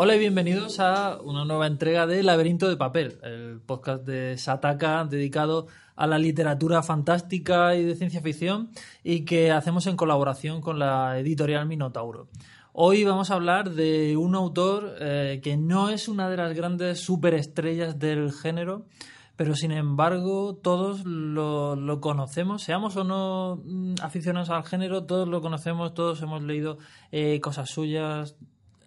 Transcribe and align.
Hola 0.00 0.14
y 0.14 0.20
bienvenidos 0.20 0.78
a 0.78 1.18
una 1.24 1.44
nueva 1.44 1.66
entrega 1.66 2.06
de 2.06 2.22
Laberinto 2.22 2.68
de 2.68 2.76
Papel, 2.76 3.18
el 3.24 3.60
podcast 3.60 4.06
de 4.06 4.38
Sataka 4.38 5.04
dedicado 5.04 5.66
a 5.96 6.06
la 6.06 6.20
literatura 6.20 6.84
fantástica 6.84 7.74
y 7.74 7.82
de 7.82 7.96
ciencia 7.96 8.22
ficción 8.22 8.70
y 9.02 9.24
que 9.24 9.50
hacemos 9.50 9.88
en 9.88 9.96
colaboración 9.96 10.60
con 10.60 10.78
la 10.78 11.18
editorial 11.18 11.66
Minotauro. 11.66 12.28
Hoy 12.72 13.02
vamos 13.02 13.32
a 13.32 13.34
hablar 13.34 13.70
de 13.70 14.16
un 14.16 14.36
autor 14.36 14.94
eh, 15.00 15.40
que 15.42 15.56
no 15.56 15.88
es 15.88 16.06
una 16.06 16.30
de 16.30 16.36
las 16.36 16.54
grandes 16.54 17.00
superestrellas 17.00 17.98
del 17.98 18.30
género, 18.30 18.86
pero 19.34 19.56
sin 19.56 19.72
embargo 19.72 20.54
todos 20.62 21.04
lo, 21.06 22.00
conocemos, 22.00 22.62
seamos 22.62 22.94
o 22.94 23.02
no 23.02 23.62
mm, 23.64 23.94
aficionados 24.00 24.50
al 24.50 24.62
género, 24.62 25.06
todos 25.06 25.26
lo 25.26 25.40
conocemos, 25.40 25.92
todos 25.92 26.22
hemos 26.22 26.40
leído 26.44 26.78
eh, 27.10 27.40
cosas 27.40 27.68
suyas, 27.68 28.36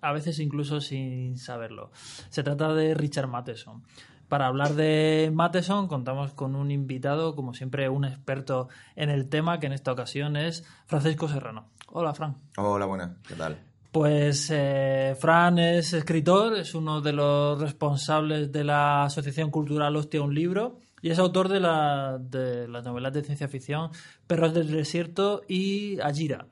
a 0.02 0.12
veces 0.12 0.40
incluso 0.40 0.82
sin 0.82 1.38
saberlo. 1.38 1.92
Se 2.30 2.44
trata 2.44 2.74
de 2.74 2.94
Richard 2.94 3.28
Matheson. 3.28 3.84
Para 4.28 4.48
hablar 4.48 4.76
de 4.76 5.30
Matheson 5.34 5.88
contamos 5.88 6.32
con 6.34 6.56
un 6.56 6.72
invitado, 6.72 7.36
como 7.36 7.54
siempre, 7.54 7.90
un 7.90 8.06
experto 8.06 8.70
en 8.96 9.10
el 9.10 9.28
tema, 9.28 9.60
que 9.60 9.68
en 9.68 9.74
esta 9.74 9.92
ocasión 9.92 10.38
es 10.38 10.64
Francisco 10.86 11.28
Serrano. 11.28 11.68
Hola, 11.88 12.14
Fran. 12.14 12.38
Hola, 12.56 12.86
buenas. 12.86 13.12
¿Qué 13.28 13.36
tal? 13.36 13.60
Pues 13.92 14.48
eh, 14.54 15.18
Fran 15.20 15.60
es 15.60 15.92
escritor, 15.92 16.58
es 16.58 16.74
uno 16.76 17.02
de 17.02 17.12
los 17.12 17.60
responsables 17.60 18.50
de 18.54 18.64
la 18.64 19.04
Asociación 19.04 19.52
Cultural 19.52 19.98
Hostia 19.98 20.22
Un 20.22 20.34
Libro 20.34 20.80
y 21.02 21.10
es 21.10 21.20
autor 21.20 21.50
de, 21.50 21.60
la, 21.60 22.18
de 22.18 22.70
las 22.70 22.86
novelas 22.86 23.12
de 23.12 23.24
ciencia 23.24 23.50
ficción 23.50 23.92
Perros 24.28 24.54
del 24.54 24.72
Desierto 24.72 25.42
y 25.46 26.00
Ajira. 26.00 26.48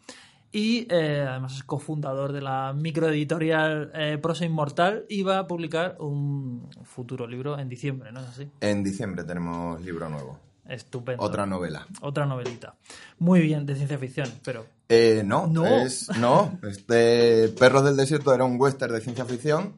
Y 0.51 0.87
eh, 0.89 1.25
además 1.27 1.55
es 1.57 1.63
cofundador 1.63 2.31
de 2.31 2.41
la 2.41 2.73
microeditorial 2.73 3.91
eh, 3.93 4.17
Prosa 4.19 4.45
Inmortal 4.45 5.05
y 5.07 5.21
va 5.21 5.39
a 5.39 5.47
publicar 5.47 5.97
un 5.99 6.69
futuro 6.83 7.27
libro 7.27 7.59
en 7.59 7.69
diciembre, 7.69 8.11
¿no 8.11 8.21
es 8.21 8.27
así? 8.27 8.49
En 8.61 8.83
diciembre 8.83 9.23
tenemos 9.23 9.79
libro 9.81 10.09
nuevo. 10.09 10.39
Estupendo. 10.67 11.23
Otra 11.23 11.45
novela. 11.45 11.87
Otra 12.01 12.25
novelita. 12.25 12.75
Muy 13.17 13.41
bien, 13.41 13.65
de 13.65 13.75
ciencia 13.75 13.97
ficción, 13.97 14.29
pero... 14.43 14.65
Eh, 14.87 15.23
no, 15.23 15.45
no. 15.47 15.65
Es, 15.67 16.09
no, 16.17 16.59
este 16.63 17.49
Perros 17.49 17.83
del 17.83 17.95
Desierto 17.95 18.33
era 18.33 18.43
un 18.43 18.59
western 18.59 18.93
de 18.93 19.01
ciencia 19.01 19.25
ficción 19.25 19.75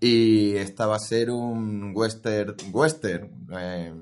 y 0.00 0.56
esta 0.56 0.86
va 0.86 0.96
a 0.96 1.00
ser 1.00 1.30
un 1.30 1.92
western, 1.94 2.56
western 2.72 3.30
eh, 3.56 3.94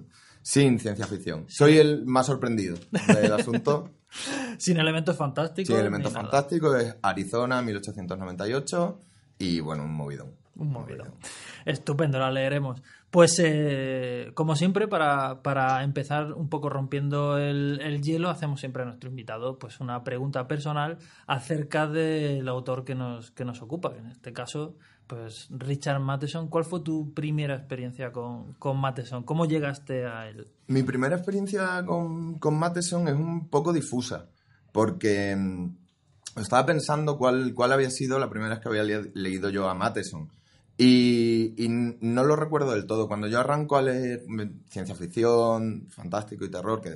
sin 0.42 0.78
ciencia 0.78 1.06
ficción. 1.06 1.44
Soy 1.48 1.78
el 1.78 2.06
más 2.06 2.26
sorprendido 2.26 2.76
del 2.90 3.32
asunto. 3.32 3.90
sin 4.58 4.78
elementos 4.78 5.16
fantásticos. 5.16 5.68
Sin 5.68 5.78
elementos 5.78 6.12
fantásticos, 6.12 6.82
es 6.82 6.96
Arizona, 7.02 7.62
1898 7.62 9.00
y 9.38 9.60
bueno, 9.60 9.84
un 9.84 9.94
movidón. 9.94 10.32
Un 10.56 10.72
movidón. 10.72 11.12
Estupendo, 11.66 12.18
la 12.18 12.30
leeremos. 12.30 12.82
Pues 13.10 13.40
eh, 13.44 14.30
como 14.34 14.56
siempre, 14.56 14.88
para, 14.88 15.42
para, 15.42 15.82
empezar 15.82 16.32
un 16.32 16.48
poco 16.48 16.70
rompiendo 16.70 17.38
el, 17.38 17.80
el, 17.82 18.02
hielo, 18.02 18.30
hacemos 18.30 18.60
siempre 18.60 18.82
a 18.82 18.86
nuestro 18.86 19.10
invitado 19.10 19.58
pues 19.58 19.80
una 19.80 20.02
pregunta 20.02 20.48
personal 20.48 20.98
acerca 21.26 21.86
del 21.86 22.48
autor 22.48 22.84
que 22.84 22.94
nos, 22.94 23.30
que 23.30 23.44
nos 23.44 23.60
ocupa, 23.62 23.94
en 23.98 24.06
este 24.06 24.32
caso, 24.32 24.76
pues 25.06 25.48
Richard 25.50 26.00
Matheson. 26.00 26.48
¿Cuál 26.48 26.64
fue 26.64 26.80
tu 26.80 27.12
primera 27.14 27.54
experiencia 27.54 28.12
con, 28.12 28.54
con 28.54 28.78
Matheson? 28.78 29.22
¿Cómo 29.24 29.46
llegaste 29.46 30.06
a 30.06 30.28
él? 30.28 30.48
Mi 30.66 30.82
primera 30.82 31.16
experiencia 31.16 31.84
con, 31.86 32.38
con 32.38 32.58
Matheson 32.58 33.08
es 33.08 33.14
un 33.14 33.48
poco 33.48 33.72
difusa, 33.72 34.28
porque 34.72 35.34
mm, 35.36 36.40
estaba 36.40 36.66
pensando 36.66 37.16
cuál, 37.18 37.54
cuál 37.54 37.72
había 37.72 37.90
sido 37.90 38.18
la 38.18 38.28
primera 38.28 38.54
vez 38.54 38.60
que 38.60 38.68
había 38.68 39.00
leído 39.14 39.50
yo 39.50 39.68
a 39.68 39.74
Matheson. 39.74 40.28
Y, 40.78 41.54
no 42.00 42.22
lo 42.24 42.36
recuerdo 42.36 42.72
del 42.72 42.86
todo. 42.86 43.08
Cuando 43.08 43.28
yo 43.28 43.40
arranco 43.40 43.76
a 43.76 43.82
leer 43.82 44.22
ciencia 44.68 44.94
ficción, 44.94 45.86
fantástico 45.88 46.44
y 46.44 46.50
terror, 46.50 46.82
que 46.82 46.92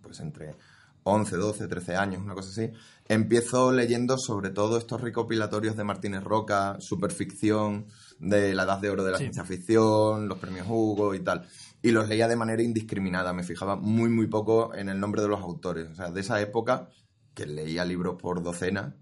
pues 0.00 0.20
entre 0.20 0.54
11, 1.04 1.36
12, 1.36 1.68
13 1.68 1.96
años, 1.96 2.22
una 2.22 2.34
cosa 2.34 2.50
así, 2.50 2.72
empiezo 3.06 3.72
leyendo 3.72 4.16
sobre 4.18 4.50
todo 4.50 4.78
estos 4.78 5.00
recopilatorios 5.00 5.76
de 5.76 5.84
Martínez 5.84 6.24
Roca, 6.24 6.76
superficción, 6.80 7.86
de 8.18 8.54
la 8.54 8.64
edad 8.64 8.78
de 8.78 8.90
oro 8.90 9.04
de 9.04 9.12
la 9.12 9.18
sí. 9.18 9.24
ciencia 9.24 9.44
ficción, 9.44 10.28
los 10.28 10.38
premios 10.38 10.66
Hugo 10.68 11.14
y 11.14 11.20
tal. 11.20 11.46
Y 11.82 11.90
los 11.90 12.08
leía 12.08 12.26
de 12.26 12.36
manera 12.36 12.62
indiscriminada, 12.62 13.34
me 13.34 13.42
fijaba 13.42 13.76
muy, 13.76 14.08
muy 14.08 14.26
poco 14.28 14.74
en 14.74 14.88
el 14.88 14.98
nombre 14.98 15.20
de 15.20 15.28
los 15.28 15.40
autores. 15.40 15.90
O 15.90 15.94
sea, 15.94 16.10
de 16.10 16.20
esa 16.20 16.40
época, 16.40 16.88
que 17.34 17.44
leía 17.44 17.84
libros 17.84 18.16
por 18.20 18.42
docena, 18.42 18.96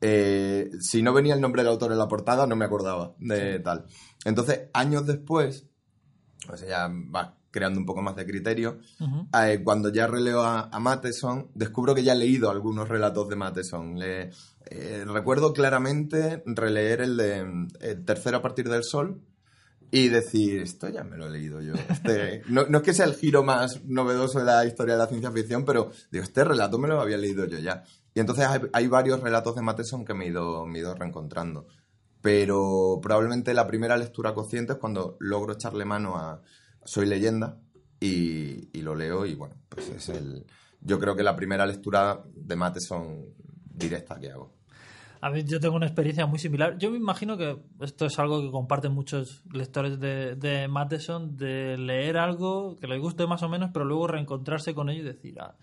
eh, 0.00 0.70
si 0.80 1.02
no 1.02 1.14
venía 1.14 1.34
el 1.34 1.40
nombre 1.40 1.62
del 1.62 1.72
autor 1.72 1.92
en 1.92 1.98
la 1.98 2.08
portada, 2.08 2.46
no 2.46 2.56
me 2.56 2.66
acordaba 2.66 3.14
de 3.18 3.58
tal. 3.60 3.86
Entonces, 4.26 4.68
años 4.74 5.06
después, 5.06 5.66
o 6.52 6.56
sea, 6.56 6.68
ya 6.68 6.88
va 6.88 7.37
creando 7.50 7.80
un 7.80 7.86
poco 7.86 8.02
más 8.02 8.16
de 8.16 8.26
criterio, 8.26 8.78
uh 9.00 9.04
-huh. 9.04 9.48
eh, 9.48 9.62
cuando 9.62 9.90
ya 9.90 10.06
releo 10.06 10.42
a, 10.42 10.68
a, 10.70 10.78
Matheson, 10.80 11.50
descubro 11.54 11.94
que 11.94 12.02
ya 12.02 12.12
he 12.12 12.16
leído 12.16 12.50
algunos 12.50 12.88
relatos 12.88 13.28
de 13.28 13.36
Matheson. 13.36 13.98
Le, 13.98 14.30
eh, 14.66 15.04
recuerdo 15.06 15.52
claramente 15.52 16.42
releer 16.46 17.00
el 17.00 17.16
de 17.16 17.66
el 17.80 18.04
Tercero 18.04 18.38
a 18.38 18.42
partir 18.42 18.68
del 18.68 18.84
sol, 18.84 19.22
y 19.90 20.08
decir, 20.08 20.60
esto 20.62 20.88
ya 20.88 21.02
me 21.02 21.16
lo 21.16 21.26
he 21.26 21.30
leído 21.30 21.60
yo. 21.60 21.74
Este, 21.74 22.42
no, 22.48 22.66
no, 22.66 22.78
es 22.78 22.84
que 22.84 22.92
sea 22.92 23.06
el 23.06 23.14
giro 23.14 23.42
más 23.42 23.84
novedoso 23.84 24.38
de 24.38 24.44
la 24.44 24.64
historia 24.64 24.94
de 24.94 24.98
la 24.98 25.06
ciencia 25.06 25.30
ficción, 25.30 25.64
pero 25.64 25.90
digo, 26.10 26.24
este 26.24 26.44
relato 26.44 26.78
me 26.78 26.88
lo 26.88 27.00
había 27.00 27.16
leído 27.16 27.46
yo 27.46 27.58
ya. 27.58 27.84
Y 28.14 28.20
entonces 28.20 28.46
hay, 28.46 28.60
hay 28.72 28.86
varios 28.86 29.20
relatos 29.20 29.54
de 29.54 29.62
Matheson 29.62 30.04
que 30.04 30.14
me 30.14 30.26
he, 30.26 30.28
ido, 30.28 30.66
me 30.66 30.78
he 30.78 30.82
ido 30.82 30.94
reencontrando. 30.94 31.66
Pero 32.20 32.98
probablemente 33.00 33.54
la 33.54 33.66
primera 33.66 33.96
lectura 33.96 34.34
consciente 34.34 34.74
es 34.74 34.78
cuando 34.78 35.16
logro 35.20 35.54
echarle 35.54 35.84
mano 35.84 36.16
a 36.16 36.42
Soy 36.88 37.04
leyenda 37.04 37.60
y, 38.00 38.70
y 38.72 38.80
lo 38.80 38.94
leo 38.94 39.26
y 39.26 39.34
bueno, 39.34 39.56
pues 39.68 39.90
es 39.90 40.08
el... 40.08 40.46
Yo 40.80 40.98
creo 40.98 41.14
que 41.14 41.22
la 41.22 41.36
primera 41.36 41.66
lectura 41.66 42.22
de 42.34 42.56
Matheson 42.56 43.26
directa 43.74 44.18
que 44.18 44.30
hago. 44.30 44.54
A 45.20 45.28
mí 45.28 45.44
yo 45.44 45.60
tengo 45.60 45.76
una 45.76 45.84
experiencia 45.84 46.24
muy 46.24 46.38
similar. 46.38 46.78
Yo 46.78 46.90
me 46.90 46.96
imagino 46.96 47.36
que 47.36 47.58
esto 47.80 48.06
es 48.06 48.18
algo 48.18 48.40
que 48.40 48.50
comparten 48.50 48.92
muchos 48.92 49.42
lectores 49.52 50.00
de, 50.00 50.36
de 50.36 50.66
Matheson, 50.66 51.36
de 51.36 51.76
leer 51.76 52.16
algo 52.16 52.76
que 52.76 52.86
les 52.86 52.98
guste 52.98 53.26
más 53.26 53.42
o 53.42 53.50
menos, 53.50 53.68
pero 53.70 53.84
luego 53.84 54.06
reencontrarse 54.06 54.74
con 54.74 54.88
ello 54.88 55.02
y 55.02 55.12
decir, 55.12 55.38
ah, 55.40 55.56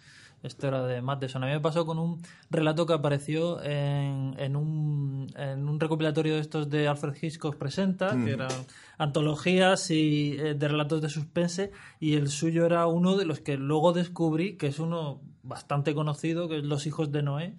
esto 0.44 0.68
era 0.68 0.86
de 0.86 1.02
Matheson. 1.02 1.44
A 1.44 1.48
mí 1.48 1.54
me 1.54 1.60
pasó 1.60 1.86
con 1.86 2.00
un 2.00 2.22
relato 2.50 2.86
que 2.86 2.94
apareció 2.94 3.62
en, 3.64 4.36
en, 4.38 4.56
un, 4.56 5.28
en 5.36 5.68
un 5.68 5.80
recopilatorio 5.80 6.36
de 6.36 6.42
estos 6.42 6.70
de 6.70 6.88
Alfred 6.88 7.16
Hitchcock 7.20 7.58
Presenta, 7.58 8.14
mm. 8.14 8.26
que 8.26 8.32
eran 8.32 8.52
antologías 8.98 9.90
y, 9.92 10.36
eh, 10.38 10.54
de 10.54 10.68
relatos 10.68 11.02
de 11.02 11.10
suspense, 11.10 11.72
y 12.00 12.16
el 12.16 12.30
suyo 12.30 12.66
era 12.66 12.88
uno 12.88 13.18
de 13.18 13.26
los 13.26 13.40
que 13.40 13.58
luego 13.58 13.94
descubrí, 13.94 14.56
que 14.58 14.68
es 14.68 14.80
uno 14.80 15.22
bastante 15.44 15.94
conocido, 15.94 16.48
que 16.48 16.58
es 16.58 16.64
Los 16.64 16.88
hijos 16.88 17.12
de 17.12 17.22
Noé, 17.22 17.54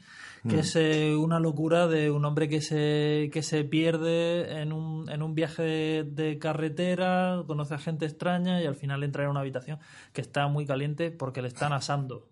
que 0.48 0.56
mm. 0.56 0.60
es 0.60 0.76
eh, 0.76 1.16
una 1.16 1.41
locura 1.41 1.88
de 1.88 2.10
un 2.10 2.25
hombre 2.25 2.48
que 2.48 2.60
se, 2.60 3.31
que 3.32 3.43
se 3.43 3.64
pierde 3.64 4.60
en 4.60 4.72
un, 4.72 5.08
en 5.10 5.22
un 5.22 5.34
viaje 5.34 5.62
de, 5.62 6.04
de, 6.04 6.38
carretera, 6.38 7.43
conoce 7.47 7.75
a 7.75 7.78
gente 7.78 8.06
extraña 8.06 8.62
y 8.62 8.66
al 8.66 8.75
final 8.75 9.03
entra 9.03 9.25
en 9.25 9.31
una 9.31 9.41
habitación 9.41 9.78
que 10.12 10.20
está 10.20 10.47
muy 10.48 10.66
caliente 10.66 11.10
porque 11.10 11.43
le 11.43 11.48
están 11.48 11.72
asando. 11.72 12.28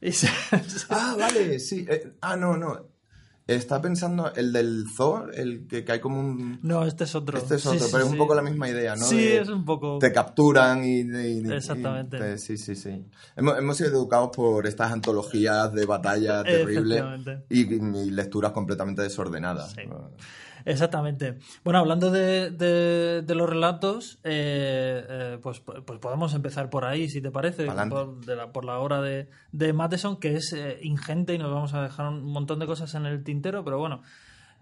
Ah, 0.90 1.16
vale, 1.18 1.58
sí. 1.58 1.86
Eh, 1.88 2.12
ah, 2.20 2.36
no, 2.36 2.56
no. 2.56 2.86
Está 3.46 3.80
pensando 3.80 4.30
el 4.34 4.52
del 4.52 4.84
zoo, 4.94 5.30
el 5.30 5.66
que 5.66 5.82
cae 5.82 6.02
como 6.02 6.20
un. 6.20 6.60
No, 6.62 6.84
este 6.84 7.04
es 7.04 7.14
otro. 7.14 7.38
Este 7.38 7.54
es 7.54 7.64
otro, 7.64 7.78
sí, 7.78 7.86
pero 7.90 8.04
sí, 8.04 8.08
es 8.08 8.12
un 8.12 8.18
poco 8.18 8.34
la 8.34 8.42
misma 8.42 8.68
idea, 8.68 8.94
¿no? 8.94 9.06
Sí, 9.06 9.16
de, 9.16 9.40
es 9.40 9.48
un 9.48 9.64
poco. 9.64 9.98
Te 9.98 10.12
capturan 10.12 10.84
y. 10.84 11.00
y 11.00 11.50
Exactamente. 11.50 12.18
Y 12.18 12.20
te, 12.20 12.38
sí, 12.38 12.58
sí, 12.58 12.76
sí. 12.76 13.06
Hemos, 13.36 13.58
hemos, 13.58 13.78
sido 13.78 13.88
educados 13.88 14.36
por 14.36 14.66
estas 14.66 14.92
antologías 14.92 15.72
de 15.72 15.86
batalla 15.86 16.44
terribles 16.44 17.02
y, 17.48 17.74
y, 17.74 18.10
lecturas 18.10 18.52
completamente 18.52 19.00
desordenadas. 19.00 19.74
Exactamente. 20.64 21.38
Bueno, 21.64 21.80
hablando 21.80 22.10
de, 22.10 22.50
de, 22.50 23.22
de 23.22 23.34
los 23.34 23.48
relatos, 23.48 24.18
eh, 24.24 25.04
eh, 25.08 25.38
pues, 25.42 25.60
pues, 25.60 25.98
podemos 25.98 26.34
empezar 26.34 26.70
por 26.70 26.84
ahí, 26.84 27.08
si 27.08 27.20
te 27.20 27.30
parece, 27.30 27.66
por, 27.66 27.74
la, 28.26 28.52
por, 28.52 28.64
la, 28.64 28.78
obra 28.78 29.00
de, 29.00 29.28
de 29.52 29.72
Matheson, 29.72 30.18
que 30.18 30.36
es 30.36 30.52
eh, 30.52 30.78
ingente 30.82 31.34
y 31.34 31.38
nos 31.38 31.52
vamos 31.52 31.74
a 31.74 31.82
dejar 31.82 32.08
un 32.08 32.24
montón 32.24 32.58
de 32.58 32.66
cosas 32.66 32.94
en 32.94 33.06
el 33.06 33.24
tintero, 33.24 33.64
pero 33.64 33.78
bueno. 33.78 34.02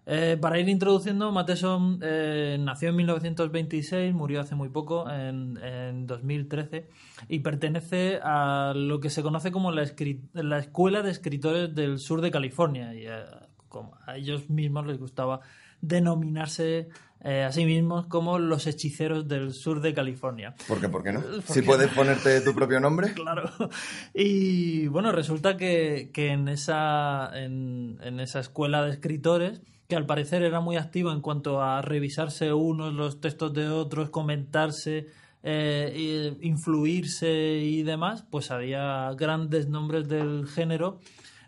Eh, 0.08 0.38
para 0.40 0.60
ir 0.60 0.69
introduciendo, 0.69 1.32
Matheson 1.32 1.99
nació 1.99 2.90
en 2.90 2.96
1926, 2.96 4.14
murió 4.14 4.40
hace 4.40 4.54
muy 4.54 4.69
poco, 4.69 5.10
en, 5.10 5.56
en 5.56 6.06
2013, 6.06 6.88
y 7.28 7.40
pertenece 7.40 8.20
a 8.22 8.72
lo 8.76 9.00
que 9.00 9.10
se 9.10 9.25
conoce 9.25 9.50
como 9.50 9.72
la, 9.72 9.84
la 10.34 10.58
Escuela 10.58 11.02
de 11.02 11.10
Escritores 11.10 11.75
del 11.75 11.99
Sur 11.99 12.20
de 12.20 12.31
California. 12.31 12.94
Y 12.94 13.06
como 13.69 13.99
a 14.06 14.16
ellos 14.16 14.49
mismos 14.49 14.87
les 14.87 14.99
gustaba 14.99 15.40
denominarse 15.81 16.88
eh, 17.25 17.43
a 17.43 17.50
sí 17.50 17.64
mismos 17.64 18.06
como 18.06 18.38
los 18.38 18.67
hechiceros 18.67 19.26
del 19.26 19.52
sur 19.52 19.81
de 19.81 19.94
California. 19.94 20.55
¿Por 20.69 20.81
qué? 20.81 20.88
¿Por 20.88 21.02
qué 21.02 21.12
no? 21.12 21.23
Porque... 21.23 21.52
Si 21.52 21.62
puedes 21.62 21.88
ponerte 21.88 22.40
tu 22.40 22.55
propio 22.55 22.78
nombre. 22.78 23.14
claro. 23.14 23.50
Y 24.14 24.87
bueno, 24.88 25.12
resulta 25.12 25.56
que, 25.56 26.11
que 26.12 26.28
en, 26.28 26.49
esa, 26.49 27.31
en, 27.34 27.99
en, 28.02 28.20
esa 28.20 28.40
escuela 28.40 28.84
de 28.84 28.93
escritores 28.93 29.61
que 29.88 29.96
al 29.96 30.06
parecer 30.06 30.43
era 30.43 30.61
muy 30.61 30.76
activo 30.76 31.12
en 31.12 31.20
cuanto 31.20 31.62
a 31.62 31.81
revisarse 31.82 32.52
unos 32.52 32.93
los 32.93 33.20
textos 33.20 33.52
de 33.55 33.69
otros, 33.69 34.11
comentarse, 34.11 35.06
eh, 35.43 36.37
influirse 36.43 37.58
y 37.58 37.82
demás, 37.82 38.25
pues 38.31 38.50
había 38.50 39.11
grandes 39.17 39.69
nombres 39.69 40.08
del 40.08 40.46
género 40.49 41.00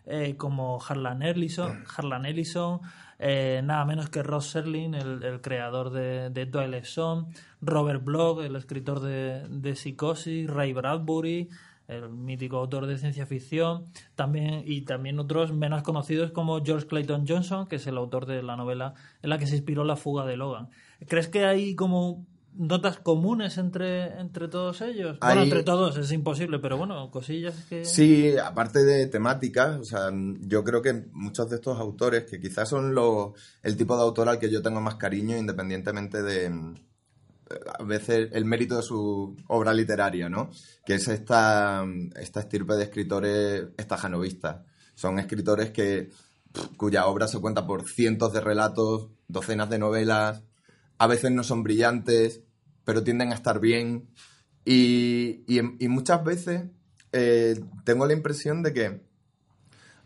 eh, 0.07 0.37
como 0.37 0.81
Harlan 0.81 1.23
Ellison, 1.23 1.85
Harlan 1.97 2.27
Ellison 2.27 2.81
eh, 3.19 3.61
nada 3.65 3.85
menos 3.85 4.11
que 4.11 4.23
Ross 4.23 4.51
Serling, 4.51 4.95
el, 4.95 5.41
creador 5.41 5.91
de, 5.91 6.31
de 6.31 6.47
Twilight 6.47 6.85
Zone, 6.85 7.27
Robert 7.61 8.05
Bloch, 8.05 8.45
el 8.45 8.57
escritor 8.57 9.01
de, 9.01 9.47
de 9.49 9.75
Psicosis, 9.75 10.49
Ray 10.49 10.73
Bradbury, 10.73 11.49
el 11.89 12.11
mítico 12.11 12.59
autor 12.59 12.87
de 12.87 12.99
ciencia 12.99 13.27
ficción, 13.27 13.87
también 14.15 14.63
y 14.65 14.83
también 14.83 15.19
otros 15.19 15.53
menos 15.53 15.83
conocidos 15.83 16.31
como 16.33 16.63
George 16.63 16.87
Clayton 16.87 17.27
Johnson, 17.27 17.67
que 17.67 17.77
es 17.77 17.87
el 17.87 17.97
autor 17.97 18.27
de 18.27 18.43
la 18.43 18.57
novela 18.57 18.95
en 19.23 19.31
la 19.31 19.39
que 19.39 19.47
se 19.47 19.57
inspiró 19.57 19.85
la 19.85 19.97
fuga 19.97 20.27
de 20.27 20.37
Logan. 20.37 20.69
¿Crees 21.09 21.29
que 21.29 21.47
hay 21.47 21.75
como 21.75 22.27
notas 22.59 22.99
comunes 22.99 23.57
entre, 23.57 24.21
entre 24.21 24.49
todos 24.49 24.81
ellos? 24.83 25.19
Bueno, 25.21 25.43
entre 25.43 25.63
todos 25.63 25.97
es 25.97 26.11
imposible, 26.13 26.59
pero 26.59 26.77
bueno, 26.77 27.11
cosillas 27.11 27.55
que... 27.69 27.85
Sí, 27.85 28.37
aparte 28.37 28.85
de 28.85 29.07
temáticas, 29.07 29.79
o 29.79 29.85
sea, 29.85 30.11
yo 30.41 30.65
creo 30.65 30.83
que 30.83 31.05
muchos 31.13 31.49
de 31.49 31.57
estos 31.57 31.79
autores, 31.79 32.25
que 32.25 32.41
quizás 32.41 32.69
son 32.69 32.95
los, 32.95 33.33
el 33.63 33.77
tipo 33.77 33.97
de 33.97 34.03
autor 34.03 34.29
al 34.29 34.39
que 34.39 34.51
yo 34.51 34.61
tengo 34.61 34.81
más 34.81 34.97
cariño, 34.97 35.37
independientemente 35.37 36.23
de 36.23 36.75
a 37.79 37.83
veces 37.83 38.29
el 38.33 38.45
mérito 38.45 38.77
de 38.77 38.83
su 38.83 39.35
obra 39.47 39.73
literaria, 39.73 40.29
¿no? 40.29 40.51
Que 40.85 40.97
es 40.97 41.09
esta, 41.09 41.83
esta 42.21 42.41
estirpe 42.41 42.75
de 42.75 42.85
escritores 42.85 43.65
estajanovistas. 43.77 44.67
Son 44.95 45.19
escritores 45.19 45.71
que 45.71 46.11
cuya 46.77 47.07
obra 47.07 47.29
se 47.29 47.39
cuenta 47.39 47.67
por 47.67 47.89
cientos 47.89 48.33
de 48.33 48.41
relatos, 48.41 49.09
docenas 49.29 49.71
de 49.71 49.79
novelas, 49.79 50.43
a 50.99 51.07
veces 51.07 51.31
no 51.31 51.45
son 51.45 51.63
brillantes, 51.63 52.43
pero 52.89 53.05
tienden 53.05 53.33
a 53.33 53.35
estar 53.35 53.61
bien. 53.61 54.09
Y, 54.65 55.45
muchas 55.91 56.25
veces 56.25 56.71
eh, 57.13 57.61
tengo 57.85 58.07
la 58.07 58.15
impresión 58.15 58.63
de 58.63 58.73
que 58.73 59.03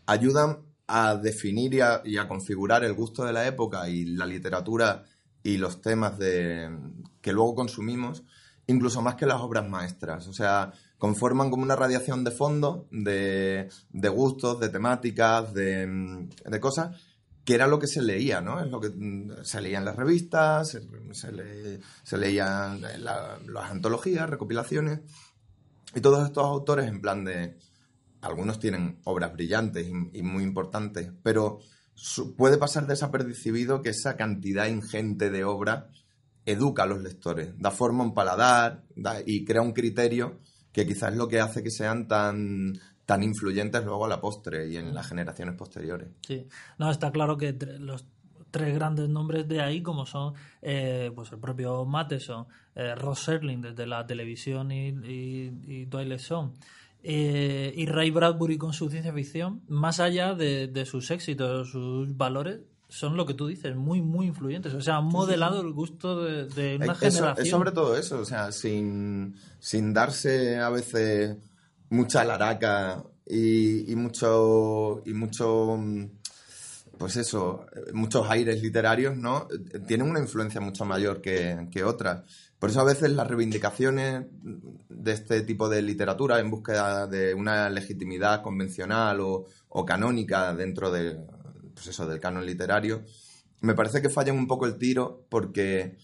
ayudan 0.05 0.64
a 0.88 1.14
definir 1.14 1.75
y 1.75 1.81
a, 1.81 2.02
y 2.05 2.17
a 2.17 2.26
configurar 2.26 2.82
el 2.82 2.94
gusto 2.94 3.25
de 3.25 3.32
la 3.32 3.46
época 3.46 3.88
y 3.88 4.05
la 4.05 4.26
literatura 4.26 5.05
y 5.44 5.58
los 5.58 5.81
temas 5.81 6.19
de, 6.19 6.76
que 7.20 7.32
luego 7.32 7.55
consumimos, 7.55 8.25
incluso 8.67 9.00
más 9.00 9.14
que 9.14 9.26
las 9.26 9.40
obras 9.40 9.69
maestras. 9.69 10.26
O 10.26 10.32
sea, 10.32 10.73
conforman 10.99 11.50
como 11.50 11.62
una 11.62 11.76
radiación 11.76 12.25
de 12.25 12.32
fondo, 12.32 12.88
de, 12.90 13.69
de 13.90 14.08
gustos, 14.08 14.58
de 14.58 14.70
temáticas, 14.70 15.55
de, 15.55 16.26
de, 16.44 16.61
cosas, 16.61 17.00
que 17.44 17.55
era 17.55 17.67
lo 17.67 17.79
que 17.79 17.87
se 17.87 18.03
leía, 18.03 18.41
¿no? 18.41 18.61
Es 18.61 18.71
lo 18.71 18.81
que 18.81 18.91
mm, 18.91 19.43
se 19.43 19.61
leía 19.61 19.79
en 19.79 19.85
las 19.85 19.97
revistas, 19.97 20.71
se, 20.71 20.81
se, 21.12 21.81
se 22.03 22.19
leían 22.19 22.81
las 22.81 23.71
antologías, 23.71 24.31
recopilaciones, 24.31 25.00
y 25.94 26.00
todos 26.00 26.25
estos 26.27 26.44
autores 26.44 26.89
en 26.89 27.00
plan 27.00 27.25
de... 27.25 27.59
Algunos 28.21 28.61
tienen 28.61 29.00
obras 29.03 29.33
brillantes 29.33 29.89
y, 29.89 30.23
muy 30.23 30.44
importantes, 30.44 31.11
pero 31.25 31.59
puede 32.37 32.56
pasar 32.56 32.87
desapercibido 32.87 33.83
que 33.83 33.91
esa 33.91 34.17
cantidad 34.17 34.69
ingente 34.69 35.29
de 35.29 35.43
obra 35.43 35.91
educa 36.47 36.85
a 36.85 36.87
los 36.87 37.03
lectores, 37.03 37.53
da 37.59 37.73
forma 37.73 38.05
a 38.05 38.06
un 38.06 38.15
paladar 38.15 38.85
y 39.27 39.45
crea 39.45 39.62
un 39.62 39.73
criterio 39.73 40.38
que 40.71 40.87
quizás 40.87 41.12
es 41.12 41.19
lo 41.19 41.27
que 41.27 41.41
hace 41.41 41.65
que 41.65 41.73
sean 41.73 42.06
tan, 42.06 42.79
tan 43.06 43.22
influyentes 43.22 43.84
luego 43.84 44.04
a 44.04 44.08
la 44.08 44.20
postre 44.20 44.69
y 44.69 44.76
en 44.76 44.94
las 44.94 45.08
generaciones 45.08 45.54
posteriores. 45.56 46.08
Sí, 46.26 46.46
no, 46.78 46.90
está 46.90 47.10
claro 47.10 47.37
que 47.37 47.56
los 47.78 48.04
tres 48.50 48.75
grandes 48.75 49.08
nombres 49.08 49.49
de 49.49 49.60
ahí, 49.60 49.82
como 49.82 50.06
son 50.06 50.34
eh, 50.60 51.10
pues 51.14 51.32
el 51.32 51.38
propio 51.38 51.84
Matheson, 51.84 52.46
eh, 52.75 52.94
Ross 52.94 53.20
Serling 53.20 53.62
desde 53.62 53.87
la 53.87 54.06
televisión 54.06 54.70
y, 54.70 54.88
y, 54.88 55.52
y 55.66 55.87
Twilight 55.87 56.20
Zone, 56.20 56.52
eh, 57.04 57.72
y 57.76 57.87
Ray 57.87 58.10
Bradbury 58.10 58.58
con 58.58 58.72
su 58.72 58.88
ciencia 58.88 59.12
ficción, 59.12 59.62
más 59.66 59.99
allá 59.99 60.34
de, 60.34 60.87
sus 60.87 61.10
éxitos, 61.10 61.70
sus 61.70 62.16
valores, 62.16 62.60
son 62.88 63.16
lo 63.16 63.26
que 63.26 63.34
tú 63.34 63.46
dices, 63.46 63.75
muy, 63.75 64.02
muy 64.02 64.26
influyentes. 64.26 64.72
O 64.75 64.81
sea, 64.81 64.99
han 64.99 65.06
modelado 65.06 65.62
el 65.62 65.72
gusto 65.72 66.22
de, 66.22 66.76
una 66.76 66.94
generación. 66.94 67.34
Es 67.38 67.50
sobre 67.50 67.72
todo 67.72 67.96
eso, 67.96 68.20
o 68.20 68.25
sea, 68.25 68.52
sin, 68.52 69.34
sin 69.58 69.93
darse 69.93 70.58
a 70.58 70.69
veces 70.69 71.38
mucha 71.93 72.25
laraca 72.25 73.03
y, 73.27 73.91
y 73.93 73.97
mucho. 73.97 75.03
y 75.05 75.15
mucho 75.15 75.79
pues 76.99 77.17
eso, 77.17 77.67
muchos 77.94 78.31
aires 78.31 78.62
literarios, 78.62 79.17
¿no? 79.17 79.49
Tienen 79.89 80.09
una 80.09 80.21
influencia 80.21 80.61
mucho 80.61 80.85
mayor 80.85 81.21
que, 81.21 81.67
que 81.73 81.83
otras. 81.83 82.23
Por 82.61 82.71
eso 82.71 82.81
a 82.81 82.85
veces 82.85 83.11
las 83.11 83.27
reivindicaciones 83.27 84.25
de 84.89 85.12
este 85.12 85.43
tipo 85.43 85.69
de 85.69 85.83
literatura 85.83 86.39
en 86.39 86.49
búsqueda 86.49 87.09
de 87.09 87.35
una 87.35 87.69
legitimidad 87.71 88.41
convencional 88.41 89.19
o, 89.21 89.85
canónica 89.85 90.55
dentro 90.55 90.93
de, 90.93 91.19
pues 91.75 91.88
eso, 91.88 92.06
del 92.06 92.21
canon 92.21 92.47
literario, 92.47 93.03
me 93.62 93.75
parece 93.75 94.00
que 94.00 94.11
fallan 94.11 94.37
un 94.37 94.47
poco 94.47 94.67
el 94.67 94.79
tiro 94.79 95.27
porque 95.29 95.97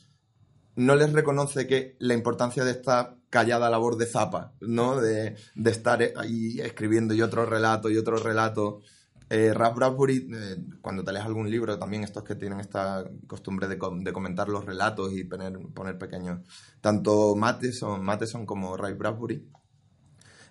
no 0.79 0.95
les 0.95 1.13
reconoce 1.13 1.67
que 1.67 1.97
la 1.99 2.15
importancia 2.15 2.65
de 2.65 2.71
esta 2.71 3.17
callada 3.31 3.69
labor 3.69 3.97
de 3.97 4.07
zapa, 4.07 4.53
¿no? 4.61 5.01
De, 5.01 5.37
estar 5.65 6.01
ahí 6.17 6.61
escribiendo 6.61 7.15
y 7.15 7.21
otro 7.23 7.45
relato 7.45 7.91
y 7.91 7.99
otro 7.99 8.17
relato 8.17 8.81
eh, 9.29 9.53
Ralph 9.53 9.75
Bradbury, 9.75 10.29
eh, 10.33 10.57
cuando 10.81 11.05
te 11.05 11.13
lees 11.13 11.25
algún 11.25 11.51
libro, 11.51 11.79
también 11.79 12.05
estos 12.05 12.23
que 12.23 12.37
tienen 12.37 12.61
esta 12.61 13.05
costumbre 13.27 13.67
de, 13.67 13.77
comentar 13.77 14.49
los 14.49 14.65
relatos 14.65 15.13
y 15.13 15.25
poner, 15.25 15.59
poner 15.75 15.99
pequeños, 15.99 16.41
tanto 16.81 17.35
Matheson, 17.35 18.47
como 18.47 18.77
Ralph 18.77 18.97
Bradbury, 18.97 19.47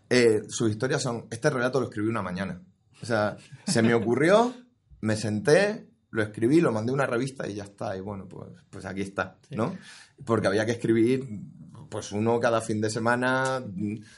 eh, 0.09 0.41
sus 0.49 0.69
historias 0.69 1.01
son, 1.01 1.25
este 1.31 1.49
relato 1.49 1.79
lo 1.79 1.87
escribí 1.87 2.09
una 2.09 2.21
mañana. 2.21 2.61
O 3.01 3.05
sea, 3.05 3.37
se 3.65 3.81
me 3.81 3.93
ocurrió, 3.95 4.53
me 5.01 5.15
senté, 5.15 5.89
lo 6.17 6.23
escribí, 6.23 6.59
lo 6.59 6.71
mandé 6.71 6.91
a 6.91 6.95
una 6.95 7.05
revista 7.05 7.47
y 7.47 7.55
ya 7.55 7.63
está. 7.63 7.95
Y 7.95 8.01
bueno, 8.01 8.27
pues, 8.27 8.49
pues 8.69 8.85
aquí 8.85 9.01
está, 9.01 9.37
¿no? 9.51 9.75
Porque 10.25 10.47
había 10.47 10.65
que 10.65 10.73
escribir 10.73 11.25
pues 11.89 12.11
uno 12.11 12.39
cada 12.39 12.61
fin 12.61 12.81
de 12.81 12.89
semana, 12.89 13.63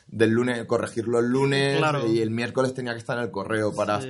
del 0.08 0.30
lunes, 0.32 0.66
corregirlo 0.66 1.20
el 1.20 1.28
lunes 1.28 1.82
y 2.10 2.22
el 2.22 2.32
miércoles 2.32 2.74
tenía 2.74 2.94
que 2.94 3.00
estar 3.00 3.18
en 3.18 3.26
el 3.26 3.32
correo 3.32 3.76
para 3.76 4.02
sí. 4.02 4.10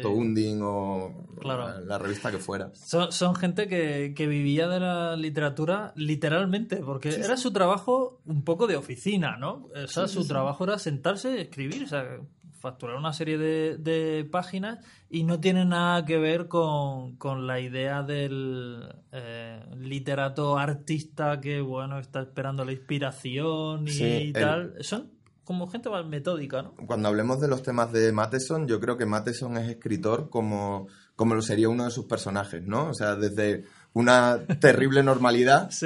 o 0.62 1.28
la, 1.44 1.98
revista 1.98 2.32
que 2.32 2.38
fuera. 2.38 2.72
Son, 2.74 3.36
gente 3.36 3.68
que, 3.68 4.28
vivía 4.28 4.68
de 4.68 4.80
la 4.80 5.16
literatura 5.16 5.94
literalmente, 5.96 6.78
porque 6.78 7.10
era 7.10 7.38
su 7.38 7.52
trabajo 7.52 8.22
un 8.26 8.44
poco 8.44 8.68
de 8.68 8.76
oficina, 8.76 9.38
¿no? 9.38 9.68
O 9.76 9.88
sea, 9.88 10.08
su 10.08 10.26
trabajo 10.26 10.64
era 10.64 10.80
sentarse 10.80 11.36
y 11.36 11.42
escribir, 11.42 11.84
o 11.84 11.88
sea, 11.88 12.20
facturar 12.60 12.98
una 12.98 13.14
serie 13.14 13.38
de, 13.38 14.28
páginas 14.30 14.80
y 15.10 15.24
no 15.24 15.40
tiene 15.40 15.66
nada 15.66 16.06
que 16.06 16.18
ver 16.18 16.48
con, 16.48 17.18
la 17.48 17.60
idea 17.60 18.04
del 18.04 18.88
eh, 19.12 19.64
literato 19.78 20.58
artista 20.58 21.40
que, 21.40 21.62
bueno, 21.62 22.00
está 22.00 22.22
esperando 22.22 22.66
la 22.66 22.74
inspiración 22.74 23.86
y 23.88 24.34
tal. 24.34 24.76
Son 24.82 25.12
como 25.44 25.68
gente 25.68 25.90
más 25.90 26.06
metódica, 26.06 26.62
¿no? 26.62 26.76
Cuando 26.86 27.08
hablemos 27.08 27.40
de 27.42 27.48
los 27.48 27.64
temas 27.64 27.92
de 27.92 28.12
Matheson, 28.12 28.68
yo 28.68 28.80
creo 28.80 28.98
que 28.98 29.08
Matheson 29.08 29.58
es 29.58 29.68
escritor 29.68 30.30
como, 30.30 30.88
como 31.16 31.34
lo 31.34 31.42
sería 31.42 31.70
uno 31.70 31.86
de 31.86 31.92
sus 31.92 32.06
personajes, 32.06 32.62
¿no? 32.68 32.90
O 32.90 32.94
sea, 32.94 33.16
desde 33.16 33.64
una 33.94 34.46
terrible 34.60 35.02
normalidad 35.02 35.72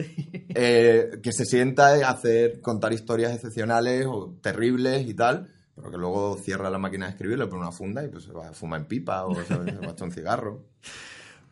eh, 0.50 1.12
que 1.24 1.32
se 1.32 1.46
sienta 1.46 1.94
a 2.06 2.10
hacer, 2.10 2.60
contar 2.60 2.92
historias 2.92 3.34
excepcionales 3.34 4.06
o 4.06 4.36
terribles 4.42 5.08
y 5.08 5.14
tal 5.14 5.48
pero 5.76 5.90
que 5.90 5.98
luego 5.98 6.38
cierra 6.38 6.70
la 6.70 6.78
máquina 6.78 7.06
de 7.06 7.12
escribir, 7.12 7.40
le 7.40 7.48
pone 7.48 7.62
una 7.62 7.72
funda 7.72 8.04
y 8.04 8.10
pues 8.10 8.26
se 8.26 8.32
va 8.32 8.50
a 8.50 8.54
fumar 8.54 8.82
en 8.82 8.88
pipa 8.88 9.26
o 9.26 9.36
se, 9.36 9.54
un 10.04 10.12
cigarro. 10.12 10.64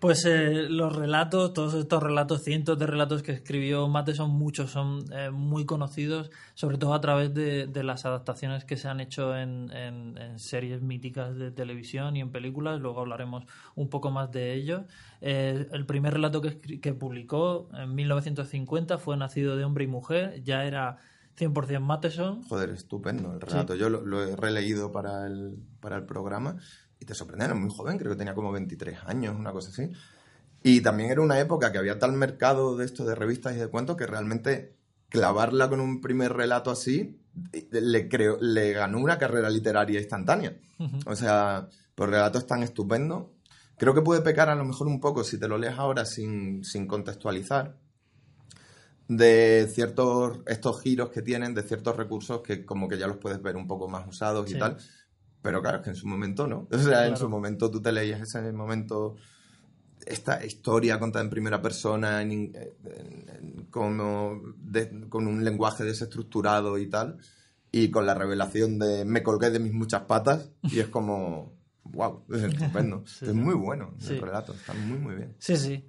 Pues 0.01 0.25
eh, 0.25 0.67
los 0.67 0.95
relatos, 0.95 1.53
todos 1.53 1.75
estos 1.75 2.01
relatos, 2.01 2.43
cientos 2.43 2.79
de 2.79 2.87
relatos 2.87 3.21
que 3.21 3.33
escribió 3.33 3.87
Mate 3.87 4.15
son 4.15 4.31
muchos, 4.31 4.71
son 4.71 5.05
eh, 5.13 5.29
muy 5.29 5.67
conocidos, 5.67 6.31
sobre 6.55 6.79
todo 6.79 6.95
a 6.95 7.01
través 7.01 7.35
de, 7.35 7.69
las 7.83 8.03
adaptaciones 8.07 8.65
que 8.65 8.77
se 8.77 8.87
han 8.87 8.99
hecho 8.99 9.37
en, 9.37 9.69
series 10.37 10.81
míticas 10.81 11.35
de 11.35 11.51
televisión 11.51 12.17
y 12.17 12.21
en 12.21 12.31
películas. 12.31 12.81
Luego 12.81 13.01
hablaremos 13.01 13.45
un 13.75 13.89
poco 13.89 14.09
más 14.09 14.31
de 14.31 14.55
ello. 14.55 14.85
Eh, 15.21 15.67
el 15.71 15.85
primer 15.85 16.13
relato 16.13 16.41
que, 16.41 16.59
que 16.59 16.93
publicó 16.95 17.69
en 17.71 17.93
1950 17.93 18.97
fue 18.97 19.17
Nacido 19.17 19.55
de 19.55 19.65
hombre 19.65 19.83
y 19.83 19.87
mujer. 19.87 20.41
Ya 20.41 20.65
era 20.65 20.97
100% 21.37 21.79
Matheson. 21.79 22.43
Joder, 22.43 22.69
estupendo 22.71 23.33
el 23.33 23.41
relato. 23.41 23.75
Yo 23.75 23.89
lo, 23.89 24.23
he 24.23 24.35
releído 24.35 24.91
para 24.91 25.27
el, 25.27 25.57
para 25.79 25.97
el 25.97 26.05
programa 26.05 26.57
y 26.99 27.05
te 27.05 27.15
sorprende, 27.15 27.45
era 27.45 27.55
muy 27.55 27.69
joven, 27.69 27.97
creo 27.97 28.11
que 28.11 28.17
tenía 28.17 28.35
como 28.35 28.51
23 28.51 28.99
años, 29.05 29.35
una 29.35 29.51
cosa 29.51 29.69
así. 29.69 29.91
Y 30.63 30.81
también 30.81 31.09
era 31.09 31.21
una 31.21 31.39
época 31.39 31.71
que 31.71 31.79
había 31.79 31.97
tal 31.97 32.13
mercado 32.13 32.77
de 32.77 32.85
esto 32.85 33.05
de 33.05 33.15
revistas 33.15 33.55
y 33.55 33.59
de 33.59 33.67
cuentos 33.67 33.97
que 33.97 34.05
realmente 34.05 34.75
clavarla 35.09 35.67
con 35.69 35.79
un 35.79 35.99
primer 35.99 36.33
relato 36.33 36.71
así 36.71 37.19
le, 37.71 38.07
creo, 38.07 38.37
le 38.39 38.73
ganó 38.73 38.99
una 38.99 39.17
carrera 39.17 39.49
literaria 39.49 39.99
instantánea. 39.99 40.55
O 41.05 41.15
sea, 41.15 41.67
los 41.95 42.09
relatos 42.09 42.47
tan 42.47 42.63
estupendo 42.63 43.33
Creo 43.81 43.95
que 43.95 44.03
puede 44.03 44.21
pecar 44.21 44.47
a 44.47 44.53
lo 44.53 44.63
mejor 44.63 44.85
un 44.85 44.99
poco 44.99 45.23
si 45.23 45.39
te 45.39 45.47
lo 45.47 45.57
lees 45.57 45.79
ahora 45.79 46.05
sin, 46.05 46.63
sin 46.63 46.85
contextualizar 46.85 47.79
de 49.17 49.67
ciertos 49.69 50.39
estos 50.47 50.81
giros 50.81 51.09
que 51.09 51.21
tienen, 51.21 51.53
de 51.53 51.63
ciertos 51.63 51.97
recursos 51.97 52.41
que 52.41 52.65
como 52.65 52.87
que 52.87 52.97
ya 52.97 53.07
los 53.07 53.17
puedes 53.17 53.41
ver 53.41 53.57
un 53.57 53.67
poco 53.67 53.89
más 53.89 54.07
usados 54.07 54.49
y 54.49 54.57
tal. 54.57 54.77
Pero 55.41 55.61
claro, 55.61 55.77
es 55.79 55.83
que 55.83 55.89
en 55.89 55.95
su 55.97 56.07
momento 56.07 56.47
no. 56.47 56.67
O 56.71 56.77
sea, 56.77 57.01
en 57.05 57.11
Claro. 57.11 57.17
su 57.17 57.27
momento 57.29 57.69
tú 57.69 57.81
te 57.81 57.91
leías 57.91 58.21
ese 58.21 58.51
momento 58.53 59.15
esta 60.05 60.43
historia 60.45 60.97
contada 60.99 61.23
en 61.25 61.29
primera 61.29 61.61
persona 61.61 62.21
en 62.21 62.31
en- 62.31 62.55
en- 62.55 63.67
como 63.69 64.41
de- 64.57 65.07
con 65.09 65.27
un 65.27 65.43
lenguaje 65.43 65.83
desestructurado 65.83 66.77
y 66.77 66.87
tal 66.89 67.17
y 67.71 67.89
con 67.91 68.05
la 68.05 68.13
revelación 68.15 68.79
de 68.79 69.05
me 69.05 69.21
colgué 69.23 69.51
de 69.51 69.59
mis 69.59 69.73
muchas 69.73 70.01
patas 70.03 70.49
y 70.63 70.79
es 70.79 70.87
como 70.87 71.53
wow 71.83 72.23
es 72.33 72.43
estupendo 72.43 73.03
Sí, 73.05 73.25
es 73.25 73.33
muy 73.33 73.53
bueno 73.55 73.93
Sí. 73.99 74.13
el 74.13 74.21
relato 74.21 74.53
está 74.53 74.73
muy 74.73 74.97
muy 74.97 75.15
bien 75.15 75.35
Sí, 75.37 75.55
sí. 75.57 75.85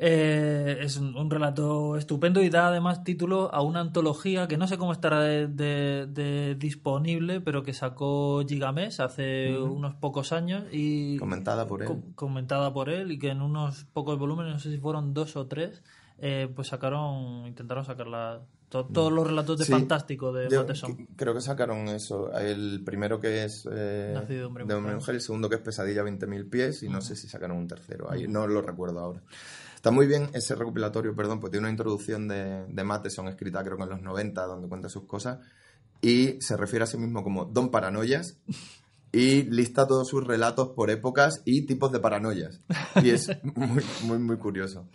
Eh, 0.00 0.78
es 0.80 0.96
un, 0.96 1.28
relato 1.28 1.96
estupendo 1.96 2.40
y 2.40 2.50
da 2.50 2.68
además 2.68 3.02
título 3.02 3.52
a 3.52 3.62
una 3.62 3.80
antología 3.80 4.46
que 4.46 4.56
no 4.56 4.68
sé 4.68 4.78
cómo 4.78 4.92
estará 4.92 5.20
de, 5.20 5.48
de- 5.48 6.06
de 6.06 6.54
disponible, 6.54 7.40
pero 7.40 7.64
que 7.64 7.74
sacó 7.74 8.44
Gigamesh 8.46 9.00
hace 9.00 9.58
unos 9.58 9.96
pocos 9.96 10.32
años 10.32 10.64
y 10.70 11.16
comentada 11.18 11.66
por 11.66 11.82
él. 11.82 11.88
co- 11.88 12.02
comentada 12.14 12.72
por 12.72 12.90
él 12.90 13.10
y 13.10 13.18
que 13.18 13.30
en 13.30 13.42
unos 13.42 13.86
pocos 13.92 14.16
volúmenes, 14.20 14.52
no 14.52 14.58
sé 14.60 14.70
si 14.70 14.78
fueron 14.78 15.14
dos 15.14 15.34
o 15.36 15.46
tres, 15.48 15.82
eh, 16.18 16.48
pues 16.54 16.68
sacaron, 16.68 17.46
intentaron 17.48 17.84
sacarla. 17.84 18.42
To- 18.68 18.84
todos 18.84 19.10
los 19.10 19.26
relatos 19.26 19.58
de 19.58 19.64
Sí. 19.64 19.72
Fantástico 19.72 20.30
de 20.30 20.54
Matheson. 20.54 21.08
creo 21.16 21.32
que 21.34 21.40
sacaron 21.40 21.88
eso. 21.88 22.30
El 22.36 22.82
primero 22.84 23.18
que 23.18 23.44
es 23.44 23.66
eh, 23.72 24.12
Nacido 24.14 24.40
de 24.40 24.44
hombre 24.44 24.64
y 24.64 24.68
de 24.68 24.74
hombre 24.74 24.92
y 24.92 24.94
mujer. 24.94 25.00
mujer 25.00 25.14
el 25.14 25.20
segundo 25.22 25.48
que 25.48 25.54
es 25.56 25.62
pesadilla 25.62 26.02
20.000 26.04 26.50
pies 26.50 26.82
y 26.82 26.88
no 26.90 27.00
sé 27.00 27.16
si 27.16 27.26
sacaron 27.28 27.56
un 27.56 27.66
tercero. 27.66 28.10
Ahí 28.12 28.28
no 28.28 28.46
lo 28.46 28.60
recuerdo 28.60 29.00
ahora 29.00 29.22
Está 29.78 29.92
muy 29.92 30.08
bien 30.08 30.28
ese 30.32 30.56
recopilatorio, 30.56 31.14
perdón, 31.14 31.38
pues 31.38 31.52
tiene 31.52 31.66
una 31.66 31.70
introducción 31.70 32.26
de, 32.26 32.64
de 32.66 32.82
Matheson 32.82 33.28
escrita 33.28 33.62
creo 33.62 33.76
que 33.76 33.84
en 33.84 33.90
los 33.90 34.02
90, 34.02 34.44
donde 34.44 34.68
cuenta 34.68 34.88
sus 34.88 35.04
cosas, 35.04 35.38
y 36.00 36.36
se 36.40 36.56
refiere 36.56 36.82
a 36.82 36.88
sí 36.88 36.98
mismo 36.98 37.22
como 37.22 37.44
Don 37.44 37.70
Paranoias, 37.70 38.38
y 39.12 39.44
lista 39.44 39.86
todos 39.86 40.08
sus 40.08 40.26
relatos 40.26 40.70
por 40.70 40.90
épocas 40.90 41.42
y 41.44 41.62
tipos 41.62 41.92
de 41.92 42.00
paranoias. 42.00 42.60
Y 43.04 43.10
es 43.10 43.30
muy, 43.54 43.84
muy, 44.02 44.18
muy 44.18 44.36
curioso. 44.38 44.88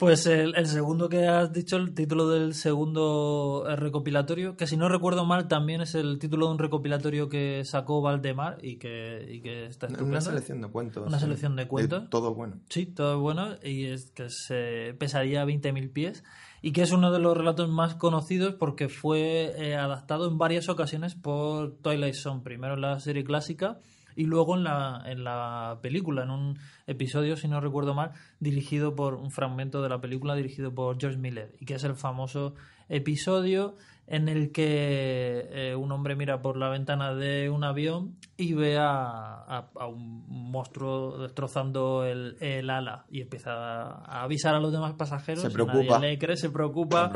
Pues 0.00 0.24
el, 0.24 0.54
el 0.56 0.66
segundo 0.66 1.10
que 1.10 1.28
has 1.28 1.52
dicho, 1.52 1.76
el 1.76 1.92
título 1.92 2.30
del 2.30 2.54
segundo 2.54 3.66
eh, 3.68 3.76
recopilatorio, 3.76 4.56
que 4.56 4.66
si 4.66 4.78
no 4.78 4.88
recuerdo 4.88 5.26
mal 5.26 5.46
también 5.46 5.82
es 5.82 5.94
el 5.94 6.18
título 6.18 6.46
de 6.46 6.52
un 6.52 6.58
recopilatorio 6.58 7.28
que 7.28 7.66
sacó 7.66 8.00
Valdemar 8.00 8.56
y 8.62 8.78
que, 8.78 9.26
y 9.30 9.42
que 9.42 9.66
está 9.66 9.88
estupendo. 9.88 10.10
Una 10.10 10.22
selección 10.22 10.62
de 10.62 10.68
cuentos. 10.68 11.06
Una 11.06 11.18
selección 11.18 11.54
de 11.54 11.68
cuentos. 11.68 12.08
todo 12.08 12.34
bueno. 12.34 12.60
Sí, 12.70 12.86
todo 12.86 13.20
bueno 13.20 13.56
y 13.62 13.88
es 13.88 14.10
que 14.12 14.30
se 14.30 14.96
pesaría 14.98 15.44
20.000 15.44 15.92
pies 15.92 16.24
y 16.62 16.72
que 16.72 16.80
es 16.80 16.92
uno 16.92 17.12
de 17.12 17.18
los 17.18 17.36
relatos 17.36 17.68
más 17.68 17.94
conocidos 17.94 18.54
porque 18.54 18.88
fue 18.88 19.52
eh, 19.58 19.76
adaptado 19.76 20.28
en 20.28 20.38
varias 20.38 20.70
ocasiones 20.70 21.14
por 21.14 21.76
Twilight 21.76 22.14
Zone, 22.14 22.40
primero 22.42 22.72
en 22.72 22.80
la 22.80 23.00
serie 23.00 23.22
clásica 23.22 23.80
y 24.16 24.24
luego 24.24 24.56
en 24.56 24.64
la, 24.64 25.02
en 25.06 25.24
la 25.24 25.78
película, 25.82 26.22
en 26.24 26.30
un 26.30 26.58
episodio, 26.86 27.36
si 27.36 27.48
no 27.48 27.60
recuerdo 27.60 27.94
mal, 27.94 28.12
dirigido 28.40 28.94
por 28.94 29.14
un 29.14 29.30
fragmento 29.30 29.82
de 29.82 29.88
la 29.88 30.00
película 30.00 30.34
dirigido 30.34 30.74
por 30.74 30.98
George 31.00 31.18
Miller 31.18 31.54
y 31.60 31.64
que 31.66 31.74
es 31.74 31.84
el 31.84 31.94
famoso 31.94 32.54
episodio 32.88 33.76
en 34.06 34.28
el 34.28 34.50
que 34.50 35.46
eh, 35.52 35.74
un 35.76 35.92
hombre 35.92 36.16
mira 36.16 36.42
por 36.42 36.56
la 36.56 36.68
ventana 36.68 37.14
de 37.14 37.48
un 37.48 37.62
avión 37.62 38.16
y 38.36 38.54
ve 38.54 38.76
a, 38.76 38.96
a- 38.96 39.70
a 39.78 39.86
un 39.86 40.24
monstruo 40.50 41.16
destrozando 41.18 42.04
el, 42.04 42.36
el 42.40 42.68
ala 42.70 43.04
y 43.08 43.20
empieza 43.20 43.52
a 43.52 44.24
avisar 44.24 44.56
a 44.56 44.58
los 44.60 44.72
demás 44.72 44.94
pasajeros. 44.94 45.42
Se 45.42 45.50
preocupa. 45.50 46.00
Nadie 46.00 46.10
le 46.10 46.18
cree, 46.18 46.36
se 46.36 46.50
preocupa. 46.50 47.08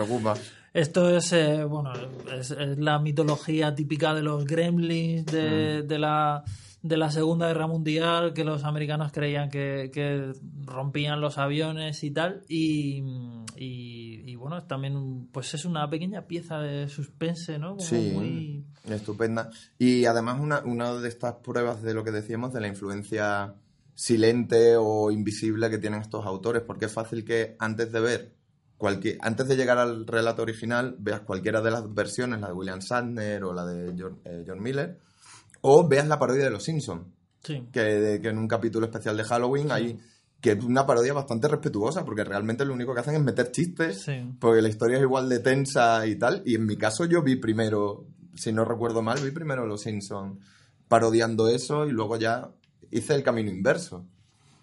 Esto 0.72 1.10
es, 1.10 1.32
eh, 1.32 1.64
bueno, 1.64 1.92
es, 2.32 2.52
es 2.52 2.78
la 2.78 3.00
mitología 3.00 3.74
típica 3.74 4.14
de 4.14 4.22
los 4.22 4.44
gremlins 4.44 5.26
de, 5.26 5.82
Mm. 5.82 5.88
de 5.88 5.98
la 5.98 6.44
de 6.84 6.98
la 6.98 7.10
Segunda 7.10 7.48
Guerra 7.48 7.66
Mundial, 7.66 8.34
que 8.34 8.44
los 8.44 8.62
americanos 8.64 9.10
creían 9.10 9.48
que, 9.48 9.90
que 9.90 10.32
rompían 10.66 11.18
los 11.18 11.38
aviones 11.38 12.04
y 12.04 12.10
tal, 12.10 12.42
y, 12.46 13.02
y, 13.56 14.20
y, 14.30 14.34
bueno, 14.36 14.62
también 14.66 15.26
pues 15.32 15.54
es 15.54 15.64
una 15.64 15.88
pequeña 15.88 16.26
pieza 16.26 16.58
de 16.58 16.90
suspense, 16.90 17.58
¿no? 17.58 17.70
Como 17.70 17.80
Sí, 17.80 18.12
muy... 18.14 18.66
estupenda. 18.86 19.48
Y 19.78 20.04
además 20.04 20.38
una, 20.38 20.60
una 20.60 20.92
de 20.96 21.08
estas 21.08 21.36
pruebas 21.36 21.82
de 21.82 21.94
lo 21.94 22.04
que 22.04 22.10
decíamos, 22.10 22.52
de 22.52 22.60
la 22.60 22.68
influencia 22.68 23.54
silente 23.94 24.76
o 24.76 25.10
invisible 25.10 25.70
que 25.70 25.78
tienen 25.78 26.02
estos 26.02 26.26
autores, 26.26 26.60
porque 26.66 26.84
es 26.84 26.92
fácil 26.92 27.24
que 27.24 27.56
antes 27.60 27.92
de 27.92 28.00
ver, 28.00 28.34
cualquier, 28.76 29.16
antes 29.22 29.48
de 29.48 29.56
llegar 29.56 29.78
al 29.78 30.06
relato 30.06 30.42
original, 30.42 30.96
veas 30.98 31.20
cualquiera 31.20 31.62
de 31.62 31.70
las 31.70 31.94
versiones, 31.94 32.42
la 32.42 32.48
de 32.48 32.52
William 32.52 32.80
Shatner 32.80 33.42
o 33.42 33.54
la 33.54 33.64
de 33.64 33.94
John, 33.98 34.20
eh, 34.26 34.44
John 34.46 34.62
Miller, 34.62 34.98
o 35.66 35.88
veas 35.88 36.06
la 36.06 36.18
parodia 36.18 36.44
de 36.44 36.50
Los 36.50 36.64
Simpsons, 36.64 37.06
Sí. 37.42 37.66
que, 37.72 38.18
que 38.22 38.28
en 38.28 38.38
un 38.38 38.46
capítulo 38.48 38.86
especial 38.86 39.16
de 39.16 39.24
Halloween 39.24 39.70
hay 39.72 39.98
que 40.40 40.52
es 40.52 40.62
una 40.62 40.84
parodia 40.86 41.14
bastante 41.14 41.48
respetuosa, 41.48 42.04
porque 42.04 42.22
realmente 42.22 42.66
lo 42.66 42.74
único 42.74 42.92
que 42.92 43.00
hacen 43.00 43.14
es 43.14 43.22
meter 43.22 43.50
chistes, 43.50 44.02
Sí. 44.02 44.30
porque 44.38 44.60
la 44.60 44.68
historia 44.68 44.98
es 44.98 45.02
igual 45.02 45.26
de 45.30 45.38
tensa 45.40 46.06
y 46.06 46.16
tal. 46.16 46.42
Y 46.44 46.54
en 46.56 46.66
mi 46.66 46.76
caso 46.76 47.06
yo 47.06 47.22
vi 47.22 47.36
primero, 47.36 48.04
si 48.34 48.52
no 48.52 48.66
recuerdo 48.66 49.00
mal, 49.00 49.18
vi 49.24 49.30
primero 49.30 49.66
Los 49.66 49.80
Simpsons 49.82 50.38
parodiando 50.86 51.48
eso 51.48 51.86
y 51.86 51.92
luego 51.92 52.18
ya 52.18 52.50
hice 52.90 53.14
el 53.14 53.22
camino 53.22 53.50
inverso. 53.50 54.04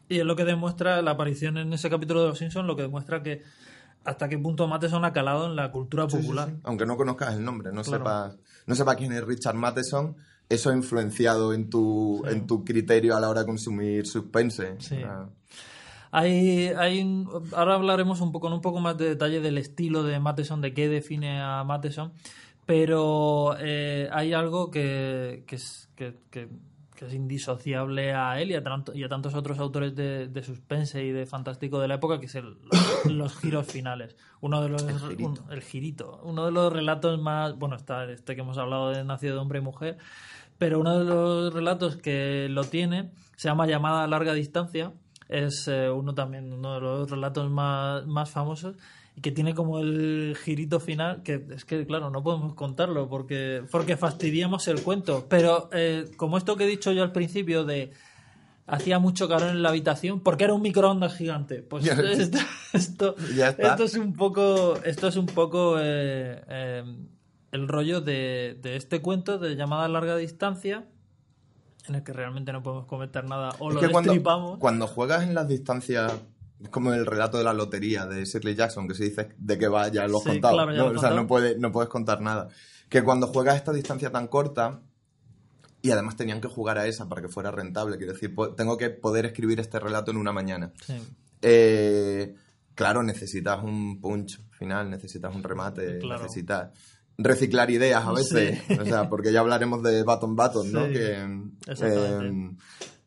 Y 0.07 0.19
es 0.19 0.25
lo 0.25 0.35
que 0.35 0.45
demuestra 0.45 1.01
la 1.01 1.11
aparición 1.11 1.57
en 1.57 1.73
ese 1.73 1.89
capítulo 1.89 2.21
de 2.21 2.27
Los 2.29 2.37
Simpsons, 2.37 2.67
lo 2.67 2.75
que 2.75 2.83
demuestra 2.83 3.23
que 3.23 3.41
hasta 4.03 4.29
qué 4.29 4.37
punto 4.37 4.67
Matheson 4.67 5.03
ha 5.05 5.13
calado 5.13 5.47
en 5.47 5.55
la 5.55 5.71
cultura 5.71 6.07
popular. 6.07 6.53
Aunque 6.63 6.85
no 6.85 6.95
conozcas 6.97 7.33
el 7.35 7.43
nombre, 7.43 7.71
no 7.71 7.81
Claro. 7.81 7.97
sepas, 8.03 8.37
no 8.67 8.75
sepas 8.75 8.95
quién 8.97 9.13
es 9.13 9.23
Richard 9.23 9.55
Matheson, 9.55 10.15
eso 10.53 10.69
ha 10.69 10.75
influenciado 10.75 11.53
en 11.53 11.69
tu, 11.69 12.23
en 12.27 12.45
tu 12.47 12.63
criterio 12.65 13.15
a 13.15 13.19
la 13.19 13.29
hora 13.29 13.41
de 13.41 13.45
consumir 13.47 14.05
suspense. 14.05 14.75
Sí. 14.79 14.97
Ah, 15.05 15.27
Hay, 16.11 16.67
hay 16.67 17.25
ahora 17.55 17.75
hablaremos 17.75 18.19
un 18.21 18.31
poco, 18.31 18.47
con 18.47 18.53
un 18.53 18.61
poco 18.61 18.79
más 18.81 18.97
de 18.97 19.05
detalle 19.09 19.39
del 19.39 19.57
estilo 19.57 20.03
de 20.03 20.19
Matheson, 20.19 20.59
de 20.61 20.73
qué 20.73 20.89
define 20.89 21.39
a 21.41 21.63
Matheson, 21.63 22.11
pero 22.65 23.55
eh, 23.59 24.09
hay 24.11 24.33
algo 24.33 24.71
que, 24.71 25.43
que 25.47 25.55
es, 25.55 25.89
que, 25.95 26.15
que- 26.29 26.49
que 26.95 27.07
es 27.07 27.13
indisociable 27.15 28.13
a 28.13 28.39
él 28.39 28.51
y 28.51 28.53
a, 28.53 28.61
tanto- 28.63 28.93
y 28.93 29.03
a 29.03 29.09
tantos 29.09 29.33
otros 29.33 29.57
autores 29.57 29.95
de, 29.95 30.27
de 30.27 30.43
suspense 30.43 31.03
y 31.03 31.09
de 31.11 31.25
fantástico 31.25 31.79
de 31.79 31.87
la 31.87 31.95
época, 31.95 32.19
que 32.19 32.27
es 32.27 32.35
el- 32.35 32.57
los, 32.61 33.05
los 33.11 33.35
giros 33.37 33.65
finales. 33.65 34.15
Uno 34.39 34.61
de 34.61 34.69
los, 34.69 34.83
El 34.83 34.99
girito. 34.99 35.25
un- 35.29 35.51
el 35.51 35.61
girito. 35.63 36.21
Uno 36.23 36.45
de 36.45 36.51
los 36.51 36.71
relatos 36.71 37.19
más, 37.19 37.57
bueno, 37.57 37.75
está 37.75 38.03
este 38.11 38.35
que 38.35 38.41
hemos 38.41 38.59
hablado 38.59 38.89
de 38.91 39.03
Nacido 39.03 39.33
de 39.33 39.39
Hombre 39.39 39.57
y 39.59 39.61
Mujer, 39.63 39.97
pero 40.61 40.79
uno 40.79 40.99
de 40.99 41.05
los 41.05 41.51
relatos 41.51 41.97
que 41.97 42.45
lo 42.47 42.63
tiene 42.65 43.09
se 43.35 43.47
llama 43.47 43.65
Llamada 43.65 44.03
a 44.03 44.07
larga 44.07 44.35
distancia. 44.35 44.93
Es 45.27 45.67
eh, 45.67 45.89
uno 45.89 46.13
también, 46.13 46.53
uno 46.53 46.75
de 46.75 46.81
los 46.81 47.09
relatos 47.09 47.49
más, 47.49 48.05
más 48.05 48.29
famosos 48.29 48.75
y 49.15 49.21
que 49.21 49.31
tiene 49.31 49.55
como 49.55 49.79
el 49.79 50.37
girito 50.39 50.79
final, 50.79 51.23
que 51.23 51.43
es 51.49 51.65
que, 51.65 51.83
claro, 51.87 52.11
no 52.11 52.21
podemos 52.21 52.53
contarlo 52.53 53.09
porque, 53.09 53.63
porque 53.71 53.97
fastidiamos 53.97 54.67
el 54.67 54.83
cuento. 54.83 55.25
Pero 55.27 55.67
eh, 55.73 56.11
como 56.15 56.37
esto 56.37 56.55
que 56.55 56.65
he 56.65 56.67
dicho 56.67 56.91
yo 56.91 57.01
al 57.01 57.11
principio 57.11 57.65
de 57.65 57.91
hacía 58.67 58.99
mucho 58.99 59.27
calor 59.27 59.49
en 59.49 59.63
la 59.63 59.69
habitación 59.69 60.19
porque 60.19 60.43
era 60.43 60.53
un 60.53 60.61
microondas 60.61 61.17
gigante. 61.17 61.63
Pues 61.63 61.87
esto, 62.73 63.15
esto, 63.17 63.83
es 63.83 63.95
un 63.95 64.13
poco, 64.13 64.75
esto 64.83 65.07
es 65.07 65.15
un 65.15 65.25
poco 65.25 65.79
eh, 65.79 66.39
eh, 66.47 66.83
el 67.51 67.67
rollo 67.67 68.01
de, 68.01 68.57
de 68.61 68.75
este 68.75 69.01
cuento 69.01 69.37
de 69.39 69.55
llamada 69.55 69.85
a 69.85 69.89
larga 69.89 70.15
distancia 70.17 70.85
en 71.87 71.95
el 71.95 72.03
que 72.03 72.13
realmente 72.13 72.51
no 72.53 72.61
podemos 72.63 72.85
comentar 72.85 73.25
nada 73.27 73.55
o 73.59 73.69
Es 73.69 73.75
lo 73.75 73.81
que 73.81 73.89
cuando, 74.59 74.87
juegas 74.87 75.23
en 75.23 75.33
las 75.33 75.47
distancias, 75.47 76.13
es 76.61 76.69
como 76.69 76.93
el 76.93 77.05
relato 77.05 77.37
de 77.39 77.43
la 77.43 77.53
lotería 77.53 78.05
de 78.05 78.23
Shirley 78.25 78.55
Jackson, 78.55 78.87
que 78.87 78.93
se 78.93 79.05
dice 79.05 79.29
de 79.37 79.57
que 79.57 79.67
va, 79.67 79.87
ya 79.87 80.07
lo 80.07 80.17
has 80.17 80.23
Sí, 80.23 80.29
contado. 80.29 80.53
claro, 80.53 80.71
ya 80.73 80.77
¿no? 80.77 80.85
O 80.91 80.97
sea, 80.99 81.09
no, 81.11 81.25
puede, 81.27 81.57
no 81.57 81.71
puedes 81.71 81.89
contar 81.89 82.21
nada. 82.21 82.49
Que 82.87 83.03
cuando 83.03 83.27
juegas 83.27 83.55
a 83.55 83.57
esta 83.57 83.73
distancia 83.73 84.11
tan 84.11 84.27
corta, 84.27 84.81
y 85.81 85.89
además 85.89 86.15
tenían 86.15 86.39
que 86.39 86.47
jugar 86.47 86.77
a 86.77 86.85
esa 86.85 87.09
para 87.09 87.21
que 87.23 87.27
fuera 87.29 87.49
rentable, 87.49 87.97
quiero 87.97 88.13
decir, 88.13 88.35
tengo 88.55 88.77
que 88.77 88.91
poder 88.91 89.25
escribir 89.25 89.59
este 89.59 89.79
relato 89.79 90.11
en 90.11 90.17
una 90.17 90.31
mañana. 90.31 90.71
Sí. 90.85 90.93
Eh, 91.41 92.35
claro, 92.75 93.01
necesitas 93.01 93.63
un 93.63 93.99
punch 93.99 94.39
final, 94.51 94.89
necesitas 94.91 95.33
un 95.35 95.41
remate, 95.41 95.97
Claro. 95.97 96.21
necesitas 96.21 96.69
reciclar 97.23 97.69
ideas 97.71 98.05
a 98.05 98.11
veces. 98.13 98.59
O 98.79 98.85
sea, 98.85 99.09
porque 99.09 99.31
ya 99.31 99.39
hablaremos 99.41 99.81
de 99.83 100.03
Baton 100.03 100.35
Baton, 100.35 100.71
¿no? 100.71 100.87
Que, 100.87 101.17
exactamente. 101.67 102.27
eh, 102.27 102.55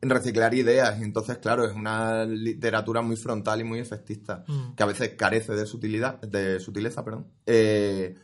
reciclar 0.03 0.53
ideas. 0.55 1.01
Y 1.01 1.05
entonces, 1.05 1.39
claro, 1.39 1.65
es 1.65 1.75
una 1.75 2.25
literatura 2.27 3.01
muy 3.03 3.17
frontal 3.17 3.61
y 3.61 3.65
muy 3.65 3.79
efectista, 3.81 4.45
Mm. 4.47 4.75
que 4.75 4.83
a 4.83 4.87
veces 4.87 5.11
carece 5.17 5.55
de 5.55 5.65
sutilidad, 5.67 6.21
de 6.21 6.61
sutileza, 6.61 7.03
perdón. 7.05 7.27
Eh, 7.47 8.15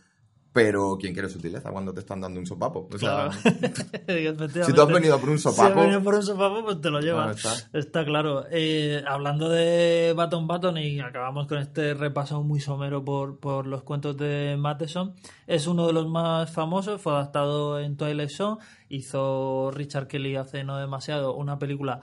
pero 0.52 0.97
¿quién 1.00 1.12
quiere 1.12 1.28
sutileza 1.28 1.71
cuando 1.71 1.92
te 1.95 2.00
están 2.00 2.21
dando 2.21 2.40
un 2.40 2.47
sopapo? 2.47 2.88
O 2.92 2.99
sea, 2.99 3.28
Claro. 3.28 3.33
si 4.66 4.73
tú 4.73 4.83
has 4.83 4.88
venido 4.88 5.19
por 5.21 5.30
un 5.30 5.38
Si 5.38 5.49
has 5.49 5.54
sopapo, 5.54 5.80
venido 5.80 6.02
por 6.02 6.14
un 6.14 6.23
sopapo, 6.23 6.64
pues 6.64 6.80
te 6.80 6.90
lo 6.90 7.00
llevas. 7.00 7.45
Ah, 7.45 7.52
está. 7.52 7.78
está. 7.78 8.04
claro. 8.04 8.45
Eh, 8.50 9.02
hablando 9.07 9.49
de 9.49 10.12
Baton 10.16 10.47
Baton 10.47 10.76
y 10.78 11.00
acabamos 11.00 11.47
con 11.47 11.59
este 11.59 11.95
repaso 11.95 12.42
muy 12.42 12.61
somero 12.61 13.04
por, 13.04 13.38
por 13.38 13.66
los 13.66 13.83
cuentos 13.85 14.16
de 14.16 14.57
Matheson, 14.59 15.14
es 15.47 15.66
uno 15.66 15.87
de 15.87 15.92
los 15.92 16.09
más 16.09 16.50
famosos, 16.52 17.00
fue 17.00 17.12
adaptado 17.12 17.78
en 17.78 17.97
Twilight 17.97 18.30
Zone, 18.30 18.61
hizo 18.88 19.71
Richard 19.73 20.09
Kelly 20.09 20.37
hace 20.37 20.64
no 20.64 20.78
demasiado 20.78 21.35
una 21.35 21.59
película 21.59 22.00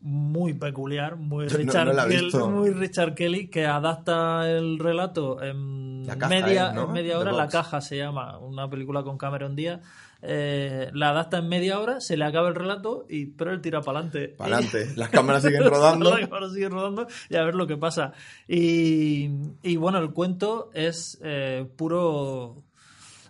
muy 0.00 0.54
peculiar, 0.54 1.16
muy 1.16 1.48
Richard, 1.48 1.94
no 1.94 2.06
Kelly, 2.08 2.30
muy 2.50 2.70
Richard 2.70 3.14
Kelly, 3.14 3.48
que 3.48 3.66
adapta 3.66 4.48
el 4.48 4.78
relato 4.78 5.42
en 5.42 6.04
caja 6.06 6.28
media, 6.28 6.68
es, 6.68 6.74
¿no? 6.74 6.84
en 6.84 6.92
media 6.92 7.18
hora, 7.18 7.32
La 7.32 7.48
caja 7.48 7.80
se 7.80 7.96
llama, 7.96 8.38
una 8.38 8.70
película 8.70 9.02
con 9.02 9.18
Cameron 9.18 9.56
Díaz. 9.56 9.80
eh, 10.22 10.90
la 10.94 11.10
adapta 11.10 11.38
en 11.38 11.48
media 11.48 11.78
hora, 11.80 12.00
se 12.00 12.16
le 12.16 12.24
acaba 12.24 12.48
el 12.48 12.54
relato, 12.54 13.06
y 13.08 13.26
pero 13.26 13.50
él 13.52 13.60
tira 13.60 13.80
para 13.82 13.98
adelante. 14.00 14.28
para 14.36 14.56
adelante, 14.56 14.92
las 14.96 15.08
cámaras 15.10 15.42
siguen 15.44 15.64
rodando. 15.64 16.10
La 16.16 16.20
cámara 16.28 16.48
sigue 16.50 16.68
rodando 16.68 17.06
y 17.28 17.36
a 17.36 17.42
ver 17.44 17.54
lo 17.54 17.66
que 17.66 17.76
pasa. 17.76 18.12
Y, 18.46 19.30
y 19.62 19.76
bueno, 19.76 19.98
el 19.98 20.12
cuento 20.12 20.70
es 20.74 21.18
eh, 21.22 21.66
puro. 21.76 22.62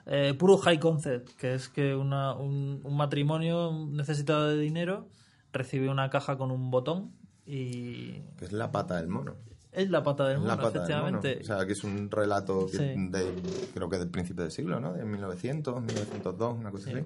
eh, 0.06 0.34
puro 0.38 0.56
high 0.58 0.78
concept, 0.78 1.30
que 1.36 1.54
es 1.54 1.68
que 1.68 1.94
una- 1.94 2.32
un, 2.34 2.80
un 2.84 2.96
matrimonio 2.96 3.72
necesitado 3.90 4.48
de 4.48 4.58
dinero 4.58 5.06
recibe 5.58 5.90
una 5.90 6.08
caja 6.08 6.38
con 6.38 6.50
un 6.50 6.70
botón 6.70 7.12
y 7.44 8.20
Que 8.38 8.46
es 8.46 8.52
la 8.52 8.70
pata 8.72 8.96
del 8.96 9.08
mono. 9.08 9.36
es 9.72 9.90
la 9.90 10.02
pata 10.02 10.26
del 10.28 10.38
mono, 10.38 10.48
la 10.48 10.56
pata 10.56 10.84
del 10.84 10.96
mono. 11.02 11.18
efectivamente. 11.18 11.38
O 11.42 11.44
sea, 11.44 11.66
que 11.66 11.72
es 11.72 11.84
un 11.84 12.10
relato 12.10 12.66
que- 12.66 12.76
Sí. 12.78 12.94
de, 13.10 13.34
creo 13.74 13.88
que 13.88 13.98
del 13.98 14.08
principio 14.10 14.42
del 14.44 14.52
siglo, 14.52 14.80
¿no? 14.80 14.92
De 14.94 15.04
1900, 15.04 15.82
1902, 15.82 16.56
una 16.58 16.70
cosa 16.70 16.90
así. 16.90 17.04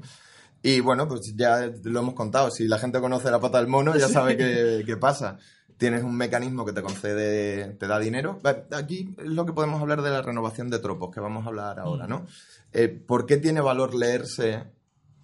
Y 0.63 0.79
bueno, 0.81 1.09
pues 1.09 1.35
ya 1.37 1.69
lo 1.83 2.01
hemos 2.01 2.15
contado. 2.15 2.51
Si 2.51 2.69
la 2.69 2.79
gente 2.79 3.01
conoce 3.01 3.31
la 3.31 3.41
pata 3.41 3.59
del 3.59 3.67
mono, 3.67 3.97
ya 3.97 4.09
sabe 4.09 4.37
qué, 4.37 4.83
qué 4.87 4.97
pasa. 4.97 5.39
Tienes 5.77 6.05
un 6.05 6.17
mecanismo 6.17 6.65
que 6.65 6.73
te 6.73 6.83
concede, 6.83 7.75
te 7.75 7.87
da 7.89 7.99
dinero. 7.99 8.39
Aquí 8.71 9.13
es 9.19 9.27
lo 9.27 9.45
que 9.45 9.53
podemos 9.53 9.81
hablar 9.83 10.01
de 10.03 10.11
la 10.11 10.23
renovación 10.23 10.71
de 10.71 10.79
tropos, 10.79 11.13
que 11.13 11.19
vamos 11.21 11.45
a 11.45 11.49
hablar 11.49 11.81
ahora, 11.81 12.07
¿no? 12.07 12.25
Eh, 12.73 12.89
¿Por 12.89 13.27
qué 13.27 13.39
tiene 13.39 13.61
valor 13.61 13.93
leerse 13.95 14.63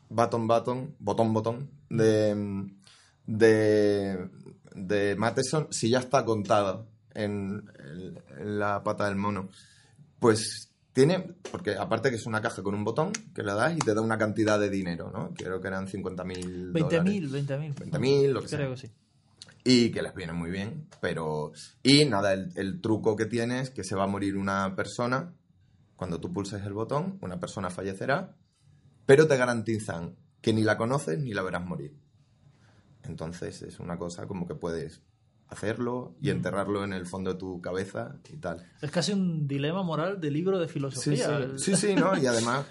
Button 0.09 0.49
Button, 0.49 0.97
Botón 0.99 1.33
Botón, 1.33 1.71
de, 1.89 2.35
de, 3.29 4.31
de 4.75 5.15
Matheson 5.17 5.69
si 5.71 5.91
ya 5.91 5.99
está 5.99 6.25
contada 6.25 6.87
en, 7.15 7.71
la 8.41 8.83
pata 8.83 9.07
del 9.07 9.17
mono? 9.17 9.49
Pues 10.19 10.73
tiene, 10.93 11.21
porque 11.53 11.77
aparte 11.77 12.11
que 12.11 12.17
es 12.17 12.27
una 12.27 12.41
caja 12.41 12.63
con 12.63 12.75
un 12.75 12.83
botón 12.83 13.13
que 13.35 13.43
le 13.43 13.53
das 13.53 13.77
y 13.77 13.79
te 13.79 13.95
da 13.95 14.01
una 14.01 14.19
cantidad 14.19 14.59
de 14.59 14.71
dinero, 14.71 15.13
¿no? 15.13 15.33
Creo 15.35 15.61
que 15.61 15.69
eran 15.69 15.87
50.000 15.87 16.73
dólares. 16.73 17.03
20.000, 17.05 17.31
20.000. 17.47 17.75
20.000, 17.75 18.33
lo 18.33 18.43
que 18.43 18.49
Creo 18.49 18.77
sea. 18.77 18.89
que 18.89 18.89
sí. 18.89 18.93
Y 19.63 19.91
que 19.91 20.03
les 20.03 20.15
viene 20.15 20.33
muy 20.33 20.51
bien, 20.51 20.89
pero... 21.01 21.53
Y 21.83 22.07
nada, 22.07 22.33
el, 22.33 22.51
el 22.57 22.81
truco 22.81 23.15
que 23.15 23.27
tiene 23.27 23.61
es 23.61 23.71
que 23.71 23.85
se 23.85 23.95
va 23.95 24.05
a 24.05 24.09
morir 24.09 24.37
una 24.37 24.75
persona, 24.75 25.35
cuando 25.95 26.19
tú 26.19 26.33
pulses 26.33 26.65
el 26.65 26.73
botón, 26.73 27.19
una 27.21 27.39
persona 27.39 27.69
fallecerá, 27.69 28.35
pero 29.05 29.29
te 29.29 29.37
garantizan 29.37 30.17
que 30.41 30.55
ni 30.55 30.63
la 30.63 30.79
conoces 30.79 31.19
ni 31.19 31.35
la 31.35 31.43
verás 31.43 31.65
morir. 31.65 31.95
Entonces 33.09 33.63
es 33.63 33.81
una 33.81 33.99
cosa 33.99 34.27
como 34.27 34.47
que 34.47 34.55
puedes 34.55 35.03
hacerlo 35.49 36.15
y 36.21 36.31
enterrarlo 36.31 36.85
en 36.85 36.93
el 36.93 37.07
fondo 37.07 37.33
de 37.33 37.39
tu 37.39 37.61
cabeza 37.61 38.17
y 38.31 38.37
tal. 38.37 38.65
Es 38.83 38.91
casi 38.91 39.13
un 39.13 39.49
dilema 39.49 39.83
moral 39.83 40.21
de 40.21 40.31
libro 40.31 40.59
de 40.59 40.69
filosofía. 40.69 41.49
sí, 41.57 41.75
sí, 41.75 41.77
sí, 41.77 41.95
¿no? 41.95 42.17
Y 42.17 42.27
además, 42.27 42.67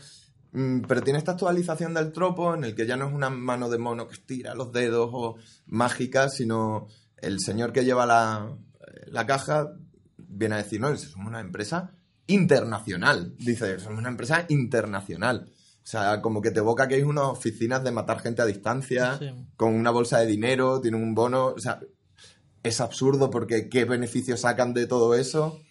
mm, 0.52 0.82
pero 0.82 1.02
tiene 1.02 1.20
esta 1.20 1.32
actualización 1.32 1.94
del 1.94 2.12
tropo 2.12 2.54
en 2.54 2.64
el 2.64 2.76
que 2.76 2.86
ya 2.86 2.96
no 2.96 3.08
es 3.08 3.14
una 3.14 3.30
mano 3.30 3.70
de 3.70 3.80
mono 3.80 4.08
que 4.08 4.14
estira 4.14 4.54
los 4.54 4.72
dedos 4.72 5.10
o 5.12 5.38
mágica, 5.66 6.30
sino 6.30 6.88
el 7.18 7.40
señor 7.40 7.74
que 7.74 7.84
lleva 7.84 8.06
la, 8.06 8.56
la 9.08 9.26
caja 9.26 9.74
viene 10.18 10.56
a 10.56 10.60
decir, 10.60 10.80
no, 10.80 10.96
somos 10.96 11.28
una 11.28 11.40
empresa 11.40 11.92
internacional. 12.28 13.34
Dice, 13.40 13.80
somos 13.80 14.00
una 14.00 14.10
empresa 14.10 14.46
internacional. 14.50 15.52
O 15.88 15.90
sea, 15.90 16.22
como 16.22 16.42
que 16.42 16.52
te 16.52 16.60
evoca 16.60 16.86
que 16.90 16.96
hay 16.96 17.04
unas 17.04 17.24
oficinas 17.28 17.82
de 17.82 17.92
matar 17.92 18.20
gente 18.20 18.42
a 18.42 18.46
distancia, 18.46 19.18
Sí. 19.20 19.32
con 19.56 19.74
una 19.74 19.90
bolsa 19.90 20.20
de 20.20 20.26
dinero, 20.26 20.82
tienen 20.82 21.02
un 21.02 21.16
bono. 21.16 21.46
O 21.56 21.60
sea, 21.60 21.80
es 22.62 22.82
absurdo 22.82 23.30
porque 23.30 23.70
qué 23.70 23.86
beneficios 23.86 24.42
sacan 24.42 24.74
de 24.74 24.86
todo 24.86 25.16
eso. 25.16 25.62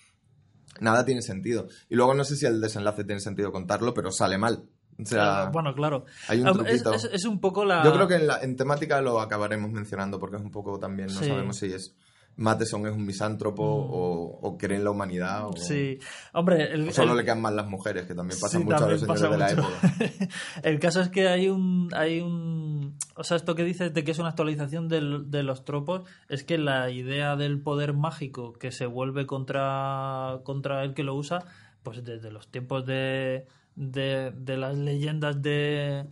Nada 0.80 1.04
tiene 1.04 1.20
sentido. 1.20 1.68
Y 1.90 1.96
luego 1.96 2.14
no 2.14 2.24
sé 2.24 2.34
si 2.36 2.46
el 2.46 2.62
desenlace 2.62 3.04
tiene 3.04 3.20
sentido 3.20 3.52
contarlo, 3.52 3.92
pero 3.92 4.10
sale 4.10 4.38
mal. 4.38 4.64
O 4.98 5.04
sea, 5.04 5.42
Ah, 5.42 5.50
bueno, 5.50 5.74
claro. 5.74 6.06
hay 6.28 6.40
un 6.40 6.46
Ah, 6.48 6.52
es, 6.66 6.82
es- 6.86 7.10
es 7.12 7.24
un 7.26 7.38
poco 7.38 7.66
la. 7.66 7.84
yo 7.84 7.92
creo 7.92 8.08
que 8.08 8.14
en, 8.14 8.26
la- 8.26 8.40
en 8.42 8.56
temática 8.56 9.02
lo 9.02 9.20
acabaremos 9.20 9.70
mencionando 9.70 10.18
porque 10.18 10.36
es 10.36 10.42
un 10.42 10.50
poco 10.50 10.78
también, 10.78 11.08
no 11.08 11.20
Sí. 11.20 11.26
sabemos 11.28 11.58
si 11.58 11.66
es 11.74 11.94
Matheson 12.38 12.86
es 12.86 12.92
un 12.92 13.06
misántropo 13.06 13.62
o, 13.64 14.38
o 14.42 14.58
cree 14.58 14.76
en 14.76 14.84
la 14.84 14.90
humanidad 14.90 15.46
o, 15.46 15.50
Mm. 15.52 15.56
Sí. 15.56 15.98
Hombre, 16.34 16.72
el, 16.72 16.88
o 16.88 16.92
solo 16.92 17.12
el- 17.12 17.18
le 17.18 17.24
quedan 17.24 17.40
mal 17.40 17.56
las 17.56 17.66
mujeres, 17.66 18.06
que 18.06 18.14
también 18.14 18.38
pasa 18.40 18.58
Sí, 18.58 18.64
mucho 18.64 18.84
a 18.84 18.88
los 18.90 19.00
señores 19.00 19.22
de 19.30 19.38
la 19.38 19.50
época. 19.50 19.68
El 20.62 20.78
caso 20.78 21.00
es 21.00 21.08
que 21.08 21.28
hay 21.28 21.48
un, 21.48 21.88
hay 21.94 22.20
un, 22.20 22.98
o 23.14 23.24
sea, 23.24 23.36
esto 23.38 23.54
que 23.54 23.64
dices 23.64 23.94
de 23.94 24.04
que 24.04 24.10
es 24.10 24.18
una 24.18 24.28
actualización 24.30 24.88
del- 24.88 25.30
de 25.30 25.42
los 25.42 25.64
tropos, 25.64 26.02
es 26.28 26.44
que 26.44 26.58
la 26.58 26.90
idea 26.90 27.36
del 27.36 27.60
poder 27.60 27.94
mágico 27.94 28.52
que 28.52 28.70
se 28.70 28.84
vuelve 28.86 29.26
contra, 29.26 30.40
contra 30.44 30.84
el 30.84 30.92
que 30.94 31.04
lo 31.04 31.14
usa, 31.14 31.44
pues 31.82 32.04
desde 32.04 32.30
los 32.30 32.48
tiempos 32.48 32.84
de, 32.84 33.46
de, 33.76 34.32
de 34.36 34.56
las 34.56 34.76
leyendas 34.76 35.40
de 35.40 36.04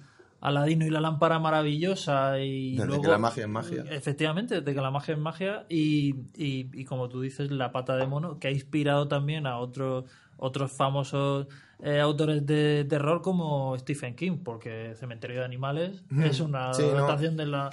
Aladino 0.45 0.87
y 0.87 0.91
la 0.91 1.01
lámpara 1.01 1.39
maravillosa 1.39 2.39
y 2.39 2.73
Desde 2.77 2.87
luego, 2.87 3.03
que 3.03 3.09
la 3.09 3.19
magia 3.19 3.43
es 3.45 3.49
magia. 3.49 3.85
Efectivamente, 3.91 4.57
desde 4.61 4.75
que 4.75 4.81
la 4.81 4.91
magia 4.91 5.15
es 5.15 5.21
magia 5.21 5.65
y, 5.69 6.11
y, 6.37 6.69
y 6.73 6.85
como 6.85 7.09
tú 7.09 7.21
dices, 7.23 7.51
la 7.51 7.73
pata 7.73 7.97
de 7.97 8.07
mono, 8.07 8.39
que 8.39 8.49
ha 8.49 8.51
inspirado 8.51 9.09
también 9.09 9.47
a 9.47 9.59
otros 9.59 10.05
otros 10.37 10.73
famosos 10.77 11.47
eh, 11.83 12.01
autores 12.01 12.45
de 12.45 12.85
terror 12.89 13.23
como 13.23 13.79
Stephen 13.79 14.15
King, 14.17 14.39
porque 14.45 14.95
Cementerio 14.99 15.39
de 15.39 15.45
Animales 15.45 16.03
es 16.23 16.41
una 16.41 16.75
Sí, 16.75 16.83
¿no? 16.83 16.91
adaptación 16.99 17.37
de 17.37 17.47
la... 17.47 17.71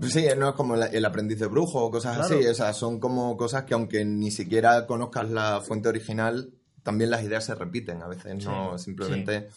Sí, 0.00 0.26
no 0.36 0.50
es 0.50 0.54
como 0.54 0.74
el 0.74 1.04
aprendiz 1.04 1.38
de 1.38 1.46
brujo 1.46 1.84
o 1.84 1.90
cosas 1.90 2.16
Claro. 2.18 2.36
así. 2.36 2.46
O 2.46 2.54
sea, 2.54 2.72
son 2.72 3.00
como 3.00 3.36
cosas 3.36 3.64
que 3.64 3.74
aunque 3.74 4.04
ni 4.04 4.30
siquiera 4.30 4.86
conozcas 4.86 5.30
la 5.30 5.60
fuente 5.60 5.88
original, 5.88 6.50
también 6.82 7.10
las 7.10 7.22
ideas 7.22 7.44
se 7.46 7.54
repiten. 7.54 8.02
A 8.02 8.08
veces 8.08 8.44
no, 8.44 8.76
Sí, 8.78 8.84
simplemente 8.84 9.48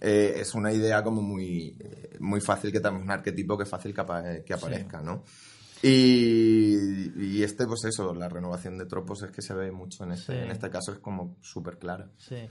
eh, 0.00 0.34
es 0.36 0.54
una 0.54 0.72
idea 0.72 1.02
como 1.02 1.22
muy, 1.22 1.76
eh, 1.80 2.16
muy 2.20 2.40
fácil 2.40 2.70
que 2.72 2.80
también 2.80 3.02
es 3.02 3.06
un 3.06 3.12
arquetipo 3.12 3.56
que 3.56 3.64
es 3.64 3.68
fácil 3.70 3.94
que, 3.94 4.00
apa- 4.00 4.40
que 4.44 4.54
aparezca, 4.54 5.00
¿no? 5.02 5.24
Y, 5.82 7.10
y 7.16 7.42
este, 7.42 7.66
pues 7.66 7.84
eso, 7.84 8.14
la 8.14 8.28
renovación 8.28 8.76
de 8.78 8.86
tropos 8.86 9.22
es 9.22 9.30
que 9.30 9.42
se 9.42 9.54
ve 9.54 9.72
mucho 9.72 10.04
en 10.04 10.12
este, 10.12 10.32
Sí. 10.34 10.38
en 10.38 10.50
este 10.50 10.68
caso, 10.70 10.92
es 10.92 10.98
como 10.98 11.36
súper 11.40 11.78
clara. 11.78 12.08
Sí. 12.18 12.48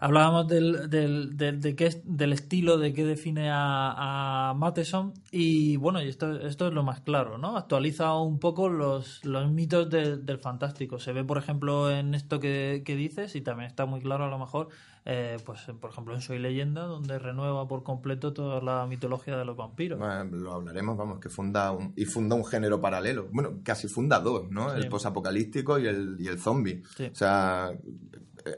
Hablábamos 0.00 0.46
del, 0.46 0.88
del, 0.88 1.36
del, 1.36 1.60
de 1.60 1.74
qué 1.74 2.00
del 2.04 2.32
estilo 2.32 2.78
de 2.78 2.92
qué 2.92 3.04
define 3.04 3.50
a, 3.50 4.50
a 4.50 4.54
Matheson 4.54 5.12
y 5.32 5.76
bueno, 5.76 6.00
y 6.00 6.08
esto, 6.08 6.38
esto 6.40 6.68
es 6.68 6.72
lo 6.72 6.84
más 6.84 7.00
claro, 7.00 7.36
¿no? 7.36 7.56
Actualiza 7.56 8.14
un 8.14 8.38
poco 8.38 8.68
los, 8.68 9.24
los 9.24 9.50
mitos 9.50 9.90
de- 9.90 10.16
del 10.18 10.38
fantástico. 10.38 11.00
Se 11.00 11.12
ve, 11.12 11.24
por 11.24 11.36
ejemplo, 11.36 11.90
en 11.90 12.14
esto 12.14 12.38
que, 12.38 12.82
que 12.86 12.94
dices 12.94 13.34
y 13.34 13.40
también 13.40 13.68
está 13.68 13.86
muy 13.86 14.00
claro 14.00 14.24
a 14.26 14.28
lo 14.28 14.38
mejor, 14.38 14.68
eh, 15.04 15.38
pues 15.44 15.62
por 15.80 15.90
ejemplo 15.90 16.14
en 16.14 16.20
Soy 16.20 16.38
Leyenda, 16.38 16.82
donde 16.82 17.18
renueva 17.18 17.66
por 17.66 17.82
completo 17.82 18.32
toda 18.32 18.60
la 18.62 18.86
mitología 18.86 19.36
de 19.36 19.44
los 19.44 19.56
vampiros. 19.56 19.98
Bueno, 19.98 20.24
lo 20.36 20.52
hablaremos, 20.52 20.96
vamos, 20.96 21.18
que 21.18 21.28
funda 21.28 21.72
un, 21.72 21.92
y 21.96 22.04
funda 22.04 22.36
un 22.36 22.44
género 22.44 22.80
paralelo. 22.80 23.26
Bueno, 23.32 23.58
casi 23.64 23.88
funda 23.88 24.20
dos, 24.20 24.48
¿no? 24.50 24.70
Sí. 24.70 24.76
El 24.76 24.88
posapocalíptico 24.88 25.76
y 25.80 25.86
el, 25.88 26.16
y 26.20 26.28
el 26.28 26.38
zombie. 26.38 26.82
Sí. 26.96 27.06
O 27.06 27.14
sea, 27.16 27.72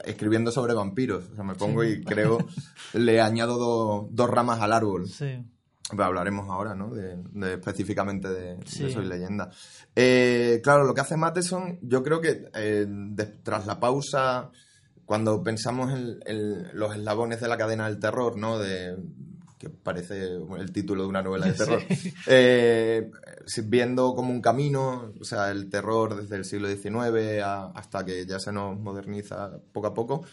escribiendo 0.05 0.51
sobre 0.51 0.73
vampiros. 0.73 1.29
O 1.31 1.35
sea, 1.35 1.43
me 1.43 1.55
pongo 1.55 1.83
y 1.83 2.03
creo, 2.03 2.37
le 2.93 3.21
añado 3.21 3.57
do- 3.57 4.07
dos 4.11 4.29
ramas 4.29 4.61
al 4.61 4.73
árbol. 4.73 5.07
Sí. 5.07 5.43
Pero 5.89 6.05
hablaremos 6.05 6.47
ahora, 6.49 6.73
¿no? 6.73 6.89
De, 6.93 7.17
de- 7.31 7.53
específicamente 7.55 8.29
de, 8.29 8.55
de 8.57 8.65
Sí. 8.65 8.89
Soy 8.91 9.05
Leyenda. 9.05 9.49
Eh, 9.95 10.61
claro, 10.63 10.85
lo 10.85 10.93
que 10.93 11.01
hace 11.01 11.17
Matheson, 11.17 11.79
yo 11.81 12.01
creo 12.03 12.21
que 12.21 12.45
eh, 12.53 12.85
de- 12.87 13.25
tras 13.25 13.65
la 13.65 13.79
pausa, 13.79 14.51
cuando 15.05 15.43
pensamos 15.43 15.91
en, 15.91 16.19
en 16.25 16.77
los 16.79 16.95
eslabones 16.95 17.41
de 17.41 17.47
la 17.49 17.57
cadena 17.57 17.87
del 17.89 17.99
terror, 17.99 18.37
¿no? 18.37 18.57
De, 18.59 18.95
que 19.61 19.69
parece 19.69 20.23
el 20.57 20.71
título 20.71 21.03
de 21.03 21.09
una 21.09 21.21
novela 21.21 21.45
de 21.45 21.53
terror. 21.53 21.81
Sí. 21.95 22.11
Eh, 22.25 23.11
si- 23.45 23.61
viendo 23.61 24.15
como 24.15 24.31
un 24.31 24.41
camino, 24.41 25.13
o 25.19 25.23
sea, 25.23 25.51
el 25.51 25.69
terror 25.69 26.19
desde 26.19 26.37
el 26.37 26.45
siglo 26.45 26.67
XIX 26.67 27.41
a- 27.43 27.67
hasta 27.75 28.03
que 28.03 28.25
ya 28.25 28.39
se 28.39 28.51
nos 28.51 28.79
moderniza 28.79 29.51
poco 29.71 29.87
a 29.87 29.93
poco. 29.93 30.25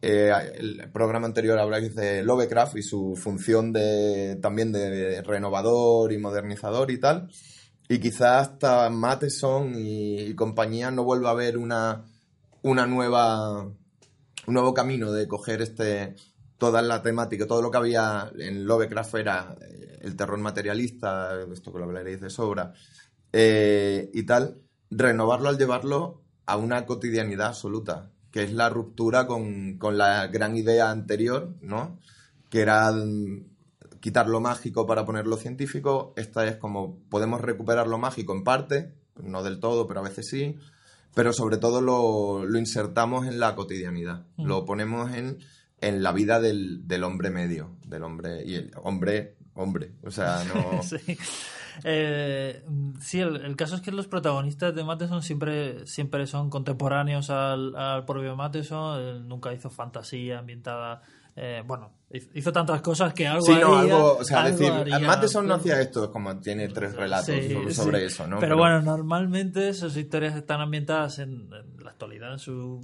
Eh, 0.00 0.30
el 0.56 0.90
programa 0.92 1.26
anterior 1.26 1.58
habláis 1.58 1.94
de 1.94 2.22
Lovecraft 2.24 2.76
y 2.78 2.82
su 2.82 3.16
función 3.16 3.72
de, 3.72 4.38
también 4.40 4.72
de 4.72 5.20
renovador 5.22 6.12
y 6.12 6.18
modernizador 6.18 6.90
y 6.90 6.98
tal. 6.98 7.30
Y 7.88 7.98
quizás 7.98 8.48
hasta 8.48 8.88
Matheson 8.88 9.74
y, 9.76 10.20
y 10.20 10.34
compañía 10.34 10.90
no 10.90 11.04
vuelva 11.04 11.28
a 11.28 11.32
haber 11.32 11.58
una, 11.58 12.04
una 12.62 12.86
nueva, 12.86 13.62
un 13.62 13.74
nuevo 14.54 14.72
camino 14.72 15.12
de 15.12 15.28
coger 15.28 15.60
este, 15.62 16.14
toda 16.58 16.82
la 16.82 17.02
temática, 17.02 17.46
todo 17.46 17.62
lo 17.62 17.70
que 17.70 17.78
había 17.78 18.30
en 18.38 18.66
Lovecraft 18.66 19.14
era 19.16 19.56
eh, 19.60 19.98
el 20.02 20.16
terror 20.16 20.38
materialista, 20.38 21.40
esto 21.52 21.72
que 21.72 21.78
lo 21.78 21.84
hablaréis 21.84 22.20
de 22.20 22.30
sobra, 22.30 22.72
eh, 23.32 24.10
y 24.14 24.22
tal, 24.24 24.60
renovarlo 24.90 25.48
al 25.48 25.58
llevarlo 25.58 26.22
a 26.46 26.56
una 26.56 26.86
cotidianidad 26.86 27.48
absoluta, 27.48 28.10
que 28.30 28.44
es 28.44 28.52
la 28.52 28.68
ruptura 28.68 29.26
con, 29.26 29.78
con 29.78 29.98
la 29.98 30.26
gran 30.28 30.56
idea 30.56 30.90
anterior, 30.90 31.54
¿no? 31.60 31.98
Que 32.50 32.60
era 32.60 32.90
mm, 32.92 33.44
quitar 34.00 34.28
lo 34.28 34.40
mágico 34.40 34.86
para 34.86 35.04
poner 35.04 35.26
lo 35.26 35.36
científico. 35.36 36.12
Esta 36.16 36.46
es 36.46 36.56
como 36.56 36.98
podemos 37.08 37.40
recuperar 37.40 37.86
lo 37.86 37.98
mágico 37.98 38.34
en 38.34 38.44
parte, 38.44 38.94
no 39.22 39.42
del 39.42 39.60
todo, 39.60 39.86
pero 39.86 40.00
a 40.00 40.04
veces 40.04 40.28
sí. 40.28 40.56
Pero 41.14 41.32
sobre 41.32 41.56
todo 41.56 41.80
lo, 41.80 42.44
lo 42.44 42.58
insertamos 42.58 43.26
en 43.26 43.38
la 43.40 43.54
cotidianidad. 43.54 44.26
Mm. 44.36 44.46
Lo 44.46 44.64
ponemos 44.64 45.12
en, 45.14 45.38
en 45.88 46.02
la 46.02 46.12
vida 46.12 46.40
del, 46.40 46.86
del 46.86 47.04
hombre 47.04 47.30
medio, 47.30 47.76
del 47.86 48.02
hombre. 48.02 48.42
Y 48.44 48.54
el 48.56 48.70
hombre, 48.82 49.36
hombre. 49.54 49.92
O 50.02 50.10
sea, 50.10 50.42
no. 50.52 50.82
sí. 50.82 50.96
Eh, 51.82 52.62
sí, 53.00 53.20
el, 53.20 53.36
el 53.36 53.56
caso 53.56 53.74
es 53.74 53.80
que 53.80 53.90
los 53.90 54.06
protagonistas 54.06 54.74
de 54.74 54.84
Matheson 54.84 55.22
siempre, 55.22 55.86
siempre 55.86 56.26
son 56.26 56.48
contemporáneos 56.50 57.30
al, 57.30 57.74
al 57.76 58.04
propio 58.04 58.36
Matheson. 58.36 59.00
Él 59.00 59.28
nunca 59.28 59.52
hizo 59.52 59.70
fantasía 59.70 60.38
ambientada. 60.38 61.02
eh, 61.36 61.62
bueno, 61.66 61.90
hizo, 62.32 62.52
tantas 62.52 62.80
cosas 62.80 63.12
que 63.12 63.26
algo 63.26 63.44
Sí, 63.44 63.52
no, 63.60 63.76
haría, 63.76 63.94
algo, 63.96 64.16
o 64.18 64.24
sea, 64.24 64.42
algo 64.42 64.56
decir, 64.58 64.72
haría, 64.72 65.00
Matheson 65.00 65.48
no 65.48 65.54
hacía 65.54 65.80
esto, 65.80 66.12
como 66.12 66.38
tiene 66.38 66.68
tres 66.68 66.94
relatos 66.94 67.26
Sí, 67.34 67.52
sobre, 67.52 67.74
sobre 67.74 67.98
sí. 68.00 68.04
eso, 68.06 68.26
¿no? 68.28 68.38
Pero, 68.38 68.56
bueno, 68.56 68.80
normalmente 68.80 69.74
sus 69.74 69.96
historias 69.96 70.36
están 70.36 70.60
ambientadas 70.60 71.18
en, 71.18 71.50
en 71.52 71.84
la 71.84 71.90
actualidad, 71.90 72.32
en 72.34 72.38
su- 72.38 72.80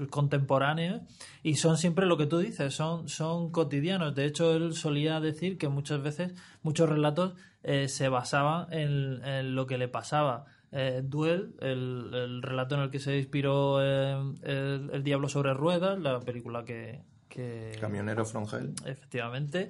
sus 0.00 0.08
contemporáneos, 0.08 1.02
y 1.42 1.56
son 1.56 1.76
siempre 1.76 2.06
lo 2.06 2.16
que 2.16 2.26
tú 2.26 2.38
dices, 2.38 2.72
son, 2.74 3.08
son 3.08 3.50
cotidianos. 3.52 4.14
De 4.14 4.24
hecho, 4.24 4.56
él 4.56 4.72
solía 4.74 5.20
decir 5.20 5.58
que 5.58 5.68
muchas 5.68 6.02
veces, 6.02 6.32
muchos 6.62 6.88
relatos 6.88 7.34
eh, 7.62 7.88
se 7.88 8.08
basaban 8.08 8.72
en, 8.72 9.22
en 9.24 9.54
lo 9.54 9.66
que 9.66 9.76
le 9.76 9.88
pasaba. 9.88 10.46
Eh, 10.72 11.02
Duel, 11.04 11.54
el, 11.60 12.10
el 12.14 12.42
relato 12.42 12.76
en 12.76 12.82
el 12.82 12.90
que 12.90 12.98
se 12.98 13.16
inspiró 13.18 13.82
eh, 13.82 14.16
el, 14.42 14.90
el 14.92 15.02
Diablo 15.02 15.28
sobre 15.28 15.52
Ruedas, 15.52 15.98
la 15.98 16.20
película 16.20 16.64
que, 16.64 17.02
que 17.28 17.76
Camionero 17.80 18.24
from 18.24 18.46
Hell. 18.50 18.72
efectivamente, 18.86 19.68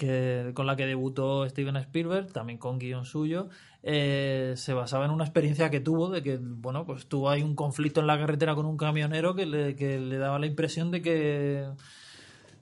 que, 0.00 0.52
con 0.54 0.66
la 0.66 0.76
que 0.76 0.86
debutó 0.86 1.46
Steven 1.46 1.76
Spielberg, 1.76 2.32
también 2.32 2.58
con 2.58 2.78
guion 2.78 3.04
suyo, 3.04 3.50
eh, 3.82 4.54
se 4.56 4.72
basaba 4.72 5.04
en 5.04 5.10
una 5.10 5.24
experiencia 5.24 5.70
que 5.70 5.80
tuvo 5.80 6.08
de 6.08 6.22
que, 6.22 6.38
bueno, 6.40 6.86
pues 6.86 7.06
tuvo 7.06 7.28
ahí 7.28 7.42
un 7.42 7.54
conflicto 7.54 8.00
en 8.00 8.06
la 8.06 8.18
carretera 8.18 8.54
con 8.54 8.64
un 8.64 8.78
camionero 8.78 9.34
que 9.34 9.44
le, 9.44 9.76
que 9.76 10.00
le 10.00 10.16
daba 10.16 10.38
la 10.38 10.46
impresión 10.46 10.90
de 10.90 11.02
que, 11.02 11.66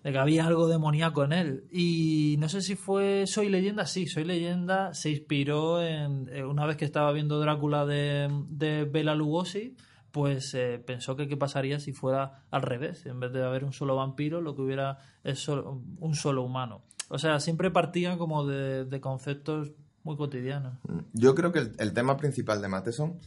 de 0.02 0.12
que 0.12 0.18
había 0.18 0.46
algo 0.46 0.66
demoníaco 0.66 1.22
en 1.22 1.32
él. 1.32 1.64
Y 1.70 2.34
no 2.40 2.48
sé 2.48 2.60
si 2.60 2.74
fue 2.74 3.28
Soy 3.28 3.48
Leyenda, 3.48 3.86
sí, 3.86 4.08
Soy 4.08 4.24
Leyenda 4.24 4.92
se 4.92 5.10
inspiró 5.10 5.80
en, 5.80 6.28
eh, 6.32 6.44
una 6.44 6.66
vez 6.66 6.76
que 6.76 6.84
estaba 6.84 7.12
viendo 7.12 7.38
Drácula 7.38 7.86
de, 7.86 8.28
de 8.48 8.84
Bela 8.84 9.14
Lugosi, 9.14 9.76
pues 10.10 10.54
eh, 10.54 10.82
pensó 10.84 11.14
que 11.14 11.28
qué 11.28 11.36
pasaría 11.36 11.78
si 11.78 11.92
fuera 11.92 12.42
al 12.50 12.62
revés, 12.62 13.06
en 13.06 13.20
vez 13.20 13.32
de 13.32 13.44
haber 13.44 13.62
un 13.62 13.72
solo 13.72 13.94
vampiro, 13.94 14.40
lo 14.40 14.56
que 14.56 14.62
hubiera 14.62 14.98
es 15.22 15.46
un 15.46 16.14
solo 16.16 16.42
humano. 16.42 16.82
O 17.08 17.18
sea, 17.18 17.40
siempre 17.40 17.70
partía 17.70 18.16
como 18.18 18.46
de, 18.46 18.84
de 18.84 19.00
conceptos 19.00 19.72
muy 20.04 20.16
cotidianos. 20.16 20.74
Yo 21.12 21.34
creo 21.34 21.52
que 21.52 21.58
el, 21.60 21.72
el 21.78 21.92
tema 21.92 22.16
principal 22.16 22.60
de 22.62 22.68
Matheson, 22.68 23.18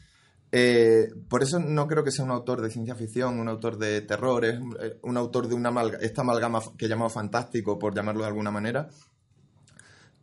eh, 0.51 1.09
por 1.29 1.43
eso 1.43 1.59
no 1.59 1.87
creo 1.87 2.03
que 2.03 2.11
sea 2.11 2.25
un 2.25 2.31
autor 2.31 2.61
de 2.61 2.69
ciencia 2.69 2.95
ficción, 2.95 3.39
un 3.39 3.47
autor 3.47 3.77
de 3.77 4.01
terror, 4.01 4.45
es 4.45 4.59
un, 4.59 4.75
eh, 4.79 4.97
un 5.01 5.17
autor 5.17 5.47
de 5.47 5.55
una 5.55 5.69
amalga- 5.69 5.97
esta 6.01 6.21
amalgama 6.21 6.61
que 6.77 6.87
llamamos 6.87 7.13
fantástico, 7.13 7.79
por 7.79 7.95
llamarlo 7.95 8.21
de 8.21 8.27
alguna 8.27 8.51
manera, 8.51 8.89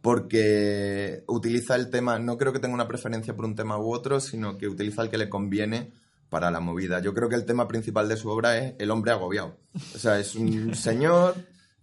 porque 0.01 1.25
utiliza 1.27 1.75
el 1.75 1.91
tema, 1.91 2.19
no 2.19 2.39
creo 2.39 2.53
que 2.53 2.59
tenga 2.61 2.75
una 2.75 2.89
preferencia 2.89 3.35
por 3.35 3.45
un 3.45 3.57
tema 3.57 3.79
u 3.79 3.93
otro, 3.93 4.21
sino 4.21 4.57
que 4.57 4.69
utiliza 4.69 5.03
el 5.03 5.11
que 5.11 5.19
le 5.19 5.29
conviene 5.29 5.93
para 6.29 6.51
la 6.51 6.61
movida. 6.61 7.01
Yo 7.01 7.15
creo 7.15 7.29
que 7.29 7.35
el 7.35 7.45
tema 7.45 7.67
principal 7.67 8.09
de 8.09 8.17
su 8.17 8.29
obra 8.29 8.59
es 8.59 8.75
el 8.79 8.91
hombre 8.91 9.13
agobiado. 9.13 9.57
O 9.95 9.99
sea, 9.99 10.19
es 10.19 10.35
un 10.35 10.75
señor 10.75 11.35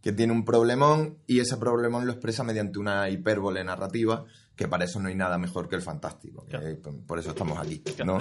que 0.06 0.14
tiene 0.14 0.34
un 0.34 0.46
problemón 0.46 1.18
y 1.26 1.40
ese 1.40 1.58
problemón 1.58 2.06
lo 2.06 2.12
expresa 2.12 2.44
mediante 2.44 2.78
una 2.78 3.10
hipérbole 3.10 3.64
narrativa, 3.64 4.24
que 4.56 4.68
para 4.68 4.86
eso 4.86 5.00
no 5.00 5.10
hay 5.10 5.16
nada 5.16 5.40
mejor 5.40 5.68
que 5.68 5.76
el 5.76 5.82
fantástico. 5.82 6.46
que 6.46 6.78
por 7.08 7.18
eso 7.18 7.32
estamos 7.32 7.58
aquí, 7.58 7.82
¿no? 8.06 8.18
O 8.18 8.20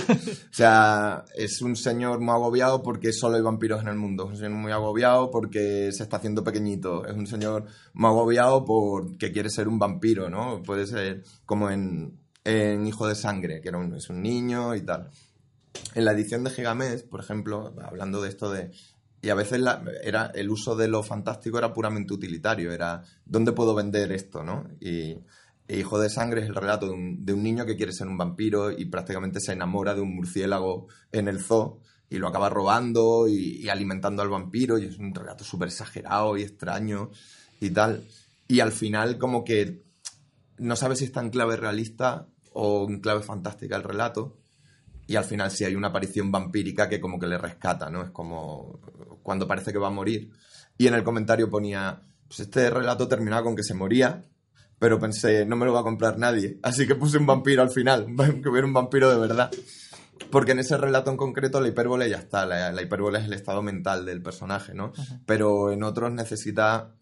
sea, 0.51 1.27
es 1.37 1.61
un 1.61 1.77
señor 1.77 2.21
muy 2.21 2.31
agobiado 2.31 2.83
porque 2.83 3.13
solo 3.13 3.37
hay 3.37 3.43
vampiros 3.43 3.83
en 3.83 3.89
el 3.89 3.97
mundo. 3.97 4.25
Es 4.25 4.31
un 4.31 4.37
señor 4.37 4.53
muy 4.53 4.73
agobiado 4.73 5.31
porque 5.31 5.93
se 5.93 6.05
está 6.05 6.17
haciendo 6.17 6.43
pequeñito. 6.43 7.05
Es 7.05 7.15
un 7.15 7.27
señor 7.27 7.67
muy 7.93 8.09
agobiado 8.09 8.65
porque 8.65 9.31
quiere 9.31 9.51
ser 9.51 9.69
un 9.69 9.79
vampiro, 9.79 10.31
¿no? 10.31 10.63
Puede 10.63 10.87
ser 10.87 11.23
como 11.45 11.69
en, 11.69 12.19
en 12.45 12.87
Hijo 12.87 13.07
de 13.07 13.15
Sangre, 13.15 13.61
que 13.61 13.69
era 13.69 13.77
un, 13.77 13.95
es 13.95 14.09
un 14.09 14.23
niño 14.23 14.75
y 14.75 14.81
tal. 14.81 15.11
En 15.95 16.07
la 16.07 16.13
edición 16.13 16.45
de 16.45 16.51
Gigamés, 16.51 17.03
por 17.03 17.21
ejemplo, 17.21 17.75
hablando 17.85 18.23
de 18.23 18.31
esto 18.31 18.51
de... 18.51 18.71
Y 19.25 19.31
a 19.31 19.35
veces 19.35 19.59
era, 20.03 20.31
el 20.35 20.51
uso 20.51 20.77
de 20.77 20.87
lo 20.87 21.03
fantástico 21.03 21.57
era 21.57 21.73
puramente 21.73 22.13
utilitario, 22.13 22.71
era 22.71 23.03
¿dónde 23.25 23.53
puedo 23.53 23.75
vender 23.75 24.13
esto? 24.13 24.45
¿no? 24.45 24.69
Y 24.81 25.17
e 25.67 25.79
Hijo 25.79 25.99
de 25.99 26.11
Sangre 26.11 26.43
es 26.43 26.49
el 26.49 26.55
relato 26.55 26.89
de 26.89 26.93
un, 26.93 27.25
de 27.25 27.33
un 27.33 27.43
niño 27.43 27.65
que 27.65 27.75
quiere 27.75 27.95
ser 27.95 28.07
un 28.07 28.19
vampiro 28.19 28.71
y 28.71 28.85
prácticamente 28.85 29.41
se 29.41 29.53
enamora 29.53 29.95
de 29.95 30.03
un 30.03 30.15
murciélago 30.15 30.89
en 31.11 31.29
el 31.29 31.41
zoo 31.41 31.81
y 32.11 32.19
lo 32.19 32.29
acaba 32.29 32.51
robando 32.51 33.27
y, 33.27 33.63
y 33.63 33.71
alimentando 33.71 34.21
al 34.21 34.29
vampiro 34.29 34.77
y 34.77 34.85
es 34.85 34.99
un 34.99 35.15
relato 35.15 35.43
súper 35.43 35.69
exagerado 35.69 36.37
y 36.37 36.43
extraño 36.43 37.11
y 37.61 37.71
tal. 37.71 38.07
Y 38.47 38.61
al 38.61 38.73
final 38.73 39.17
como 39.17 39.43
que 39.43 39.85
no 40.59 40.77
sabes 40.77 40.99
si 40.99 41.07
está 41.07 41.23
en 41.23 41.31
clave 41.31 41.57
realista 41.57 42.29
o 42.53 42.87
en 42.87 43.01
clave 43.01 43.23
fantástica 43.23 43.75
el 43.77 43.85
relato 43.85 44.37
y 45.07 45.17
al 45.17 45.25
final 45.25 45.51
sí 45.51 45.65
hay 45.65 45.75
una 45.75 45.89
aparición 45.89 46.33
vampírica 46.33 46.89
que 46.89 47.01
como 47.01 47.19
que 47.19 47.27
le 47.27 47.39
rescata, 47.39 47.91
¿no? 47.91 48.03
Es 48.03 48.11
como 48.11 48.81
cuando 49.23 49.47
parece 49.47 49.73
que 49.73 49.79
va 49.79 49.89
a 49.89 49.91
morir. 49.91 50.31
Y 50.79 50.87
en 50.87 50.95
el 50.95 51.05
comentario 51.05 51.51
ponía, 51.51 52.01
pues 52.27 52.41
este 52.41 52.71
relato 52.71 53.07
terminaba 53.07 53.43
con 53.43 53.57
que 53.57 53.63
se 53.63 53.75
moría, 53.75 54.25
pero 54.79 54.99
pensé, 54.99 55.45
no 55.47 55.57
me 55.57 55.67
lo 55.67 55.73
va 55.73 55.81
a 55.81 55.85
comprar 55.85 56.19
nadie. 56.19 56.59
Así 56.63 56.87
que 56.87 56.95
puse 56.95 57.19
un 57.19 57.27
vampiro 57.27 57.63
al 57.63 57.71
final, 57.71 58.07
que 58.43 58.49
hubiera 58.49 58.67
un 58.67 58.73
vampiro 58.73 59.11
de 59.11 59.19
verdad. 59.19 59.51
Porque 60.31 60.53
en 60.53 60.61
ese 60.61 60.77
relato 60.77 61.11
en 61.11 61.17
concreto 61.17 61.61
la 61.61 61.69
hipérbole 61.69 62.09
ya 62.09 62.19
está, 62.19 62.47
la, 62.47 62.73
la 62.73 62.83
hipérbole 62.83 63.19
es 63.19 63.25
el 63.27 63.33
estado 63.33 63.63
mental 63.63 64.07
del 64.07 64.23
personaje, 64.23 64.73
¿no? 64.73 64.93
Pero 65.27 65.73
en 65.73 65.83
otros 65.83 66.13
necesita 66.13 66.95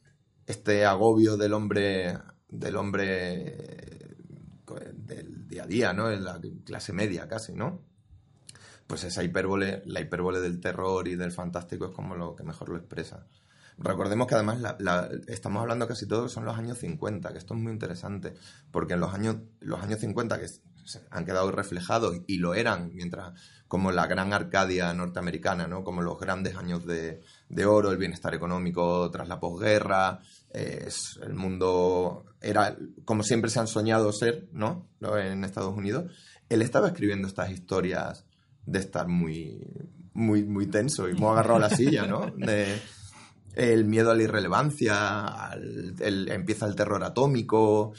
este 0.46 0.84
agobio 0.84 1.36
del 1.36 1.52
hombre, 1.52 2.18
del 2.48 2.76
hombre 2.76 3.44
eh, 3.46 4.92
del 4.94 5.46
día 5.46 5.64
a 5.64 5.66
día, 5.66 5.92
¿no? 5.92 6.10
En 6.10 6.24
la 6.24 6.40
clase 6.64 6.92
media 6.92 7.28
casi, 7.28 7.52
¿no? 7.52 7.91
Pues 8.86 9.04
esa 9.04 9.22
hipérbole, 9.22 9.82
la 9.86 10.00
hipérbole 10.00 10.40
del 10.40 10.60
terror 10.60 11.06
y 11.08 11.16
del 11.16 11.32
fantástico 11.32 11.86
es 11.86 11.92
como 11.92 12.14
lo 12.14 12.34
que 12.34 12.42
mejor 12.42 12.68
lo 12.68 12.76
expresa. 12.76 13.26
Recordemos 13.78 14.26
que 14.26 14.34
además 14.34 14.58
estamos 15.28 15.62
hablando 15.62 15.88
casi 15.88 16.06
todo 16.06 16.28
son 16.28 16.44
los 16.44 16.56
años 16.56 16.78
50, 16.78 17.32
que 17.32 17.38
esto 17.38 17.54
es 17.54 17.60
muy 17.60 17.72
interesante, 17.72 18.34
porque 18.70 18.94
en 18.94 19.00
los 19.00 19.14
años, 19.14 19.36
los 19.60 19.80
años 19.80 20.00
50 20.00 20.38
que 20.38 20.48
se 20.48 21.00
han 21.10 21.24
quedado 21.24 21.50
reflejados 21.50 22.18
y 22.26 22.38
lo 22.38 22.54
eran, 22.54 22.90
mientras 22.94 23.32
como 23.68 23.90
la 23.90 24.06
gran 24.06 24.32
Arcadia 24.32 24.92
norteamericana, 24.92 25.66
¿no? 25.66 25.84
como 25.84 26.02
los 26.02 26.18
grandes 26.20 26.56
años 26.56 26.84
de, 26.84 27.22
de 27.48 27.66
oro, 27.66 27.90
el 27.90 27.96
bienestar 27.96 28.34
económico 28.34 29.10
tras 29.10 29.28
la 29.28 29.40
posguerra, 29.40 30.20
eh, 30.52 30.88
el 31.22 31.34
mundo 31.34 32.26
era 32.40 32.76
como 33.04 33.22
siempre 33.22 33.50
se 33.50 33.60
han 33.60 33.66
soñado 33.66 34.12
ser, 34.12 34.48
¿no? 34.52 34.88
En 35.16 35.44
Estados 35.44 35.74
Unidos. 35.74 36.12
Él 36.48 36.60
estaba 36.60 36.88
escribiendo 36.88 37.26
estas 37.26 37.50
historias 37.50 38.26
de 38.66 38.78
estar 38.78 39.08
muy, 39.08 39.60
muy, 40.14 40.44
muy 40.44 40.66
tenso 40.66 41.08
y 41.08 41.14
muy 41.14 41.28
agarrado 41.30 41.56
a 41.56 41.68
la 41.68 41.70
silla, 41.70 42.06
¿no? 42.06 42.26
De, 42.36 42.78
el 43.54 43.84
miedo 43.84 44.10
a 44.10 44.14
la 44.14 44.22
irrelevancia, 44.22 45.50
el- 46.00 46.28
empieza 46.30 46.66
el 46.66 46.74
terror 46.74 47.04
atómico, 47.04 47.92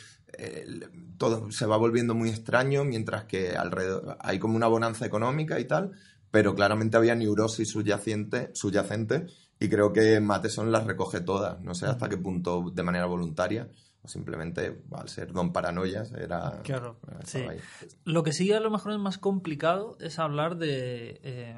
todo 1.18 1.52
se 1.52 1.66
va 1.66 1.78
volviendo 1.78 2.16
muy 2.16 2.30
extraño 2.30 2.84
mientras 2.84 3.26
que 3.26 3.52
alrededor 3.56 4.18
hay 4.20 4.40
como 4.40 4.56
una 4.56 4.68
bonanza 4.68 5.06
económica 5.06 5.60
y 5.60 5.66
tal, 5.66 5.92
pero 6.32 6.56
claramente 6.56 6.98
había 6.98 7.16
neurosis 7.16 7.70
subyacente, 7.70 8.50
subyacente 8.54 9.28
y 9.60 9.70
creo 9.70 9.94
que 9.94 10.20
Matheson 10.20 10.72
las 10.72 10.86
recoge 10.86 11.22
todas, 11.22 11.62
no 11.62 11.76
sé 11.76 11.86
hasta 11.86 12.10
qué 12.10 12.18
punto 12.18 12.72
de 12.74 12.84
manera 12.84 13.06
voluntaria 13.06 13.70
simplemente 14.06 14.82
al 14.92 15.08
ser 15.10 15.32
don 15.32 15.54
paranoias 15.54 16.12
era... 16.14 16.62
Claro, 16.64 16.98
estaba 17.24 17.26
sí. 17.26 17.40
ahí. 17.40 17.60
Lo 18.06 18.24
que 18.24 18.34
sí 18.34 18.52
a 18.52 18.60
lo 18.60 18.70
mejor 18.70 18.92
es 18.94 19.00
más 19.00 19.18
complicado 19.18 19.98
es 20.02 20.20
hablar 20.20 20.58
de 20.58 21.20
eh, 21.24 21.56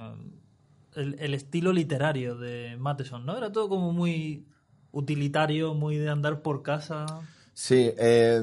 el, 0.94 1.16
el 1.20 1.34
estilo 1.34 1.74
literario 1.74 2.36
de 2.38 2.78
Matheson, 2.78 3.26
¿no? 3.26 3.36
Era 3.38 3.52
todo 3.52 3.68
como 3.70 3.92
muy 3.92 4.46
utilitario, 4.92 5.74
muy 5.74 5.98
de 5.98 6.10
andar 6.10 6.42
por 6.42 6.62
casa. 6.64 7.06
Sí, 7.54 7.92
eh, 7.98 8.42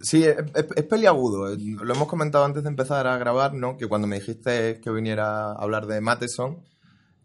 sí, 0.00 0.24
es, 0.24 0.36
es- 0.54 0.66
es 0.76 0.84
peliagudo. 0.84 1.52
Eh, 1.52 1.56
Lo 1.58 1.94
hemos 1.94 2.08
comentado 2.08 2.44
antes 2.44 2.62
de 2.62 2.68
empezar 2.68 3.06
a 3.06 3.16
grabar, 3.18 3.54
¿no? 3.54 3.76
Que 3.76 3.86
cuando 3.86 4.06
me 4.06 4.16
dijiste 4.18 4.80
que 4.80 4.90
viniera 4.90 5.46
a 5.46 5.52
hablar 5.54 5.86
de 5.86 6.00
Matheson, 6.00 6.58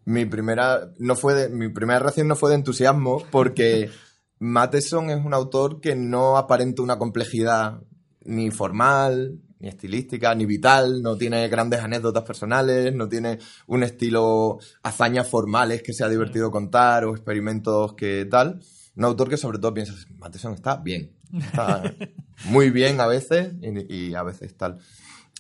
mi 0.06 0.26
primera, 0.26 0.92
no 0.98 1.16
fue 1.16 1.34
de- 1.34 1.50
mi 1.50 1.70
primera 1.70 2.00
reacción 2.00 2.28
no 2.28 2.36
fue 2.36 2.50
de 2.50 2.56
entusiasmo 2.56 3.24
porque 3.32 3.90
Matheson 4.40 5.10
es 5.10 5.24
un 5.24 5.34
autor 5.34 5.82
que 5.82 5.96
no 5.96 6.38
aparenta 6.38 6.82
una 6.82 6.98
complejidad 6.98 7.82
ni 8.24 8.52
formal, 8.52 9.40
ni 9.60 9.68
estilística, 9.68 10.34
ni 10.34 10.46
vital, 10.46 11.02
no 11.02 11.18
tiene 11.18 11.48
grandes 11.50 11.82
anécdotas 11.82 12.24
personales, 12.24 12.96
no 12.96 13.10
tiene 13.10 13.40
un 13.68 13.84
estilo 13.84 14.60
hazañas 14.84 15.28
formales 15.28 15.84
que 15.84 15.94
sea 15.94 16.08
divertido 16.08 16.50
contar 16.52 17.04
o 17.06 17.12
experimentos 17.12 17.94
que 17.94 18.26
tal. 18.26 18.62
Un 18.96 19.06
autor 19.06 19.30
que 19.30 19.38
sobre 19.38 19.60
todo 19.60 19.74
piensas, 19.74 20.08
Matheson 20.18 20.54
está 20.54 20.78
bien, 20.78 21.12
está 21.38 21.84
muy 22.46 22.70
bien 22.70 23.02
a 23.02 23.08
veces 23.08 23.54
y, 23.62 23.94
y 23.94 24.16
a 24.16 24.24
veces 24.24 24.56
tal. 24.56 24.80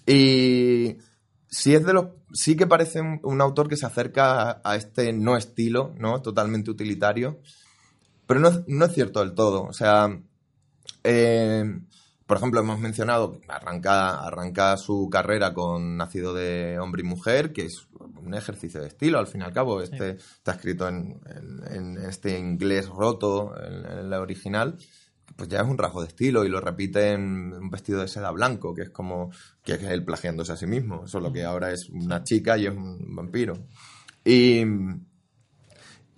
Y 0.06 0.98
sí 1.48 1.74
es 1.74 1.86
de 1.86 1.94
los 1.94 2.08
sí 2.34 2.56
que 2.56 2.68
parece 2.68 3.02
un, 3.02 3.20
un 3.24 3.42
autor 3.42 3.70
que 3.70 3.78
se 3.78 3.86
acerca 3.86 4.42
a, 4.42 4.62
a 4.64 4.76
este 4.76 5.14
no 5.14 5.38
estilo, 5.38 5.94
¿no? 5.98 6.22
Totalmente 6.22 6.72
utilitario. 6.72 7.40
Pero 8.30 8.40
no, 8.42 8.52
no 8.68 8.86
es 8.86 8.94
cierto 8.94 9.22
del 9.22 9.34
todo. 9.34 9.64
O 9.64 9.74
sea, 9.74 10.16
eh, 11.04 11.80
por 12.28 12.38
ejemplo, 12.38 12.60
hemos 12.60 12.80
mencionado 12.80 13.32
que 13.40 13.42
arranca, 13.52 14.20
arranca 14.24 14.78
su 14.78 15.10
carrera 15.12 15.52
con 15.52 15.98
Nacido 15.98 16.36
de 16.36 16.78
Hombre 16.78 17.02
y 17.02 17.06
Mujer, 17.06 17.52
que 17.54 17.66
es 17.66 17.88
un 18.22 18.36
ejercicio 18.36 18.82
de 18.82 18.88
estilo, 18.90 19.18
al 19.18 19.26
fin 19.26 19.42
y 19.42 19.46
al 19.46 19.52
cabo. 19.54 19.82
Este 19.82 20.12
está 20.12 20.52
escrito 20.52 20.88
en, 20.88 21.20
en- 21.26 21.74
en 21.76 21.98
este 22.06 22.38
inglés 22.38 22.88
roto, 22.88 23.52
en, 23.60 23.84
en 24.00 24.10
la 24.12 24.22
original. 24.22 24.78
Pues 25.36 25.50
ya 25.50 25.62
es 25.62 25.68
un 25.68 25.80
rasgo 25.80 26.02
de 26.02 26.10
estilo 26.10 26.46
y 26.46 26.50
lo 26.50 26.62
repite 26.62 27.14
en 27.14 27.52
un 27.54 27.70
vestido 27.72 28.02
de 28.02 28.08
seda 28.08 28.30
blanco, 28.30 28.76
que 28.76 28.84
es 28.84 28.90
como 28.92 29.32
que 29.64 29.74
es 29.74 29.82
él 29.84 30.06
plagiándose 30.06 30.52
a 30.52 30.56
sí 30.56 30.68
mismo. 30.68 31.08
Solo 31.08 31.34
que 31.34 31.44
ahora 31.46 31.72
es 31.72 31.90
una 31.90 32.24
chica 32.24 32.60
y 32.60 32.68
es 32.68 32.76
un 32.76 33.16
vampiro. 33.16 33.54
Y, 34.24 34.64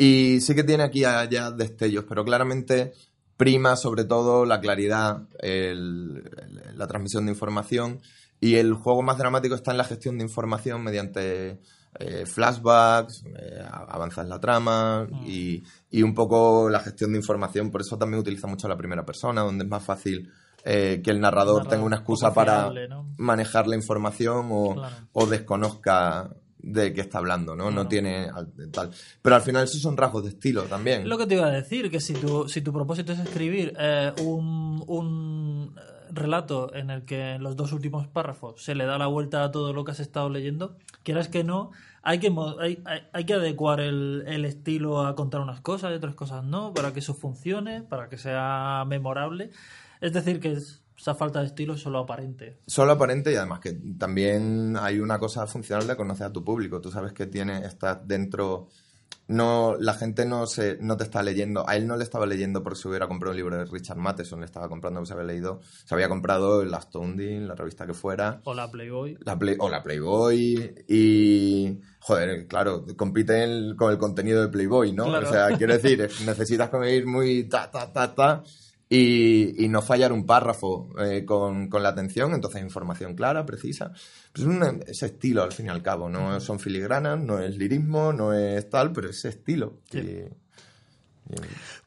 y 0.04 0.40
sí 0.42 0.56
que 0.56 0.64
tiene 0.64 0.84
aquí 0.84 1.02
ya 1.02 1.52
destellos, 1.52 2.06
pero 2.08 2.24
claramente 2.26 2.94
prima 3.38 3.76
sobre 3.76 4.04
todo 4.06 4.46
la 4.46 4.60
claridad, 4.60 5.24
el- 5.40 6.24
el- 6.42 6.78
la 6.78 6.88
transmisión 6.88 7.26
de 7.26 7.32
información 7.32 8.00
y 8.40 8.56
el 8.56 8.74
juego 8.74 9.02
más 9.04 9.18
dramático 9.18 9.56
está 9.56 9.72
en 9.72 9.78
la 9.78 9.84
gestión 9.84 10.18
de 10.18 10.24
información 10.24 10.84
mediante 10.84 11.60
eh, 12.00 12.26
flashbacks, 12.26 13.26
eh, 13.38 13.62
avanzas 13.70 14.26
la 14.26 14.40
trama 14.40 15.08
y, 15.26 15.62
y 15.90 16.04
un 16.04 16.14
poco 16.16 16.70
la 16.70 16.80
gestión 16.80 17.12
de 17.12 17.18
información. 17.18 17.70
Por 17.70 17.82
eso 17.82 17.98
también 17.98 18.22
utiliza 18.22 18.48
mucho 18.48 18.70
la 18.70 18.78
primera 18.78 19.04
persona, 19.06 19.42
donde 19.42 19.66
es 19.66 19.70
más 19.70 19.84
fácil 19.84 20.32
eh, 20.64 21.02
que 21.04 21.12
el 21.12 21.20
narrador 21.20 21.56
Narrador 21.56 21.70
tenga 21.70 21.84
una 21.86 21.98
excusa 21.98 22.34
para 22.34 22.62
fiable, 22.62 22.88
¿no? 22.88 23.10
manejar 23.18 23.68
la 23.68 23.76
información 23.76 24.48
o, 24.52 24.74
Claro. 24.76 24.96
o 25.12 25.26
desconozca 25.26 26.30
de 26.64 26.94
qué 26.94 27.02
está 27.02 27.18
hablando, 27.18 27.56
¿no? 27.56 27.66
No 27.66 27.72
Claro. 27.72 27.88
tiene 27.90 28.30
al- 28.34 28.52
tal. 28.72 28.92
Pero 29.22 29.36
al 29.36 29.42
final 29.42 29.64
esos 29.64 29.82
son 29.82 29.98
rasgos 29.98 30.24
de 30.24 30.30
estilo 30.30 30.64
también. 30.64 31.08
Lo 31.10 31.18
que 31.18 31.26
te 31.28 31.36
iba 31.36 31.48
a 31.48 31.52
decir, 31.52 31.90
que 31.90 32.00
si 32.00 32.14
tu, 32.14 32.48
si 32.48 32.62
tu 32.62 32.72
propósito 32.72 33.14
es 33.14 33.20
escribir 33.20 33.74
eh, 33.80 34.12
un, 34.24 34.84
un 34.88 35.76
eh, 35.78 35.82
relato 36.12 36.74
en 36.76 36.90
el 36.90 37.04
que 37.06 37.32
en 37.36 37.44
los 37.44 37.56
dos 37.56 37.72
últimos 37.74 38.08
párrafos 38.08 38.62
se 38.64 38.76
le 38.76 38.86
da 38.86 38.98
la 38.98 39.08
vuelta 39.08 39.44
a 39.44 39.52
todo 39.52 39.74
lo 39.74 39.84
que 39.84 39.92
has 39.92 40.00
estado 40.00 40.30
leyendo, 40.30 40.76
quieras 41.04 41.28
que 41.30 41.44
no, 41.44 41.72
hay 42.04 42.20
que, 42.20 42.32
hay, 42.60 42.82
hay, 42.86 43.02
hay 43.14 43.26
que 43.26 43.34
adecuar 43.34 43.80
el, 43.80 44.24
el 44.28 44.46
estilo 44.46 45.06
a 45.06 45.16
contar 45.16 45.42
unas 45.42 45.62
cosas 45.62 45.92
y 45.92 45.96
otras 45.96 46.16
cosas 46.16 46.44
no, 46.44 46.74
para 46.74 46.94
que 46.94 47.00
eso 47.00 47.14
funcione, 47.14 47.82
para 47.82 48.10
que 48.10 48.18
sea 48.18 48.84
memorable. 48.88 49.52
Es 50.02 50.14
decir, 50.14 50.40
que 50.40 50.52
es- 50.54 50.82
esa 51.02 51.16
falta 51.16 51.40
de 51.42 51.48
estilo 51.48 51.74
es 51.74 51.82
solo 51.82 52.00
aparente. 52.00 52.60
Solo 52.68 52.92
aparente 52.94 53.32
y 53.32 53.36
además 53.36 53.60
que 53.60 53.74
también 53.98 54.78
hay 54.80 55.00
una 55.00 55.18
cosa 55.20 55.48
funcional 55.48 55.88
de 55.88 55.96
conocer 55.96 56.28
a 56.28 56.32
tu 56.32 56.44
público. 56.44 56.80
Tú 56.80 56.92
sabes 56.92 57.12
que 57.14 57.26
tiene, 57.26 57.66
estás 57.66 58.08
dentro. 58.08 58.68
No, 59.28 59.78
la 59.80 59.94
gente 59.94 60.26
no 60.26 60.46
se, 60.46 60.78
no 60.82 60.98
te 60.98 61.06
está 61.06 61.24
leyendo. 61.24 61.68
A 61.68 61.78
él 61.78 61.88
no 61.88 61.96
le 61.96 62.04
estaba 62.04 62.26
leyendo 62.26 62.62
porque 62.64 62.80
se 62.80 62.88
hubiera 62.90 63.08
comprado 63.08 63.32
un 63.32 63.38
libro 63.38 63.58
de 63.58 63.64
Richard 63.66 63.98
Matheson, 63.98 64.42
le 64.42 64.46
estaba 64.46 64.68
comprando 64.68 65.00
porque 65.00 65.08
se 65.08 65.14
había 65.14 65.26
leído, 65.26 65.62
se 65.86 65.96
había 65.96 66.10
comprado 66.10 66.62
el 66.62 66.74
Astounding, 66.74 67.48
la 67.48 67.56
revista 67.56 67.88
que 67.88 67.94
fuera, 67.94 68.42
O 68.44 68.54
la 68.54 68.70
Playboy. 68.70 69.18
la 69.24 69.40
Play- 69.40 69.56
o 69.60 69.70
la 69.70 69.82
Playboy 69.84 70.76
y 70.88 71.80
joder, 72.00 72.46
claro, 72.48 72.86
compite 72.98 73.44
el- 73.44 73.76
con 73.78 73.92
el 73.92 73.98
contenido 73.98 74.42
de 74.42 74.50
Playboy, 74.50 74.92
¿no? 74.92 75.06
Claro. 75.06 75.28
O 75.30 75.32
sea, 75.32 75.58
quiero 75.58 75.74
decir, 75.74 76.10
necesitas 76.26 76.70
como 76.70 76.86
ir 76.86 77.06
muy 77.06 77.46
ta 77.46 77.72
ta 77.72 77.92
ta 77.92 78.14
ta 78.14 78.44
y, 78.94 79.64
y 79.64 79.70
no 79.70 79.82
fallar 79.82 80.12
un 80.12 80.26
párrafo 80.26 80.90
eh, 81.00 81.24
con, 81.24 81.70
con 81.70 81.82
la 81.82 81.90
atención, 81.90 82.34
entonces 82.34 82.62
información 82.62 83.16
clara, 83.16 83.46
precisa. 83.46 83.92
Pues 84.34 84.42
es 84.42 84.46
un- 84.48 84.84
ese 84.86 85.06
estilo 85.06 85.44
al 85.44 85.54
fin 85.54 85.68
y 85.68 85.70
al 85.70 85.82
cabo, 85.82 86.10
no 86.10 86.40
son 86.42 86.60
filigranas, 86.60 87.18
no 87.18 87.40
es 87.40 87.56
lirismo, 87.58 88.12
no 88.12 88.34
es 88.34 88.70
tal, 88.70 88.92
pero 88.92 89.10
ese 89.10 89.30
estilo. 89.30 89.78
Sí. 89.90 90.00
Y- 90.00 90.26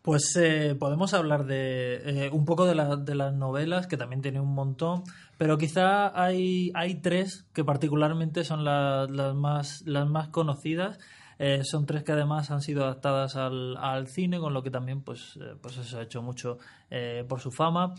Pues 0.01 0.35
eh, 0.37 0.75
podemos 0.79 1.13
hablar 1.13 1.45
de 1.45 2.27
eh, 2.27 2.31
un 2.33 2.45
poco 2.47 2.65
de, 2.67 2.75
la- 2.75 2.97
de 2.97 3.15
las 3.15 3.35
novelas, 3.35 3.87
que 3.87 3.97
también 3.99 4.23
tiene 4.23 4.41
un 4.41 4.55
montón, 4.55 5.03
pero 5.37 5.59
quizá 5.59 6.19
hay, 6.19 6.71
hay 6.75 6.95
tres 7.03 7.45
que 7.53 7.65
particularmente 7.65 8.45
son 8.45 8.65
la- 8.65 9.07
las, 9.11 9.35
más, 9.35 9.83
las 9.87 10.09
más 10.09 10.29
conocidas. 10.29 10.99
Eh, 11.39 11.63
son 11.65 11.87
tres 11.87 12.03
que 12.05 12.13
además 12.13 12.51
han 12.51 12.61
sido 12.63 12.85
adaptadas 12.85 13.37
al, 13.37 13.77
al 13.77 14.07
cine, 14.07 14.39
con 14.39 14.55
lo 14.55 14.63
que 14.63 14.71
también 14.71 15.03
pues, 15.03 15.37
eh, 15.41 15.55
pues 15.61 15.77
eso 15.79 15.99
ha 15.99 16.03
hecho 16.03 16.23
mucho 16.23 16.59
eh, 16.91 17.25
por 17.29 17.41
su 17.41 17.51
fama. 17.51 17.95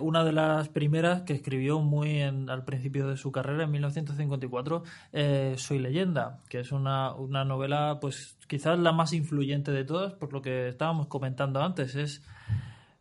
Una 0.00 0.24
de 0.24 0.32
las 0.32 0.68
primeras 0.68 1.22
que 1.22 1.32
escribió 1.34 1.80
muy 1.80 2.20
en- 2.20 2.50
al 2.50 2.64
principio 2.64 3.06
de 3.08 3.16
su 3.16 3.30
carrera, 3.32 3.64
en 3.64 3.70
1954, 3.70 4.82
eh, 5.12 5.54
Soy 5.56 5.78
leyenda, 5.78 6.40
que 6.48 6.60
es 6.60 6.72
una, 6.72 7.14
una 7.14 7.44
novela 7.44 7.98
pues 8.00 8.36
quizás 8.48 8.78
la 8.78 8.92
más 8.92 9.12
influyente 9.12 9.70
de 9.72 9.84
todas, 9.84 10.12
por 10.14 10.32
lo 10.32 10.42
que 10.42 10.68
estábamos 10.68 11.06
comentando 11.06 11.62
antes. 11.62 11.94
Es 11.94 12.22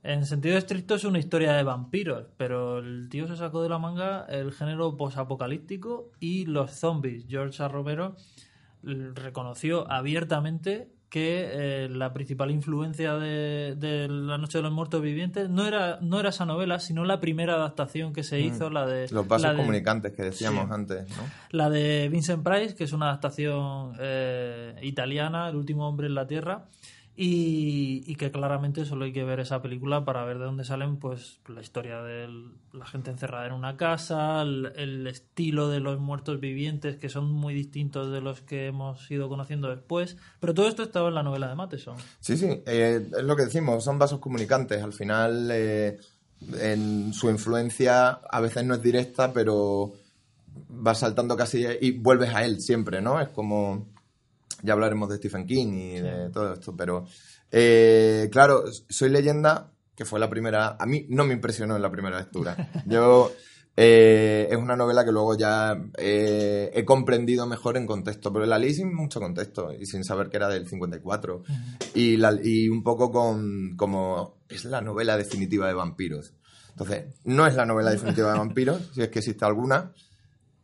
en 0.04 0.26
sentido 0.26 0.58
estricto 0.58 0.96
es 0.96 1.04
una 1.04 1.20
historia 1.20 1.54
de 1.54 1.64
vampiros, 1.64 2.26
pero 2.38 2.80
el 2.80 3.08
tío 3.10 3.28
se 3.28 3.36
sacó 3.36 3.62
de 3.62 3.70
la 3.70 3.78
manga 3.78 4.26
el 4.30 4.52
género 4.52 4.98
posapocalíptico 4.98 6.10
y 6.20 6.46
los 6.46 6.72
zombies. 6.72 7.26
George 7.28 7.62
A. 7.62 7.68
Romero 7.68 8.16
reconoció 8.84 9.90
abiertamente 9.92 10.90
que 11.10 11.50
eh, 11.52 11.90
la 11.90 12.14
principal 12.14 12.52
influencia 12.52 13.16
de, 13.16 13.76
de 13.78 14.08
La 14.08 14.38
Noche 14.38 14.60
de 14.60 14.62
los 14.62 14.72
Muertos 14.72 15.02
Vivientes 15.02 15.50
no 15.50 15.68
era, 15.68 16.00
no 16.02 16.22
era 16.22 16.30
esa 16.30 16.46
novela, 16.46 16.80
sino 16.80 17.04
la 17.04 17.20
primera 17.20 17.56
adaptación 17.56 18.14
que 18.14 18.24
se 18.24 18.40
hizo, 18.40 18.70
la 18.70 18.86
de... 18.86 19.08
Mm. 19.12 19.14
Los 19.16 19.28
vasos 19.28 19.52
de- 19.52 19.58
comunicantes 19.58 20.14
que 20.14 20.24
decíamos 20.24 20.68
Sí. 20.68 20.74
antes, 20.74 21.10
¿no? 21.18 21.24
la 21.50 21.70
de 21.70 22.08
Vincent 22.10 22.44
Price, 22.46 22.76
que 22.76 22.86
es 22.86 22.94
una 22.94 23.08
adaptación 23.10 23.94
eh, 24.00 24.74
italiana, 24.84 25.50
El 25.50 25.58
último 25.58 25.86
hombre 25.86 26.08
en 26.08 26.16
la 26.16 26.28
Tierra, 26.28 26.64
y, 27.24 28.02
y 28.08 28.16
que 28.16 28.32
claramente 28.32 28.84
solo 28.84 29.06
hay 29.06 29.14
que 29.14 29.24
ver 29.24 29.40
esa 29.40 29.62
película 29.62 30.04
para 30.04 30.26
ver 30.26 30.40
de 30.40 30.46
dónde 30.46 30.64
salen 30.64 30.98
pues 30.98 31.40
la 31.48 31.62
historia 31.62 32.02
de 32.02 32.28
la 32.74 32.88
gente 32.88 33.12
encerrada 33.12 33.46
en 33.46 33.54
una 33.54 33.78
casa, 33.78 34.42
el, 34.42 35.06
estilo 35.06 35.70
de 35.70 35.82
los 35.82 36.00
muertos 36.00 36.40
vivientes 36.40 36.98
que 36.98 37.10
son 37.10 37.32
muy 37.32 37.54
distintos 37.54 38.12
de 38.12 38.22
los 38.22 38.42
que 38.42 38.66
hemos 38.66 39.12
ido 39.12 39.30
conociendo 39.30 39.70
después, 39.70 40.18
pero 40.40 40.56
todo 40.56 40.68
esto 40.68 40.82
estaba 40.82 41.10
en 41.10 41.14
la 41.14 41.22
novela 41.22 41.48
de 41.48 41.54
Matheson. 41.54 41.96
Sí, 42.20 42.38
sí, 42.38 42.64
eh, 42.66 43.08
es 43.16 43.24
lo 43.24 43.36
que 43.36 43.46
decimos, 43.46 43.84
son 43.84 44.00
vasos 44.00 44.18
comunicantes. 44.18 44.82
Al 44.82 44.94
final, 44.94 45.48
eh, 45.52 46.00
su 47.14 47.30
influencia 47.30 48.10
a 48.32 48.40
veces 48.40 48.66
no 48.66 48.74
es 48.74 48.82
directa, 48.82 49.32
pero 49.32 49.94
va 50.72 50.96
saltando 50.96 51.38
casi 51.38 51.68
y 51.82 51.92
vuelves 51.92 52.34
a 52.34 52.44
él 52.44 52.62
siempre, 52.62 53.00
¿no? 53.00 53.22
Es 53.22 53.30
como, 53.30 53.91
ya 54.64 54.74
hablaremos 54.74 55.10
de 55.10 55.18
Stephen 55.18 55.46
King 55.46 55.74
y 55.74 56.00
de 56.00 56.30
todo 56.32 56.54
esto, 56.54 56.76
pero 56.76 57.06
eh, 57.52 58.30
claro, 58.32 58.64
Soy 58.90 59.10
leyenda, 59.10 59.72
que 59.96 60.06
fue 60.06 60.20
la 60.20 60.30
primera, 60.30 60.78
a 60.80 60.86
mí 60.86 61.06
no 61.10 61.24
me 61.26 61.34
impresionó 61.34 61.76
en 61.76 61.82
la 61.82 61.92
primera 61.92 62.18
lectura. 62.20 62.56
Yo... 62.86 63.32
eh, 63.78 64.48
es 64.52 64.58
una 64.58 64.76
novela 64.76 65.06
que 65.06 65.12
luego 65.14 65.36
ya 65.38 65.82
eh, 65.98 66.72
he 66.74 66.84
comprendido 66.84 67.48
mejor 67.48 67.78
en 67.78 67.88
contexto, 67.88 68.32
pero 68.34 68.46
la 68.46 68.60
leí 68.60 68.74
sin 68.74 68.94
mucho 68.94 69.20
contexto 69.22 69.72
y 69.74 69.86
sin 69.86 70.04
saber 70.04 70.30
que 70.30 70.38
era 70.38 70.50
del 70.50 70.68
54 70.68 71.44
y, 71.96 72.18
la- 72.18 72.38
y 72.44 72.68
un 72.68 72.84
poco 72.84 73.12
con 73.12 73.76
como 73.78 74.36
es 74.50 74.66
la 74.66 74.82
novela 74.82 75.16
definitiva 75.18 75.68
de 75.68 75.74
vampiros. 75.74 76.34
Entonces, 76.72 77.06
no 77.24 77.48
es 77.48 77.56
la 77.56 77.66
novela 77.66 77.92
definitiva 77.92 78.32
de 78.34 78.38
vampiros, 78.40 78.90
si 78.94 79.02
es 79.02 79.10
que 79.10 79.20
existe 79.20 79.46
alguna, 79.46 79.94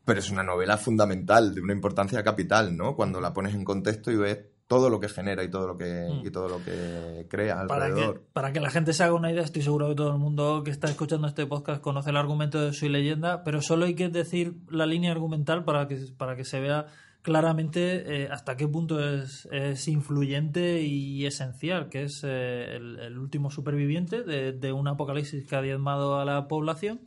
pero 0.08 0.22
es 0.22 0.30
una 0.32 0.42
novela 0.42 0.78
fundamental, 0.78 1.54
de 1.54 1.60
una 1.60 1.74
importancia 1.74 2.24
capital, 2.24 2.78
¿no? 2.78 2.96
Cuando 2.96 3.20
la 3.20 3.34
pones 3.34 3.54
en 3.54 3.66
contexto 3.66 4.10
y 4.10 4.16
ves 4.16 4.40
todo 4.66 4.90
lo 4.90 5.02
que 5.02 5.10
genera 5.10 5.44
y 5.44 5.50
todo 5.50 5.68
lo 5.68 5.78
que, 5.78 6.08
y 6.24 6.32
todo 6.32 6.48
lo 6.48 6.64
que 6.64 7.28
crea 7.30 7.68
Para 7.68 7.88
que, 7.88 7.92
alrededor. 7.92 8.24
para 8.32 8.54
que 8.54 8.62
la 8.62 8.70
gente 8.70 8.94
se 8.94 9.04
haga 9.04 9.16
una 9.16 9.30
idea, 9.34 9.44
estoy 9.44 9.64
seguro 9.64 9.90
que 9.90 9.96
todo 9.96 10.14
el 10.14 10.18
mundo 10.18 10.64
que 10.64 10.72
está 10.72 10.88
escuchando 10.88 11.28
este 11.28 11.46
podcast 11.46 11.82
conoce 11.82 12.12
el 12.12 12.16
argumento 12.16 12.62
de 12.62 12.72
Soy 12.72 12.88
leyenda, 12.88 13.44
pero 13.44 13.62
solo 13.62 13.84
hay 13.84 13.96
que 13.96 14.08
decir 14.08 14.54
la 14.70 14.86
línea 14.86 15.12
argumental 15.12 15.66
para 15.66 15.90
que, 15.90 15.98
para 16.18 16.38
que 16.38 16.46
se 16.46 16.62
vea 16.62 16.86
claramente 17.22 18.24
eh, 18.24 18.30
hasta 18.32 18.56
qué 18.56 18.66
punto 18.66 19.06
es, 19.06 19.50
es 19.52 19.90
influyente 19.90 20.84
y 20.84 21.26
esencial, 21.26 21.90
que 21.90 22.04
es 22.04 22.22
eh, 22.24 22.78
el, 22.78 22.98
el 23.00 23.18
último 23.18 23.52
superviviente 23.52 24.24
de, 24.24 24.54
de 24.54 24.72
un 24.72 24.88
apocalipsis 24.88 25.46
que 25.46 25.56
ha 25.58 25.62
diezmado 25.62 26.18
a 26.18 26.24
la 26.24 26.48
población, 26.48 27.02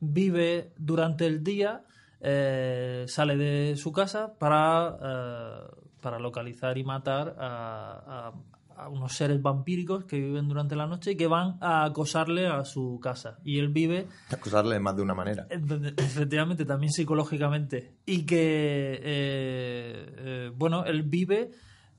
vive 0.00 0.72
durante 0.78 1.26
el 1.26 1.44
día, 1.44 1.82
eh, 2.20 3.04
sale 3.06 3.36
de 3.36 3.76
su 3.76 3.92
casa 3.92 4.34
para, 4.38 4.98
eh, 5.02 5.70
para 6.00 6.18
localizar 6.18 6.78
y 6.78 6.84
matar 6.84 7.36
a, 7.38 8.32
a 8.78 8.88
unos 8.88 9.12
seres 9.12 9.42
vampíricos 9.42 10.04
que 10.04 10.18
viven 10.20 10.48
durante 10.48 10.76
la 10.76 10.86
noche 10.86 11.12
y 11.12 11.16
que 11.16 11.26
van 11.26 11.58
a 11.60 11.84
acosarle 11.84 12.46
a 12.46 12.64
su 12.64 13.00
casa. 13.02 13.38
Y 13.44 13.58
él 13.58 13.68
vive... 13.68 14.06
Acosarle 14.30 14.74
de 14.74 14.80
más 14.80 14.96
de 14.96 15.02
una 15.02 15.14
manera. 15.14 15.46
Efectivamente, 15.50 16.64
también 16.64 16.92
psicológicamente. 16.92 17.96
Y 18.06 18.24
que, 18.24 19.00
eh, 19.02 20.14
eh, 20.18 20.52
bueno, 20.54 20.84
él 20.84 21.02
vive 21.02 21.50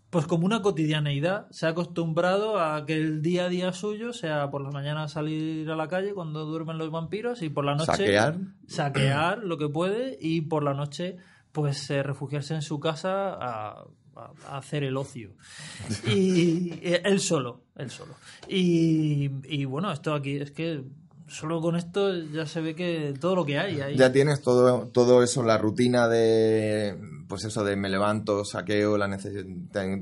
pues 0.10 0.26
como 0.26 0.46
una 0.46 0.62
cotidianeidad. 0.62 1.48
Se 1.52 1.66
ha 1.66 1.70
acostumbrado 1.70 2.60
a 2.60 2.86
que 2.86 2.96
el 2.96 3.22
día 3.22 3.46
a 3.46 3.50
día 3.50 3.74
suyo 3.74 4.14
sea 4.14 4.50
por 4.50 4.62
la 4.62 4.72
mañana 4.72 5.08
salir 5.08 5.70
a 5.70 5.76
la 5.76 5.88
calle 5.88 6.14
cuando 6.14 6.46
duermen 6.46 6.78
los 6.78 6.92
vampiros 6.92 7.42
y 7.42 7.50
por 7.50 7.66
la 7.66 7.76
noche... 7.76 7.92
Saquear. 7.92 8.38
Saquear 8.68 9.38
lo 9.44 9.58
que 9.58 9.70
puede 9.70 10.18
y 10.20 10.42
por 10.42 10.64
la 10.64 10.74
noche 10.74 11.18
pues 11.52 11.90
eh, 11.90 12.04
refugiarse 12.04 12.54
en 12.54 12.62
su 12.62 12.80
casa 12.80 13.34
a 13.34 13.86
a, 14.20 14.58
hacer 14.58 14.84
el 14.84 14.98
ocio. 14.98 15.32
Y 16.08 16.80
él 16.82 17.20
solo, 17.20 17.64
él 17.76 17.90
solo. 17.90 18.16
Y, 18.48 19.66
bueno, 19.66 19.92
esto 19.92 20.14
aquí 20.14 20.38
es 20.38 20.52
que 20.52 20.84
solo 21.30 21.62
con 21.62 21.76
esto 21.76 22.14
ya 22.16 22.46
se 22.46 22.62
ve 22.62 22.76
que 22.76 23.14
todo 23.20 23.36
lo 23.36 23.46
que 23.46 23.58
hay. 23.58 23.96
Ya 23.96 24.12
tienes 24.12 24.42
todo, 24.42 24.88
todo 24.88 25.24
eso, 25.24 25.44
la 25.44 25.58
rutina 25.58 26.08
de, 26.08 26.98
pues 27.28 27.46
eso 27.46 27.64
de 27.64 27.76
me 27.76 27.90
levanto, 27.90 28.44
saqueo, 28.44 28.98
la 28.98 29.10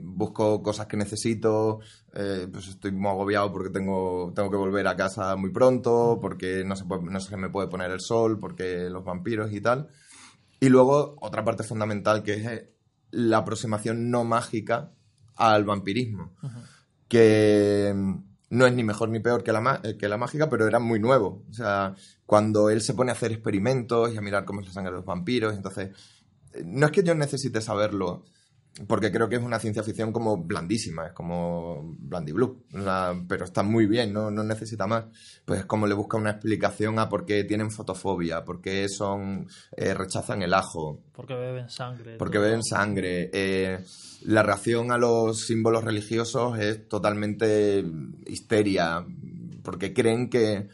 busco 0.02 0.64
cosas 0.64 0.88
que 0.88 0.98
necesito, 0.98 1.80
eh, 2.14 2.48
pues 2.52 2.68
estoy 2.68 2.92
muy 2.92 3.10
agobiado 3.10 3.52
porque 3.52 3.70
tengo, 3.70 4.32
tengo 4.36 4.50
que 4.50 4.58
volver 4.58 4.88
a 4.88 4.96
casa 4.96 5.36
muy 5.36 5.52
pronto, 5.52 6.18
porque 6.22 6.64
no 6.66 6.76
se, 6.76 6.86
no 6.86 7.20
se 7.20 7.38
me 7.38 7.50
puede 7.50 7.68
poner 7.68 7.92
el 7.92 8.00
sol, 8.00 8.40
porque 8.40 8.90
los 8.90 9.04
vampiros 9.04 9.52
y 9.52 9.62
tal. 9.62 9.90
Y 10.60 10.70
luego 10.70 11.18
otra 11.22 11.44
parte 11.44 11.64
fundamental 11.64 12.24
que 12.24 12.34
es 12.34 12.64
la 13.12 13.38
aproximación 13.38 14.10
no 14.10 14.24
mágica 14.24 14.92
al 15.36 15.66
vampirismo. 15.66 16.34
Que 17.08 17.94
no 18.50 18.66
es 18.66 18.74
ni 18.74 18.84
mejor 18.84 19.10
ni 19.10 19.20
peor 19.20 19.44
que 19.44 19.52
la, 19.52 19.82
que 20.00 20.08
la 20.08 20.18
mágica, 20.18 20.50
pero 20.50 20.68
era 20.68 20.80
muy 20.80 21.00
nuevo. 21.00 21.44
O 21.50 21.54
sea, 21.54 21.96
cuando 22.26 22.70
él 22.70 22.82
se 22.82 22.94
pone 22.94 23.12
a 23.12 23.14
hacer 23.14 23.32
experimentos 23.32 24.14
y 24.14 24.18
a 24.18 24.22
mirar 24.22 24.46
cómo 24.46 24.62
es 24.62 24.68
la 24.68 24.74
sangre 24.74 24.92
de 24.92 24.98
los 24.98 25.06
vampiros, 25.06 25.56
entonces, 25.56 25.90
no 26.66 26.86
es 26.86 26.92
que 26.92 27.04
yo 27.04 27.14
necesite 27.14 27.62
saberlo, 27.62 28.26
porque 28.86 29.12
creo 29.12 29.28
que 29.28 29.38
es 29.38 29.42
una 29.42 29.60
ciencia 29.60 29.82
ficción 29.82 30.12
como 30.12 30.38
blandísima, 30.38 31.08
es 31.08 31.14
como 31.14 31.96
Blandiblue, 31.98 32.64
pero 33.28 33.46
está 33.46 33.64
muy 33.64 33.88
bien, 33.88 34.14
¿no? 34.14 34.30
no 34.30 34.44
necesita 34.44 34.86
más. 34.86 35.06
Pues 35.46 35.62
es 35.62 35.66
como 35.66 35.88
le 35.88 35.96
busca 35.96 36.18
una 36.18 36.32
explicación 36.32 37.00
a 37.00 37.10
por 37.10 37.26
qué 37.26 37.44
tienen 37.44 37.72
fotofobia, 37.72 38.46
por 38.46 38.62
qué 38.62 38.88
son, 38.88 39.48
eh, 39.76 39.94
rechazan 39.94 40.44
el 40.44 40.54
ajo. 40.54 41.02
Porque 41.12 41.34
beben 41.34 41.70
sangre. 41.70 42.18
Porque 42.18 42.38
beben 42.38 42.64
sangre. 42.64 43.32
Eh, 43.34 43.80
la 44.26 44.44
reacción 44.44 44.92
a 44.92 44.98
los 44.98 45.42
símbolos 45.42 45.84
religiosos 45.84 46.60
es 46.60 46.88
totalmente 46.88 47.84
histeria, 48.28 49.04
porque 49.64 49.94
creen 49.94 50.30
que 50.30 50.70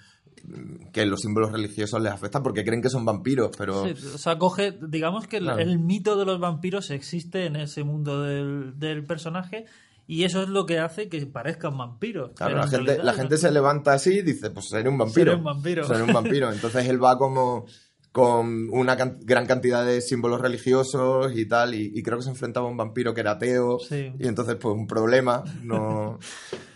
que 0.92 1.06
los 1.06 1.22
símbolos 1.22 1.52
religiosos 1.52 2.02
les 2.02 2.12
afectan 2.12 2.44
porque 2.44 2.64
creen 2.64 2.82
que 2.82 2.90
son 2.90 3.06
vampiros, 3.06 3.52
pero... 3.58 3.86
Sí, 3.86 4.08
o 4.14 4.18
sea, 4.18 4.38
coge, 4.38 4.78
digamos 4.82 5.28
que 5.28 5.38
el, 5.38 5.80
mito 5.80 6.18
de 6.18 6.26
los 6.26 6.40
vampiros 6.40 6.92
existe 6.92 7.46
en 7.46 7.56
ese 7.56 7.84
mundo 7.84 8.22
del, 8.22 9.06
personaje 9.06 9.66
y 10.06 10.24
eso 10.24 10.44
es 10.44 10.50
lo 10.50 10.66
que 10.66 10.80
hace 10.80 11.08
que 11.08 11.26
parezcan 11.26 11.78
vampiros. 11.78 12.32
Claro, 12.36 12.58
la 12.58 12.68
gente, 12.68 13.02
la 13.02 13.14
gente 13.14 13.38
se 13.38 13.52
levanta 13.52 13.94
así 13.94 14.18
y 14.18 14.22
dice, 14.22 14.52
pues 14.52 14.68
seré 14.70 14.90
un 14.90 14.98
vampiro. 14.98 15.32
Seré 15.32 15.38
un 15.38 15.44
vampiro. 15.44 15.88
Seré 15.88 16.04
un 16.04 16.14
vampiro. 16.14 16.52
Entonces 16.52 16.88
él 16.88 17.02
va 17.02 17.18
como 17.18 17.66
con 18.14 18.70
una 18.70 18.96
gran 18.96 19.48
cantidad 19.48 19.84
de 19.84 20.00
símbolos 20.00 20.40
religiosos 20.40 21.36
y 21.36 21.48
tal, 21.48 21.74
y, 21.74 22.02
creo 22.04 22.20
que 22.20 22.24
se 22.24 22.30
enfrentaba 22.30 22.68
a 22.68 22.70
un 22.70 22.78
vampiro 22.78 23.12
que 23.12 23.22
era 23.22 23.32
ateo, 23.32 23.80
y 23.90 24.28
entonces 24.28 24.56
pues 24.62 24.76
un 24.76 24.86
problema, 24.86 25.44
no, 25.64 26.20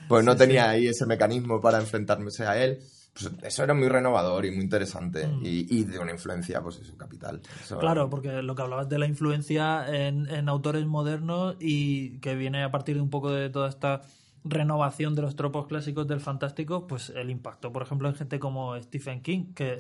pues 0.10 0.26
no 0.26 0.36
tenía 0.36 0.68
ahí 0.68 0.88
ese 0.88 1.06
mecanismo 1.06 1.62
para 1.62 1.78
enfrentarse 1.78 2.44
a 2.44 2.58
él. 2.64 2.80
Pues 3.20 3.34
eso 3.44 3.64
era 3.64 3.74
muy 3.74 3.88
renovador 3.88 4.46
y 4.46 4.52
muy 4.52 4.64
interesante 4.64 5.28
mm. 5.28 5.40
y, 5.44 5.84
de 5.84 6.00
una 6.00 6.12
influencia, 6.12 6.62
pues 6.62 6.80
eso, 6.80 6.96
capital. 6.98 7.42
Claro, 7.80 8.10
porque 8.10 8.42
lo 8.42 8.56
que 8.56 8.62
hablabas 8.62 8.90
de 8.90 9.00
la 9.00 9.08
influencia 9.08 9.86
en, 9.88 10.30
en 10.30 10.50
autores 10.50 10.86
modernos 10.86 11.56
y 11.60 12.20
que 12.20 12.36
viene 12.36 12.64
a 12.64 12.72
partir 12.72 12.96
de 12.96 13.02
un 13.02 13.10
poco 13.10 13.32
de 13.32 13.50
toda 13.50 13.70
esta 13.70 14.02
renovación 14.44 15.16
de 15.16 15.22
los 15.22 15.36
tropos 15.36 15.68
clásicos 15.68 16.08
del 16.08 16.20
fantástico, 16.20 16.88
pues 16.88 17.12
el 17.16 17.30
impacto, 17.30 17.72
por 17.72 17.84
ejemplo, 17.84 18.08
en 18.08 18.16
gente 18.16 18.40
como 18.40 18.80
Stephen 18.82 19.22
King, 19.22 19.54
que 19.54 19.78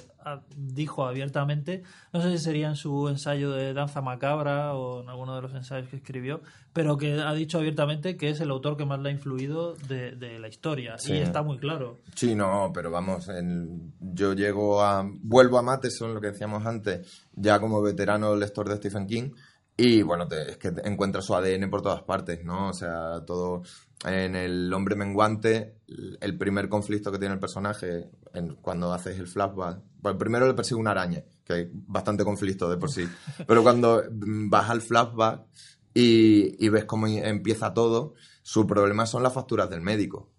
dijo 0.55 1.05
abiertamente, 1.05 1.83
no 2.11 2.21
sé 2.21 2.31
si 2.31 2.37
sería 2.37 2.67
en 2.67 2.75
su 2.75 3.07
ensayo 3.07 3.51
de 3.51 3.73
Danza 3.73 4.01
Macabra 4.01 4.73
o 4.73 5.01
en 5.01 5.09
alguno 5.09 5.35
de 5.35 5.41
los 5.41 5.53
ensayos 5.53 5.89
que 5.89 5.97
escribió, 5.97 6.41
pero 6.73 6.97
que 6.97 7.13
ha 7.13 7.33
dicho 7.33 7.57
abiertamente 7.57 8.17
que 8.17 8.29
es 8.29 8.39
el 8.41 8.51
autor 8.51 8.77
que 8.77 8.85
más 8.85 8.99
le 8.99 9.09
ha 9.09 9.11
influido 9.11 9.75
de, 9.87 10.37
la 10.39 10.47
historia. 10.47 10.95
Y 11.05 11.13
está 11.13 11.41
muy 11.41 11.57
claro. 11.57 11.99
Sí, 12.13 12.35
no, 12.35 12.71
pero 12.73 12.91
vamos, 12.91 13.29
yo 13.99 14.33
llego 14.33 14.83
a. 14.83 15.03
Vuelvo 15.21 15.57
a 15.57 15.61
Matheson, 15.61 16.13
lo 16.13 16.21
que 16.21 16.27
decíamos 16.27 16.65
antes, 16.65 17.27
ya 17.33 17.59
como 17.59 17.81
veterano 17.81 18.35
lector 18.35 18.69
de 18.69 18.77
Stephen 18.77 19.07
King. 19.07 19.31
Y 19.79 20.01
bueno, 20.01 20.27
es 20.31 20.57
que 20.57 20.73
encuentra 20.85 21.21
su 21.21 21.35
ADN 21.35 21.69
por 21.69 21.83
todas 21.83 22.01
partes, 22.01 22.43
¿no? 22.43 22.69
O 22.69 22.73
sea, 22.73 23.23
todo 23.25 23.61
en 24.05 24.35
el 24.35 24.71
hombre 24.73 24.95
menguante, 24.95 25.75
el 26.19 26.37
primer 26.37 26.69
conflicto 26.69 27.11
que 27.11 27.19
tiene 27.19 27.33
el 27.33 27.39
personaje 27.39 28.09
cuando 28.61 28.93
haces 28.93 29.17
el 29.19 29.27
flashback, 29.27 29.79
pues 30.01 30.15
primero 30.15 30.47
le 30.47 30.53
persigue 30.53 30.79
una 30.79 30.91
araña, 30.91 31.23
que 31.43 31.53
hay 31.53 31.69
bastante 31.71 32.23
conflicto 32.23 32.69
de 32.69 32.77
por 32.77 32.91
sí, 32.91 33.07
pero 33.47 33.63
cuando 33.63 34.03
vas 34.11 34.69
al 34.69 34.81
flashback 34.81 35.41
y, 35.93 36.63
y 36.63 36.69
ves 36.69 36.85
cómo 36.85 37.07
empieza 37.07 37.73
todo, 37.73 38.13
su 38.43 38.67
problema 38.67 39.05
son 39.05 39.23
las 39.23 39.33
facturas 39.33 39.69
del 39.69 39.81
médico. 39.81 40.29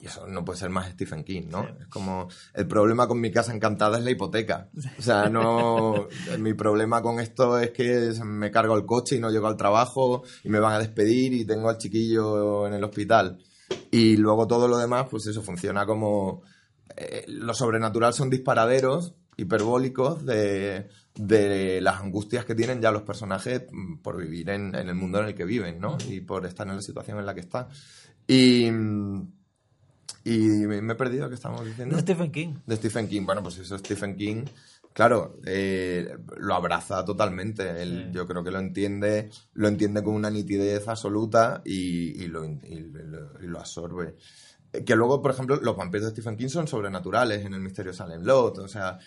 Y 0.00 0.06
eso 0.06 0.26
no 0.26 0.44
puede 0.44 0.58
ser 0.58 0.70
más 0.70 0.90
Stephen 0.90 1.24
King, 1.24 1.48
¿no? 1.50 1.66
Es 1.80 1.86
como, 1.88 2.28
el 2.54 2.66
problema 2.66 3.08
con 3.08 3.20
mi 3.20 3.32
casa 3.32 3.54
encantada 3.54 3.98
es 3.98 4.04
la 4.04 4.10
hipoteca. 4.10 4.68
O 4.98 5.02
sea, 5.02 5.28
no, 5.28 6.06
mi 6.38 6.54
problema 6.54 7.02
con 7.02 7.18
esto 7.20 7.58
es 7.58 7.70
que 7.70 8.12
me 8.24 8.50
cargo 8.50 8.76
el 8.76 8.86
coche 8.86 9.16
y 9.16 9.20
no 9.20 9.30
llego 9.30 9.48
al 9.48 9.56
trabajo 9.56 10.22
y 10.44 10.48
me 10.48 10.60
van 10.60 10.74
a 10.74 10.78
despedir 10.78 11.32
y 11.32 11.44
tengo 11.44 11.68
al 11.68 11.78
chiquillo 11.78 12.66
en 12.66 12.74
el 12.74 12.84
hospital. 12.84 13.38
Y 13.90 14.16
luego 14.16 14.46
todo 14.46 14.68
lo 14.68 14.78
demás, 14.78 15.06
pues 15.10 15.26
eso 15.26 15.42
funciona 15.42 15.84
como, 15.84 16.42
eh, 16.96 17.24
lo 17.28 17.54
sobrenatural 17.54 18.14
son 18.14 18.30
disparaderos 18.30 19.14
hiperbólicos 19.36 20.24
de, 20.26 20.88
de, 21.14 21.80
las 21.80 22.00
angustias 22.00 22.44
que 22.44 22.56
tienen 22.56 22.80
ya 22.80 22.90
los 22.90 23.02
personajes 23.02 23.62
por 24.02 24.16
vivir 24.16 24.50
en, 24.50 24.74
en, 24.74 24.88
el 24.88 24.96
mundo 24.96 25.20
en 25.20 25.26
el 25.26 25.34
que 25.34 25.44
viven, 25.44 25.78
¿no? 25.78 25.96
Y 26.08 26.20
por 26.22 26.44
estar 26.44 26.66
en 26.66 26.76
la 26.76 26.82
situación 26.82 27.18
en 27.18 27.26
la 27.26 27.34
que 27.34 27.40
están. 27.40 27.68
Y, 28.26 28.68
y 30.28 30.66
me, 30.66 30.92
he 30.92 30.94
perdido, 30.94 31.28
¿qué 31.28 31.34
estamos 31.34 31.64
diciendo? 31.64 31.96
De 31.96 32.02
Stephen 32.02 32.30
King. 32.30 32.54
De 32.66 32.76
Stephen 32.76 33.08
King. 33.08 33.24
Bueno, 33.24 33.42
pues 33.42 33.56
eso, 33.58 33.78
Stephen 33.78 34.14
King, 34.14 34.44
claro, 34.92 35.38
eh, 35.46 36.16
lo 36.36 36.54
abraza 36.54 37.02
totalmente. 37.02 37.82
Él, 37.82 38.10
Yo 38.12 38.26
creo 38.26 38.44
que 38.44 38.50
lo 38.50 38.58
entiende, 38.58 39.30
lo 39.54 39.68
entiende 39.68 40.02
con 40.02 40.14
una 40.14 40.28
nitidez 40.28 40.86
absoluta 40.86 41.62
y, 41.64 42.26
lo, 42.26 42.42
lo, 43.40 43.58
absorbe. 43.58 44.16
Eh, 44.72 44.84
que 44.84 44.94
luego, 44.94 45.22
por 45.22 45.30
ejemplo, 45.30 45.56
los 45.56 45.76
vampiros 45.76 46.08
de 46.08 46.12
Stephen 46.12 46.36
King 46.36 46.48
son 46.48 46.68
sobrenaturales 46.68 47.46
en 47.46 47.54
el 47.54 47.60
misterio 47.60 47.94
Salem 47.94 48.22
Lot. 48.22 48.58
O 48.58 48.68
sea, 48.68 48.98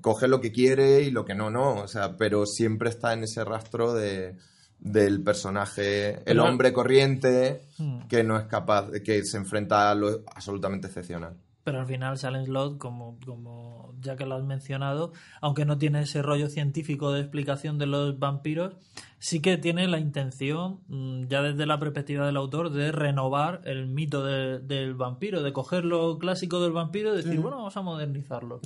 coge 0.00 0.28
lo 0.28 0.40
que 0.40 0.50
quiere 0.50 1.02
y 1.02 1.10
lo 1.10 1.26
que 1.26 1.34
no, 1.34 1.50
no. 1.50 1.74
O 1.74 1.88
sea, 1.88 2.16
pero 2.16 2.46
siempre 2.46 2.88
está 2.88 3.12
en 3.12 3.24
ese 3.24 3.44
rastro 3.44 3.92
de 3.92 4.36
del 4.80 5.22
personaje, 5.22 6.22
el 6.24 6.40
hombre 6.40 6.72
corriente, 6.72 7.62
hmm. 7.78 8.08
que 8.08 8.24
no 8.24 8.38
es 8.38 8.46
capaz, 8.46 8.90
que 9.04 9.24
se 9.24 9.36
enfrenta 9.36 9.90
a 9.90 9.94
lo 9.94 10.24
absolutamente 10.34 10.86
excepcional. 10.86 11.36
Pero 11.70 11.82
al 11.82 11.86
final 11.86 12.18
Silent 12.18 12.46
Slot, 12.46 12.78
como, 12.78 13.16
como 13.24 13.94
ya 14.00 14.16
que 14.16 14.26
lo 14.26 14.34
has 14.34 14.42
mencionado, 14.42 15.12
aunque 15.40 15.64
no 15.64 15.78
tiene 15.78 16.02
ese 16.02 16.20
rollo 16.20 16.48
científico 16.48 17.12
de 17.12 17.20
explicación 17.20 17.78
de 17.78 17.86
los 17.86 18.18
vampiros, 18.18 18.74
sí 19.20 19.40
que 19.40 19.56
tiene 19.56 19.86
la 19.86 20.00
intención, 20.00 20.80
mm, 20.88 21.28
ya 21.28 21.42
desde 21.42 21.66
la 21.66 21.78
perspectiva 21.78 22.26
del 22.26 22.36
autor, 22.36 22.72
de 22.72 22.90
renovar 22.90 23.60
el 23.66 23.86
mito 23.86 24.24
del 24.24 24.94
vampiro, 24.94 25.44
de 25.44 25.52
coger 25.52 25.84
lo 25.84 26.18
clásico 26.18 26.60
del 26.60 26.72
vampiro 26.72 27.14
y 27.14 27.18
decir, 27.18 27.38
bueno, 27.38 27.58
vamos 27.58 27.76
a 27.76 27.82
modernizarlo. 27.82 28.60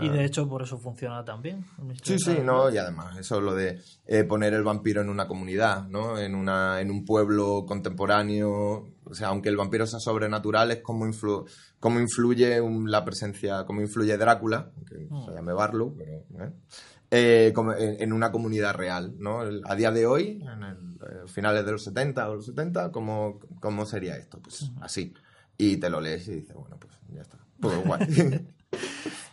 Y 0.00 0.08
de 0.10 0.24
hecho, 0.24 0.48
por 0.48 0.62
eso 0.62 0.78
funciona 0.78 1.24
también. 1.24 1.64
Sí, 2.04 2.20
sí, 2.20 2.38
no, 2.44 2.70
y 2.70 2.78
además, 2.78 3.18
eso 3.18 3.40
lo 3.40 3.56
de 3.56 3.80
eh, 4.06 4.22
poner 4.22 4.54
el 4.54 4.62
vampiro 4.62 5.00
en 5.00 5.08
una 5.08 5.26
comunidad, 5.26 5.88
¿no? 5.88 6.20
En, 6.20 6.36
una, 6.36 6.80
en 6.80 6.92
un 6.92 7.04
pueblo 7.04 7.64
contemporáneo. 7.66 8.93
O 9.04 9.14
sea, 9.14 9.28
aunque 9.28 9.48
el 9.48 9.56
vampiro 9.56 9.86
sea 9.86 10.00
sobrenatural, 10.00 10.70
es 10.70 10.80
como, 10.80 11.06
influ 11.06 11.46
cómo 11.78 12.00
influye 12.00 12.60
la 12.86 13.04
presencia, 13.04 13.64
cómo 13.66 13.80
influye 13.80 14.16
Drácula, 14.16 14.70
que 14.88 15.06
mm. 15.08 15.24
se 15.26 15.32
llame 15.32 15.52
Barlow, 15.52 15.94
pero. 15.96 16.44
¿eh? 16.44 16.52
Eh, 17.16 17.52
en, 18.00 18.12
una 18.12 18.32
comunidad 18.32 18.74
real, 18.74 19.14
¿no? 19.18 19.42
A 19.64 19.76
día 19.76 19.92
de 19.92 20.04
hoy, 20.04 20.42
en 20.42 20.62
el, 20.64 20.76
eh, 20.76 21.28
finales 21.28 21.64
de 21.64 21.70
los 21.70 21.84
70 21.84 22.28
o 22.28 22.34
los 22.34 22.46
70, 22.46 22.90
¿cómo, 22.90 23.38
¿cómo 23.60 23.86
sería 23.86 24.16
esto? 24.16 24.40
Pues 24.40 24.72
así. 24.80 25.14
Y 25.56 25.76
te 25.76 25.90
lo 25.90 26.00
lees 26.00 26.26
y 26.26 26.34
dices, 26.34 26.56
bueno, 26.56 26.76
pues 26.76 26.92
ya 27.14 27.22
está. 27.22 27.38
Pues 27.60 27.84
guay. 27.86 28.46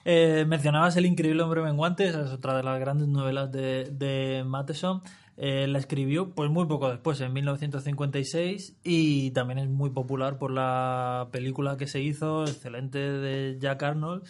Eh, 0.05 0.45
mencionabas 0.47 0.95
El 0.97 1.05
increíble 1.05 1.41
hombre 1.41 1.61
menguante, 1.61 2.07
esa 2.07 2.23
es 2.23 2.29
otra 2.29 2.55
de 2.55 2.63
las 2.63 2.79
grandes 2.79 3.07
novelas 3.07 3.51
de, 3.51 3.89
de 3.91 4.43
Matheson. 4.45 5.01
Eh, 5.37 5.67
la 5.67 5.79
escribió 5.79 6.31
pues 6.31 6.49
muy 6.49 6.65
poco 6.65 6.89
después, 6.89 7.19
en 7.21 7.33
1956, 7.33 8.75
y 8.83 9.31
también 9.31 9.59
es 9.59 9.69
muy 9.69 9.89
popular 9.89 10.37
por 10.37 10.51
la 10.51 11.29
película 11.31 11.77
que 11.77 11.87
se 11.87 12.01
hizo, 12.01 12.43
excelente, 12.43 12.99
de 12.99 13.57
Jack 13.59 13.81
Arnold. 13.83 14.23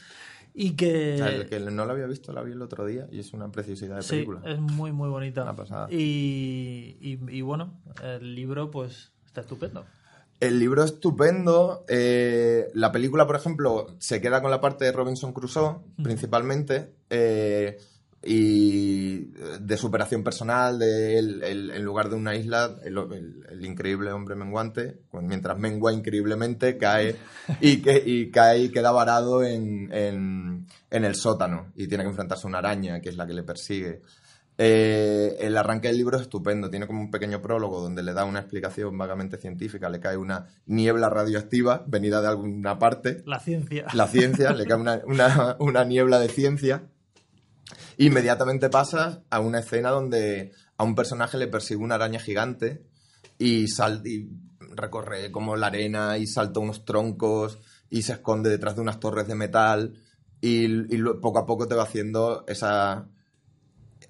Y 0.54 0.72
que... 0.72 1.16
El 1.16 1.48
que 1.48 1.60
no 1.60 1.86
la 1.86 1.94
había 1.94 2.08
visto 2.08 2.34
la 2.34 2.44
vi 2.44 2.52
el 2.52 2.62
otro 2.62 2.86
día 2.86 3.08
y 3.12 3.20
es 3.20 3.34
una 3.34 3.50
preciosidad 3.52 4.02
de 4.02 4.08
película. 4.08 4.42
Sí, 4.44 4.52
es 4.52 4.60
muy, 4.60 4.92
muy 4.92 5.10
bonita. 5.10 5.44
Una 5.44 5.56
pasada. 5.56 5.88
Y, 5.90 6.98
y, 7.00 7.20
y 7.30 7.42
bueno, 7.42 7.74
el 8.04 8.36
libro 8.36 8.70
pues 8.70 9.12
está 9.26 9.42
estupendo. 9.42 9.86
El 10.42 10.58
libro 10.58 10.84
es 10.84 10.94
estupendo. 10.94 11.86
Eh, 11.88 12.72
la 12.74 12.92
película, 12.92 13.28
por 13.28 13.36
ejemplo, 13.36 13.86
se 14.00 14.20
queda 14.20 14.42
con 14.42 14.50
la 14.50 14.60
parte 14.60 14.86
de 14.86 14.92
Robinson 14.92 15.34
Crusoe, 15.34 15.78
principalmente. 16.02 16.96
Eh, 17.12 17.78
y 18.24 19.32
de 19.60 19.78
superación 19.78 20.24
personal, 20.24 20.78
de 20.80 21.18
él, 21.18 21.42
él, 21.44 21.72
en 21.72 21.84
lugar 21.84 22.10
de 22.10 22.16
una 22.16 22.36
isla, 22.36 22.76
el, 22.84 22.98
el- 22.98 23.46
el 23.50 23.66
increíble 23.66 24.12
hombre 24.12 24.36
menguante, 24.36 25.00
mientras 25.14 25.58
mengua 25.58 25.92
increíblemente, 25.94 26.78
cae 26.78 27.16
y, 27.60 27.82
que, 27.82 28.02
y 28.06 28.30
cae 28.32 28.60
y 28.60 28.70
queda 28.70 28.92
varado 28.92 29.44
en, 29.44 29.92
en, 29.94 30.68
en 30.90 31.06
el 31.06 31.16
sótano 31.16 31.72
y 31.76 31.88
tiene 31.88 32.04
que 32.04 32.10
enfrentarse 32.12 32.46
a 32.46 32.50
una 32.50 32.60
araña, 32.60 33.00
que 33.02 33.10
es 33.10 33.18
la 33.18 33.26
que 33.28 33.34
le 33.34 33.44
persigue. 33.44 34.02
Eh, 34.58 35.38
el 35.40 35.58
arranque 35.58 35.88
del 35.88 35.98
libro 35.98 36.18
es 36.18 36.24
estupendo, 36.24 36.70
tiene 36.70 36.86
como 36.86 37.02
un 37.02 37.10
pequeño 37.10 37.42
prólogo 37.42 37.82
donde 37.82 38.04
le 38.04 38.14
da 38.14 38.26
una 38.26 38.40
explicación 38.42 38.96
vagamente 38.96 39.38
científica, 39.38 39.90
le 39.90 40.00
cae 40.00 40.18
una 40.18 40.46
niebla 40.68 41.10
radioactiva 41.10 41.84
venida 41.88 42.22
de 42.22 42.28
alguna 42.28 42.78
parte, 42.78 43.24
La 43.26 43.40
ciencia. 43.40 43.88
la 43.94 44.08
ciencia, 44.08 44.52
le 44.54 44.66
cae 44.68 44.78
una, 44.78 45.02
una- 45.08 45.56
una 45.60 45.84
niebla 45.84 46.20
de 46.20 46.30
ciencia. 46.30 46.84
Inmediatamente 47.98 48.70
pasas 48.70 49.20
a 49.30 49.40
una 49.40 49.60
escena 49.60 49.90
donde 49.90 50.52
a 50.78 50.84
un 50.84 50.96
personaje 50.96 51.38
le 51.38 51.48
persigue 51.48 51.84
una 51.84 51.96
araña 51.96 52.20
gigante 52.20 52.84
y, 53.38 53.66
recorre 54.74 55.32
como 55.32 55.56
la 55.56 55.68
arena 55.68 56.18
y 56.18 56.26
salta 56.26 56.60
unos 56.60 56.86
troncos 56.86 57.60
y 57.90 58.04
se 58.04 58.14
esconde 58.14 58.50
detrás 58.50 58.76
de 58.76 58.82
unas 58.82 59.00
torres 59.00 59.28
de 59.28 59.36
metal 59.36 59.94
y, 60.40 60.98
poco 61.22 61.40
a 61.40 61.46
poco 61.46 61.68
te 61.68 61.76
va 61.76 61.84
haciendo 61.84 62.46
esa, 62.48 63.08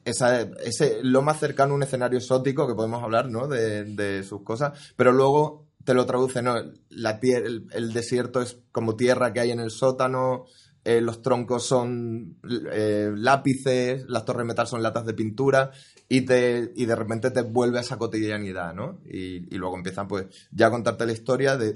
esa, 0.05 0.41
ese, 0.41 0.99
lo 1.03 1.21
más 1.21 1.39
cercano 1.39 1.73
a 1.73 1.75
un 1.75 1.83
escenario 1.83 2.19
exótico 2.19 2.67
que 2.67 2.75
podemos 2.75 3.03
hablar, 3.03 3.29
¿no? 3.29 3.47
De, 3.47 4.23
sus 4.23 4.43
cosas, 4.43 4.93
pero 4.95 5.11
luego 5.11 5.67
te 5.83 5.93
lo 5.93 6.05
traduce, 6.05 6.41
¿no? 6.41 6.55
La 6.89 7.19
el, 7.21 7.67
el 7.73 7.93
desierto 7.93 8.41
es 8.41 8.59
como 8.71 8.95
tierra 8.95 9.33
que 9.33 9.41
hay 9.41 9.51
en 9.51 9.59
el 9.59 9.71
sótano, 9.71 10.45
eh, 10.83 11.01
los 11.01 11.21
troncos 11.21 11.65
son 11.65 12.37
eh, 12.71 13.11
lápices, 13.15 14.05
las 14.07 14.25
torres 14.25 14.45
metal 14.45 14.67
son 14.67 14.81
latas 14.81 15.05
de 15.05 15.13
pintura 15.13 15.71
y, 16.09 16.21
te, 16.21 16.71
y 16.75 16.85
de 16.85 16.95
repente 16.95 17.31
te 17.31 17.41
vuelve 17.41 17.77
a 17.77 17.81
esa 17.81 17.97
cotidianidad, 17.97 18.73
¿no? 18.73 18.99
Y, 19.05 19.41
luego 19.55 19.77
empiezan 19.77 20.07
pues 20.07 20.25
ya 20.51 20.67
a 20.67 20.71
contarte 20.71 21.05
la 21.05 21.11
historia 21.13 21.55
de, 21.55 21.73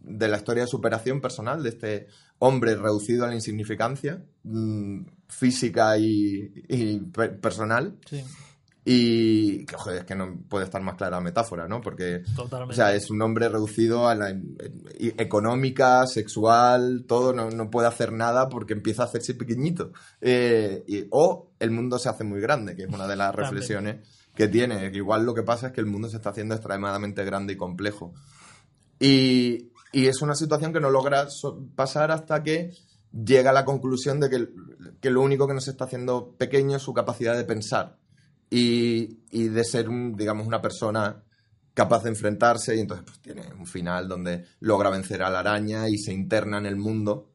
de 0.00 0.28
la 0.28 0.36
historia 0.36 0.62
de 0.64 0.68
superación 0.68 1.20
personal 1.20 1.62
de 1.62 1.68
este 1.70 2.06
hombre 2.38 2.76
reducido 2.76 3.24
a 3.24 3.28
la 3.28 3.34
insignificancia 3.34 4.24
mm, 4.44 5.00
física 5.28 5.98
y, 5.98 6.64
y 6.68 6.98
pe- 7.00 7.30
personal 7.30 7.96
Sí, 8.08 8.22
y 8.86 9.64
que 9.64 9.76
joder, 9.76 9.98
es 10.00 10.04
que 10.04 10.14
no 10.14 10.36
puede 10.48 10.64
estar 10.66 10.82
más 10.82 10.96
clara 10.96 11.16
la 11.16 11.22
metáfora, 11.22 11.66
¿no? 11.66 11.80
Porque 11.80 12.22
totalmente. 12.36 12.72
o 12.72 12.76
sea, 12.76 12.94
es 12.94 13.10
un 13.10 13.22
hombre 13.22 13.48
reducido 13.48 14.08
a 14.08 14.14
la 14.14 14.30
y- 14.30 15.14
económica, 15.16 16.06
sexual, 16.06 17.04
todo, 17.08 17.32
no, 17.32 17.50
no 17.50 17.70
puede 17.70 17.88
hacer 17.88 18.12
nada 18.12 18.48
porque 18.50 18.74
empieza 18.74 19.02
a 19.02 19.06
hacerse 19.06 19.34
pequeñito. 19.34 19.92
Eh, 20.20 20.84
y- 20.86 21.06
o 21.10 21.50
el 21.58 21.70
mundo 21.70 21.98
se 21.98 22.10
hace 22.10 22.24
muy 22.24 22.40
grande, 22.40 22.76
que 22.76 22.82
es 22.82 22.88
una 22.92 23.06
de 23.06 23.16
las 23.16 23.28
También. 23.32 23.50
reflexiones 23.52 24.08
que 24.34 24.48
tiene. 24.48 24.90
Igual 24.94 25.24
lo 25.24 25.32
que 25.32 25.42
pasa 25.44 25.68
es 25.68 25.72
que 25.72 25.80
el 25.80 25.86
mundo 25.86 26.08
se 26.10 26.16
está 26.16 26.30
haciendo 26.30 26.54
extremadamente 26.54 27.24
grande 27.24 27.54
y 27.54 27.56
complejo. 27.56 28.12
Y, 29.00 29.70
y 29.92 30.06
es 30.06 30.22
una 30.22 30.34
situación 30.34 30.72
que 30.72 30.80
no 30.80 30.90
logra 30.90 31.28
so- 31.30 31.58
pasar 31.74 32.10
hasta 32.10 32.42
que 32.42 32.72
llega 33.12 33.50
a 33.50 33.54
la 33.54 33.64
conclusión 33.64 34.20
de 34.20 34.28
que, 34.28 34.48
que 35.00 35.10
lo 35.10 35.22
único 35.22 35.46
que 35.46 35.54
nos 35.54 35.68
está 35.68 35.84
haciendo 35.84 36.34
pequeño 36.36 36.76
es 36.76 36.82
su 36.82 36.92
capacidad 36.92 37.36
de 37.36 37.44
pensar 37.44 37.96
y, 38.50 39.18
y 39.30 39.48
de 39.48 39.64
ser, 39.64 39.88
un, 39.88 40.16
digamos, 40.16 40.46
una 40.46 40.60
persona 40.62 41.22
capaz 41.74 42.04
de 42.04 42.10
enfrentarse 42.10 42.76
y 42.76 42.80
entonces 42.80 43.04
pues, 43.04 43.18
tiene 43.20 43.42
un 43.58 43.66
final 43.66 44.06
donde 44.08 44.44
logra 44.60 44.90
vencer 44.90 45.22
a 45.22 45.30
la 45.30 45.40
araña 45.40 45.88
y 45.88 45.98
se 45.98 46.12
interna 46.12 46.58
en 46.58 46.66
el 46.66 46.76
mundo 46.76 47.30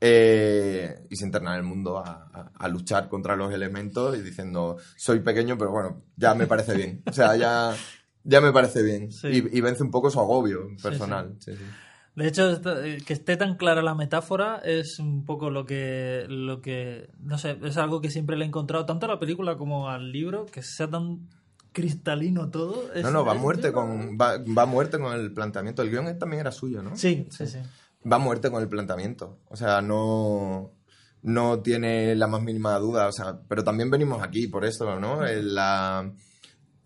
eh, 0.00 1.06
y 1.08 1.16
se 1.16 1.24
interna 1.24 1.52
en 1.54 1.60
el 1.60 1.62
mundo 1.64 1.98
a, 1.98 2.28
a- 2.32 2.50
a 2.58 2.68
luchar 2.68 3.08
contra 3.08 3.34
los 3.34 3.52
elementos 3.54 4.16
y 4.18 4.20
diciendo 4.20 4.76
soy 4.96 5.20
pequeño 5.20 5.56
pero 5.56 5.70
bueno 5.70 6.02
ya 6.16 6.34
me 6.34 6.46
parece 6.46 6.74
bien 6.74 7.02
o 7.06 7.12
sea 7.12 7.34
ya 7.36 7.74
ya 8.22 8.40
me 8.42 8.52
parece 8.52 8.82
bien 8.82 9.10
Sí. 9.10 9.28
y, 9.28 9.58
y 9.58 9.60
vence 9.62 9.82
un 9.82 9.90
poco 9.90 10.10
su 10.10 10.20
agobio 10.20 10.68
personal 10.82 11.36
sí, 11.38 11.56
sí. 11.56 11.64
De 12.16 12.26
hecho, 12.26 12.50
eh, 12.82 12.98
que 13.06 13.12
esté 13.12 13.36
tan 13.36 13.56
clara 13.56 13.82
la 13.82 13.94
metáfora 13.94 14.60
es 14.64 14.98
un 14.98 15.24
poco 15.24 15.50
lo 15.50 15.66
que, 15.66 16.24
lo 16.28 16.60
que, 16.62 17.10
no 17.20 17.36
sé, 17.38 17.58
es 17.62 17.76
algo 17.76 18.00
que 18.00 18.10
siempre 18.10 18.36
le 18.36 18.44
he 18.44 18.48
encontrado 18.48 18.86
tanto 18.86 19.04
a 19.06 19.10
la 19.10 19.18
película 19.20 19.56
como 19.56 19.88
al 19.90 20.10
libro, 20.12 20.46
que 20.46 20.62
sea 20.62 20.88
tan 20.88 21.28
cristalino 21.72 22.50
todo. 22.50 22.90
es- 22.94 23.02
no 23.02 23.10
no 23.10 23.24
va 23.24 23.34
muerte 23.34 23.70
con 23.70 24.16
va, 24.18 24.38
va 24.38 24.64
muerte 24.64 24.98
con 24.98 25.12
el 25.12 25.30
planteamiento 25.34 25.82
el 25.82 25.90
guion 25.90 26.18
también 26.18 26.40
era 26.40 26.50
suyo 26.50 26.82
no 26.82 26.96
Sí, 26.96 27.26
sí, 27.30 27.46
sí. 27.46 27.58
va 28.10 28.16
a 28.16 28.18
muerte 28.18 28.50
con 28.50 28.62
el 28.62 28.68
planteamiento. 28.70 29.38
O 29.50 29.56
sea, 29.56 29.82
no, 29.82 30.72
no 31.20 31.60
tiene 31.60 32.14
la 32.14 32.28
más 32.28 32.40
mínima 32.40 32.78
duda. 32.78 33.08
O 33.08 33.12
sea, 33.12 33.38
pero 33.46 33.62
también 33.62 33.90
venimos 33.90 34.22
aquí 34.22 34.46
por 34.46 34.64
eso, 34.64 34.98
¿no? 34.98 35.26
El, 35.26 35.54
la- 35.54 36.10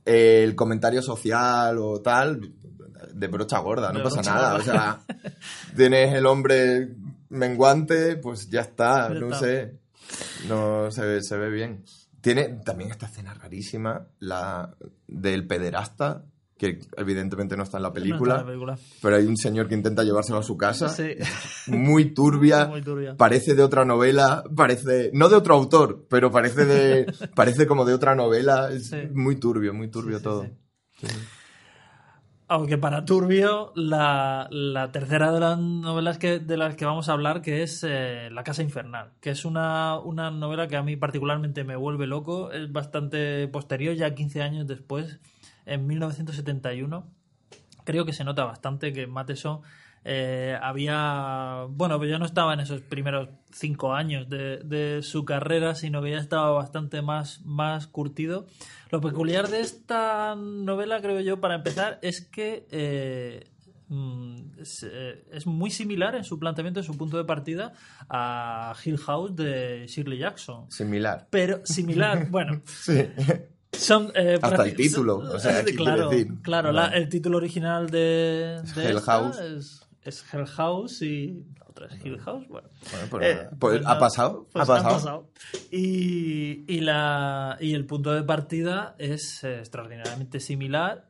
el 0.04 0.56
comentario 0.56 1.02
social 1.02 1.78
o 1.78 2.00
tal, 2.00 2.40
de 3.14 3.26
brocha 3.28 3.58
gorda, 3.58 3.92
no 3.92 4.02
pasa 4.02 4.22
nada. 4.22 4.52
gorda. 4.58 4.60
O 4.60 4.64
sea, 4.64 5.32
tienes 5.76 6.14
el 6.14 6.26
hombre 6.26 6.88
menguante, 7.28 8.16
pues 8.16 8.48
ya 8.50 8.60
está, 8.62 9.08
no 9.10 9.26
está. 9.26 9.38
sé. 9.38 9.78
No 10.48 10.90
se 10.90 11.02
ve, 11.04 11.22
se 11.22 11.36
ve 11.36 11.50
bien. 11.50 11.84
Tiene 12.20 12.60
también 12.64 12.90
esta 12.90 13.06
escena 13.06 13.32
rarísima, 13.34 14.08
la 14.18 14.74
del 15.06 15.46
pederasta, 15.46 16.24
que 16.58 16.78
evidentemente 16.98 17.56
no 17.56 17.62
está 17.62 17.78
en 17.78 17.84
la 17.84 17.92
película. 17.92 18.34
está 18.34 18.40
en 18.40 18.46
la 18.46 18.52
película. 18.52 18.78
Pero 19.00 19.16
hay 19.16 19.24
un 19.24 19.36
señor 19.38 19.66
que 19.68 19.74
intenta 19.74 20.02
llevárselo 20.04 20.38
a 20.40 20.42
su 20.42 20.56
casa. 20.58 20.90
Sí. 20.90 21.14
Muy 21.68 22.12
turbia. 22.12 22.66
Muy 22.68 22.82
turbia. 22.82 23.16
Parece 23.16 23.54
de 23.54 23.62
otra 23.62 23.84
novela. 23.86 24.44
Parece. 24.54 25.10
No 25.14 25.28
de 25.30 25.36
otro 25.36 25.54
autor, 25.54 26.04
pero 26.10 26.30
parece 26.30 26.66
de. 26.66 27.06
parece 27.34 27.66
como 27.66 27.84
de 27.86 27.94
otra 27.94 28.14
novela. 28.14 28.70
Es 28.70 28.88
Sí. 28.88 28.96
muy 29.14 29.36
turbio, 29.36 29.72
muy 29.72 29.88
turbio 29.88 30.18
sí, 30.18 30.24
todo. 30.24 30.46
Aunque 32.52 32.78
para 32.78 33.04
Turbio, 33.04 33.70
la, 33.76 34.48
la 34.50 34.90
tercera 34.90 35.30
de 35.30 35.38
las 35.38 35.56
novelas 35.56 36.18
que, 36.18 36.40
de 36.40 36.56
las 36.56 36.74
que 36.74 36.84
vamos 36.84 37.08
a 37.08 37.12
hablar, 37.12 37.42
que 37.42 37.62
es 37.62 37.86
eh, 37.88 38.28
La 38.32 38.42
Casa 38.42 38.64
Infernal, 38.64 39.12
que 39.20 39.30
es 39.30 39.44
una, 39.44 40.00
una 40.00 40.32
novela 40.32 40.66
que 40.66 40.74
a 40.74 40.82
mí 40.82 40.96
particularmente 40.96 41.62
me 41.62 41.76
vuelve 41.76 42.08
loco, 42.08 42.50
es 42.50 42.72
bastante 42.72 43.46
posterior, 43.46 43.94
ya 43.94 44.16
15 44.16 44.42
años 44.42 44.66
después, 44.66 45.20
en 45.64 45.86
1971. 45.86 47.06
Creo 47.84 48.04
que 48.04 48.12
se 48.12 48.24
nota 48.24 48.42
bastante 48.42 48.92
que 48.92 49.06
Mateson 49.06 49.60
eh, 50.04 50.56
había, 50.62 51.66
bueno, 51.68 51.98
pues 51.98 52.10
ya 52.10 52.18
no 52.18 52.24
estaba 52.24 52.54
en 52.54 52.60
esos 52.60 52.80
primeros 52.80 53.28
cinco 53.52 53.92
años 53.92 54.28
de, 54.28 54.58
de 54.58 55.02
su 55.02 55.24
carrera, 55.24 55.74
sino 55.74 56.02
que 56.02 56.10
ya 56.12 56.18
estaba 56.18 56.50
bastante 56.50 57.02
más, 57.02 57.42
más 57.44 57.86
curtido. 57.86 58.46
Lo 58.90 59.00
peculiar 59.00 59.48
de 59.48 59.60
esta 59.60 60.34
novela, 60.36 61.00
creo 61.00 61.20
yo, 61.20 61.40
para 61.40 61.54
empezar, 61.56 61.98
es 62.02 62.20
que 62.22 62.66
eh, 62.70 63.50
mm, 63.88 64.36
es, 64.60 64.86
eh, 64.90 65.24
es 65.32 65.46
muy 65.46 65.70
similar 65.70 66.14
en 66.14 66.24
su 66.24 66.38
planteamiento, 66.38 66.80
en 66.80 66.86
su 66.86 66.96
punto 66.96 67.16
de 67.18 67.24
partida, 67.24 67.72
a 68.08 68.74
Hill 68.84 68.98
House 68.98 69.36
de 69.36 69.84
Shirley 69.86 70.18
Jackson. 70.18 70.70
Similar. 70.70 71.26
Pero 71.30 71.60
similar, 71.64 72.26
bueno, 72.30 72.62
Sí. 72.64 73.00
son, 73.72 74.10
eh, 74.14 74.38
Hasta 74.40 74.64
el 74.64 74.74
título, 74.74 75.18
o 75.18 75.38
sea, 75.38 75.62
¿qué 75.64 75.74
claro, 75.74 76.08
decir? 76.08 76.28
claro 76.42 76.72
la- 76.72 76.88
el 76.88 77.08
título 77.08 77.36
original 77.36 77.90
de, 77.90 78.60
de 78.74 78.84
Hell 78.88 79.00
House. 79.00 79.38
es, 79.40 79.86
es 80.04 80.24
Hell 80.32 80.46
House 80.46 81.02
y 81.02 81.44
la 81.58 81.66
otra 81.68 81.86
es 81.86 82.04
Hill 82.04 82.18
House. 82.20 82.46
Bueno, 82.48 82.68
Bueno, 82.90 83.06
pues, 83.10 83.26
Eh, 83.26 83.34
nada. 83.34 83.50
Pues, 83.58 83.78
pues 83.78 83.86
¿Ha 83.86 83.98
pasado? 83.98 84.48
pues 84.52 84.68
¿Ha 84.68 84.74
pasado? 84.74 85.30
Y, 85.70 86.64
y, 86.72 86.80
la, 86.80 87.56
y 87.60 87.74
el 87.74 87.86
punto 87.86 88.12
de 88.12 88.22
partida 88.22 88.94
es 88.98 89.44
eh, 89.44 89.58
extraordinariamente 89.58 90.40
similar, 90.40 91.08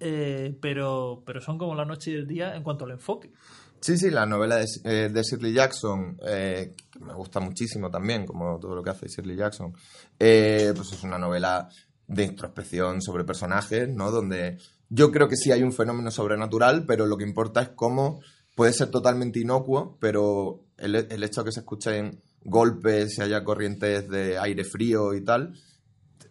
eh, 0.00 0.56
pero, 0.60 1.22
pero 1.24 1.40
son 1.40 1.58
como 1.58 1.74
la 1.74 1.84
noche 1.84 2.10
y 2.12 2.14
el 2.14 2.26
día 2.26 2.54
en 2.54 2.62
cuanto 2.62 2.84
al 2.84 2.92
enfoque. 2.92 3.32
Sí, 3.80 3.96
sí, 3.98 4.10
la 4.10 4.26
novela 4.26 4.56
de, 4.56 4.66
eh, 4.84 5.08
de 5.10 5.22
Shirley 5.22 5.52
Jackson, 5.52 6.16
que 6.18 6.74
me 7.00 7.12
gusta 7.14 7.40
muchísimo 7.40 7.90
también, 7.90 8.26
como 8.26 8.58
todo 8.58 8.74
lo 8.74 8.82
que 8.82 8.90
hace 8.90 9.06
Shirley 9.06 9.36
Jackson, 9.36 9.72
pues 10.18 10.92
es 10.92 11.02
una 11.04 11.18
novela 11.18 11.68
de 12.08 12.24
introspección 12.24 13.02
sobre 13.02 13.24
personajes, 13.24 13.88
¿no? 13.88 14.10
Donde 14.10 14.58
yo 14.88 15.10
creo 15.12 15.28
que 15.28 15.36
sí 15.36 15.50
hay 15.52 15.62
un 15.62 15.72
fenómeno 15.72 16.10
sobrenatural, 16.10 16.84
pero 16.86 17.06
lo 17.06 17.16
que 17.16 17.24
importa 17.24 17.62
es 17.62 17.68
cómo 17.70 18.20
puede 18.54 18.72
ser 18.72 18.90
totalmente 18.90 19.40
inocuo, 19.40 19.98
pero 20.00 20.62
el, 20.78 20.94
el 20.94 21.22
hecho 21.24 21.42
de 21.42 21.46
que 21.46 21.52
se 21.52 21.60
escuchen 21.60 22.22
golpes 22.44 23.18
y 23.18 23.22
haya 23.22 23.42
corrientes 23.44 24.08
de 24.08 24.38
aire 24.38 24.64
frío 24.64 25.12
y 25.14 25.22
tal, 25.24 25.52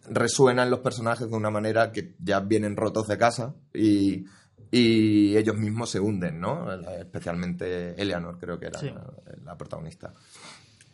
resuenan 0.09 0.69
los 0.69 0.79
personajes 0.79 1.29
de 1.29 1.35
una 1.35 1.49
manera 1.49 1.91
que 1.91 2.15
ya 2.19 2.39
vienen 2.39 2.77
rotos 2.77 3.07
de 3.07 3.17
casa 3.17 3.55
y, 3.73 4.25
y 4.71 5.35
ellos 5.35 5.57
mismos 5.57 5.89
se 5.89 5.99
hunden, 5.99 6.39
¿no? 6.39 6.71
Especialmente 6.99 8.01
Eleanor, 8.01 8.37
creo 8.39 8.59
que 8.59 8.67
era 8.67 8.79
Sí. 8.79 8.87
la, 8.87 9.13
la 9.43 9.57
protagonista. 9.57 10.13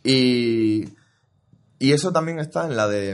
Y, 0.02 0.84
y 1.78 1.92
eso 1.92 2.12
también 2.12 2.38
está 2.38 2.66
en 2.66 2.76
la 2.76 2.88
de 2.88 3.10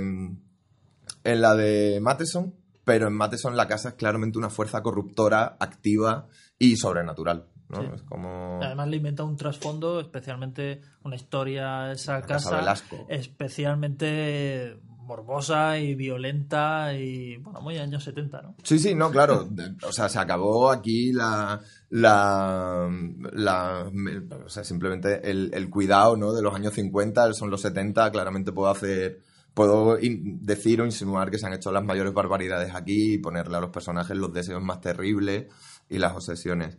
en 1.24 1.40
la 1.40 1.55
de 1.55 1.99
Matheson, 2.01 2.55
pero 2.89 3.07
en 3.07 3.12
Matheson 3.12 3.55
la 3.55 3.68
casa 3.68 3.91
es 3.91 3.95
claramente 3.97 4.39
una 4.39 4.49
fuerza 4.49 4.82
corruptora 4.82 5.59
activa 5.61 6.26
y 6.59 6.78
sobrenatural, 6.78 7.45
¿no? 7.68 7.82
Sí. 7.82 7.89
Es 7.97 8.03
como 8.05 8.61
Además 8.62 8.89
le 8.89 8.97
inventa 8.97 9.24
un 9.24 9.36
trasfondo, 9.36 10.01
especialmente 10.01 10.80
una 11.05 11.16
historia, 11.16 11.93
esa 11.93 12.20
La 12.20 12.22
casa 12.22 12.74
especialmente 13.11 14.80
morbosa 15.05 15.78
y 15.78 15.95
violenta 15.95 16.95
y, 16.95 17.36
bueno, 17.36 17.61
muy 17.61 17.76
años 17.76 18.05
70, 18.05 18.41
¿no? 18.41 18.55
Sí, 18.62 18.78
sí, 18.78 18.95
no, 18.95 19.11
claro. 19.11 19.51
O 19.86 19.93
sea, 19.93 20.09
se 20.09 20.18
acabó 20.18 20.70
aquí 20.70 21.12
la. 21.12 21.61
la, 21.91 22.89
o 22.89 24.49
sea, 24.49 24.64
simplemente 24.64 25.30
el, 25.30 25.51
el 25.53 25.68
cuidado, 25.68 26.16
¿no? 26.16 26.32
De 26.32 26.41
los 26.41 26.55
años 26.55 26.72
50, 26.72 27.34
son 27.34 27.51
los 27.51 27.61
70, 27.61 28.11
claramente 28.12 28.51
puedo 28.51 28.70
hacer. 28.70 29.28
Puedo 29.55 29.99
decir 30.01 30.80
o 30.80 30.84
insinuar 30.84 31.30
que 31.30 31.38
se 31.38 31.46
han 31.46 31.53
hecho 31.53 31.72
las 31.72 31.84
mayores 31.84 32.14
barbaridades 32.14 32.74
aquí 32.74 33.14
y 33.14 33.18
ponerle 33.18 33.57
a 33.57 33.61
los 33.61 33.70
personajes 33.70 34.16
los 34.16 34.32
deseos 34.32 34.62
más 34.62 34.80
terribles 34.80 35.46
y 35.88 35.99
las 35.99 36.14
obsesiones. 36.14 36.76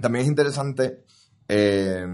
También 0.00 0.24
es 0.24 0.28
interesante 0.28 1.04
eh, 1.46 2.06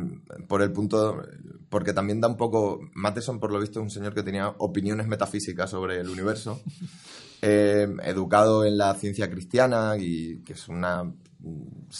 por 0.48 0.62
el 0.62 0.72
punto, 0.72 1.22
porque 1.68 1.92
también 1.92 2.20
da 2.20 2.28
un 2.28 2.36
poco, 2.36 2.80
Matheson 2.94 3.38
por 3.38 3.52
lo 3.52 3.60
visto 3.60 3.78
es 3.78 3.84
un 3.84 3.90
señor 3.90 4.12
que 4.12 4.22
tenía 4.22 4.48
opiniones 4.58 5.06
metafísicas 5.06 5.70
sobre 5.70 6.00
el 6.00 6.08
universo, 6.08 6.60
eh, 7.42 7.88
educado 8.02 8.64
en 8.64 8.76
la 8.76 8.94
ciencia 8.94 9.30
cristiana 9.30 9.96
y 9.96 10.40
que 10.40 10.54
es 10.54 10.68
una, 10.68 11.12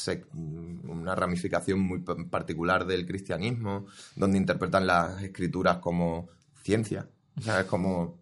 una 0.03 1.15
ramificación 1.15 1.81
muy 1.81 2.01
particular 2.01 2.85
del 2.85 3.07
cristianismo, 3.07 3.87
donde 4.17 4.39
interpretan 4.39 4.87
las 4.87 5.23
escrituras 5.23 5.79
como 5.79 6.29
ciencia, 6.63 7.09
o 7.41 7.43
sea, 7.43 7.61
es 7.61 7.67
como... 7.67 8.21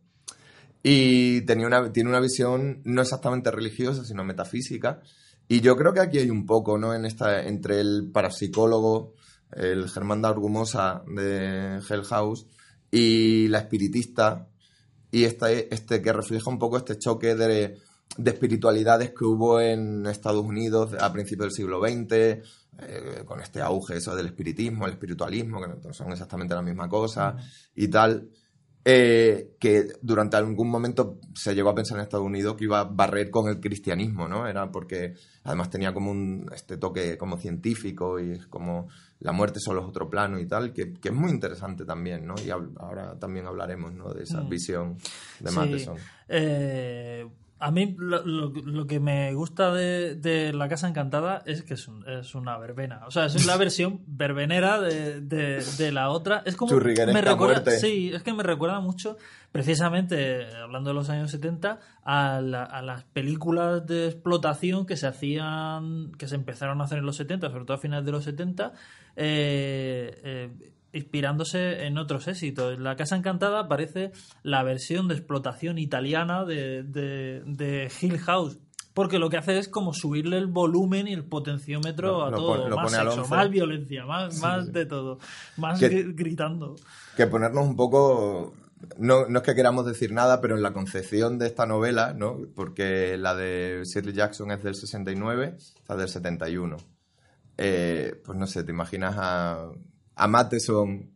Y 0.83 1.43
tenía 1.43 1.66
una, 1.66 1.93
tiene 1.93 2.09
una 2.09 2.21
visión 2.21 2.81
no 2.85 3.03
exactamente 3.03 3.51
religiosa, 3.51 4.05
sino 4.05 4.25
metafísica. 4.25 5.03
Y 5.49 5.61
yo 5.61 5.77
creo 5.77 5.93
que 5.93 6.01
aquí 6.01 6.19
hay 6.19 6.31
un 6.31 6.47
poco, 6.47 6.79
¿no? 6.79 6.95
En 6.95 7.05
esta, 7.05 7.43
entre 7.43 7.81
el 7.81 8.11
parapsicólogo, 8.12 9.14
el 9.53 9.89
Germán 9.89 10.23
da 10.23 10.29
Argumosa 10.29 11.03
de 11.07 11.81
Hell 11.89 12.05
House, 12.05 12.47
y 12.91 13.49
la 13.49 13.59
espiritista, 13.59 14.49
y 15.11 15.25
este, 15.25 15.75
este 15.75 16.01
que 16.01 16.12
refleja 16.12 16.49
un 16.49 16.59
poco 16.59 16.77
este 16.77 16.99
choque 16.99 17.35
de, 17.35 17.79
de 18.16 18.31
espiritualidades 18.31 19.11
que 19.11 19.25
hubo 19.25 19.61
en 19.61 20.07
Estados 20.07 20.45
Unidos 20.45 20.95
a 20.99 21.12
principios 21.12 21.49
del 21.49 21.57
siglo 21.57 21.81
XX, 21.81 22.12
eh, 22.81 23.23
con 23.25 23.41
este 23.41 23.61
auge 23.61 23.97
eso 23.97 24.14
del 24.14 24.27
espiritismo, 24.27 24.87
el 24.87 24.93
espiritualismo, 24.93 25.61
que 25.61 25.69
no 25.69 25.93
son 25.93 26.12
exactamente 26.12 26.55
la 26.55 26.62
misma 26.62 26.89
cosa, 26.89 27.37
y 27.75 27.89
tal 27.89 28.29
eh, 28.85 29.57
que 29.59 29.85
durante 30.01 30.37
algún 30.37 30.70
momento 30.70 31.18
se 31.35 31.55
llegó 31.55 31.70
a 31.70 31.74
pensar 31.74 31.99
en 31.99 32.05
Estados 32.05 32.24
Unidos 32.26 32.55
que 32.57 32.64
iba 32.64 32.81
a 32.81 32.85
barrer 32.85 33.31
con 33.31 33.49
el 33.49 33.61
cristianismo, 33.61 34.29
¿no? 34.29 34.47
Era 34.47 34.70
porque 34.70 35.14
además 35.45 35.68
tenía 35.70 35.93
como 35.93 36.11
un 36.11 36.49
este 36.55 36.76
toque 36.79 37.18
como 37.18 37.37
científico 37.37 38.18
y 38.18 38.33
es 38.33 38.47
como 38.47 38.89
la 39.20 39.33
muerte 39.33 39.59
solo 39.61 39.83
es 39.83 39.89
otro 39.89 40.09
plano 40.09 40.39
y 40.39 40.47
tal, 40.47 40.72
que, 40.72 40.95
que 40.95 41.09
es 41.09 41.14
muy 41.14 41.31
interesante 41.31 41.85
también, 41.85 42.24
¿no? 42.26 42.35
Y 42.45 42.51
ahora 42.51 43.18
también 43.18 43.47
hablaremos, 43.47 43.93
¿no? 43.93 44.12
De 44.14 44.22
esa 44.22 44.41
Mm. 44.43 44.49
visión 44.49 44.97
de 45.41 45.51
Sí. 45.51 45.57
Matheson. 45.57 45.97
Eh, 46.29 47.26
a 47.61 47.71
mí 47.71 47.97
lo, 47.99 48.25
lo- 48.25 48.51
lo 48.51 48.87
que 48.87 49.01
me 49.01 49.35
gusta 49.35 49.73
de, 49.73 50.15
de 50.15 50.53
La 50.53 50.69
Casa 50.69 50.89
Encantada 50.89 51.43
es 51.47 51.63
que 51.63 51.75
es, 51.75 51.89
un- 51.89 52.09
es 52.09 52.35
una 52.35 52.57
verbena. 52.59 53.01
O 53.07 53.11
sea, 53.11 53.27
es 53.27 53.47
la 53.47 53.57
versión 53.59 54.01
verbenera 54.07 54.81
de, 54.81 55.21
de- 55.21 55.65
de 55.79 55.93
la 55.93 56.11
otra. 56.11 56.43
Es 56.45 56.57
como. 56.57 56.71
Me 57.13 57.21
recuerda. 57.33 57.57
Sí, 57.81 58.11
es 58.15 58.23
que 58.23 58.33
me 58.33 58.43
recuerda 58.43 58.81
mucho, 58.81 59.17
precisamente, 59.53 60.47
hablando 60.57 60.91
de 60.91 60.95
los 60.95 61.11
años 61.11 61.31
70, 61.31 61.79
a, 62.05 62.41
la- 62.41 62.63
a 62.65 62.81
las 62.83 63.05
películas 63.05 63.87
de 63.87 64.07
explotación 64.07 64.87
que 64.87 64.97
se 64.97 65.07
hacían, 65.07 66.13
que 66.19 66.29
se 66.29 66.37
empezaron 66.37 66.81
a 66.81 66.85
hacer 66.85 66.99
en 66.99 67.07
los 67.07 67.17
70, 67.17 67.51
sobre 67.51 67.65
todo 67.65 67.77
a 67.77 67.81
finales 67.81 68.07
de 68.07 68.13
los 68.13 68.25
70. 68.25 68.73
eh, 69.17 70.21
eh, 70.25 70.51
inspirándose 70.99 71.87
en 71.87 71.97
otros 71.99 72.29
éxitos. 72.29 72.79
La 72.79 72.97
Casa 72.97 73.17
Encantada 73.17 73.69
parece 73.69 74.13
la 74.43 74.63
versión 74.63 75.09
de 75.09 75.15
explotación 75.15 75.79
italiana 75.79 76.45
de, 76.45 76.83
de, 76.83 77.43
de 77.47 77.91
Hill 78.01 78.19
House. 78.19 78.59
Porque 78.95 79.21
lo 79.21 79.31
que 79.31 79.37
hace 79.37 79.57
es 79.59 79.69
como 79.69 79.93
subirle 79.95 80.39
el 80.39 80.49
volumen 80.49 81.07
y 81.07 81.13
el 81.13 81.25
potenciómetro 81.25 82.25
a 82.25 82.33
todo. 82.33 82.69
lo 82.69 82.77
más 82.77 82.91
sexo, 82.91 83.21
11. 83.23 83.35
más 83.35 83.49
violencia, 83.51 84.05
más, 84.05 84.41
más 84.41 84.73
de 84.73 84.87
todo. 84.87 85.19
Más 85.57 85.79
Que- 85.79 86.13
gritando. 86.15 86.75
que 87.17 87.27
ponernos 87.29 87.65
un 87.65 87.77
poco. 87.77 88.55
No, 88.97 89.27
no 89.29 89.39
es 89.39 89.45
que 89.45 89.55
queramos 89.55 89.87
decir 89.87 90.13
nada, 90.13 90.41
pero 90.41 90.57
en 90.57 90.63
la 90.63 90.73
concepción 90.73 91.39
de 91.39 91.47
esta 91.47 91.65
novela, 91.67 92.13
¿no? 92.13 92.39
Porque 92.57 93.17
la 93.19 93.37
de 93.37 93.83
Shirley 93.85 94.15
Jackson 94.15 94.51
es 94.51 94.63
del 94.65 94.75
69, 94.75 95.55
esta 95.59 95.95
es 95.95 95.99
del 95.99 96.09
71. 96.09 96.77
Eh, 97.57 98.21
pues 98.25 98.39
no 98.39 98.47
sé, 98.47 98.65
te 98.65 98.71
imaginas 98.73 99.15
a, 99.19 99.69
a 100.19 100.27
Matheson 100.29 101.11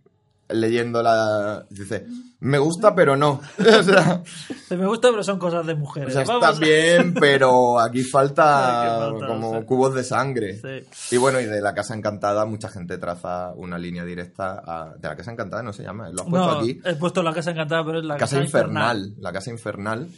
leyendo 0.48 1.03
la. 1.03 1.64
Dice, 1.70 2.07
me 2.40 2.59
gusta, 2.59 2.94
pero 2.94 3.16
no. 3.16 3.40
o 3.59 3.82
sea, 3.82 4.22
Me 4.70 4.86
gusta, 4.86 5.09
pero 5.11 5.22
son 5.22 5.38
cosas 5.38 5.64
de 5.66 5.72
o 5.72 5.76
mujeres. 5.76 6.12
sea, 6.12 6.22
está 6.22 6.34
Vamos 6.38 6.57
a- 6.57 6.61
bien, 6.61 7.14
pero 7.14 7.80
aquí 7.80 8.03
falta, 8.03 9.11
como 9.26 9.64
cubos 9.64 9.94
de 9.94 10.05
sangre. 10.05 10.59
Sí. 10.61 11.14
Y 11.14 11.18
bueno, 11.18 11.40
y 11.40 11.46
de 11.46 11.61
la 11.62 11.72
Casa 11.72 11.94
Encantada, 11.94 12.44
mucha 12.44 12.68
gente 12.68 12.98
traza 12.98 13.53
una 13.55 13.78
línea 13.78 14.05
directa 14.05 14.61
a... 14.62 14.94
De 14.98 15.09
la 15.09 15.16
Casa 15.16 15.30
Encantada 15.32 15.62
no 15.62 15.72
se 15.72 15.84
llama, 15.84 16.11
lo 16.11 16.22
has 16.22 16.28
puesto 16.28 16.53
No, 16.53 16.59
aquí. 16.59 16.80
he 16.84 16.94
puesto 16.96 17.22
la 17.22 17.32
casa 17.32 17.50
encantada, 17.53 17.84
pero 17.86 17.98
es 18.00 18.05
la 18.05 18.16
Casa, 18.18 18.38
infernal, 18.42 19.14
la 19.20 19.32
Casa 19.32 19.50
Infernal, 19.50 20.09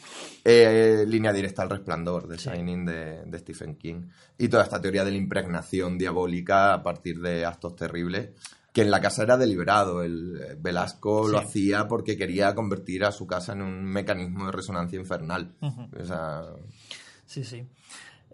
eh, 0.45 1.05
línea 1.07 1.33
directa 1.33 1.63
al 1.63 1.71
resplandor 1.71 2.27
de 2.27 2.39
Sí. 2.39 2.51
Shining 2.51 2.87
de, 2.87 3.23
de 3.25 3.39
Stephen 3.39 3.77
King. 3.77 4.09
Y 4.39 4.49
toda 4.49 4.65
esta 4.65 4.81
teoría 4.81 5.05
de 5.05 5.11
la 5.13 5.17
impregnación 5.19 5.97
diabólica 5.99 6.73
a 6.75 6.83
partir 6.83 7.21
de 7.21 7.45
actos 7.45 7.77
terribles, 7.77 8.31
que 8.75 8.83
en 8.83 8.91
la 8.91 9.01
casa 9.01 9.23
era 9.23 9.37
deliberado. 9.39 10.03
El 10.03 10.37
eh, 10.39 10.57
Velasco 10.61 11.27
lo 11.29 11.39
hacía 11.39 11.87
porque 11.89 12.19
quería 12.19 12.55
convertir 12.55 13.05
a 13.05 13.13
su 13.13 13.27
casa 13.27 13.53
en 13.55 13.63
un 13.63 13.85
mecanismo 13.85 14.45
de 14.47 14.53
resonancia 14.53 14.99
infernal. 14.99 15.55
Ujú. 15.63 15.89
O 15.99 16.05
sea, 16.05 16.43
Sí, 17.25 17.43
sí. 17.45 17.65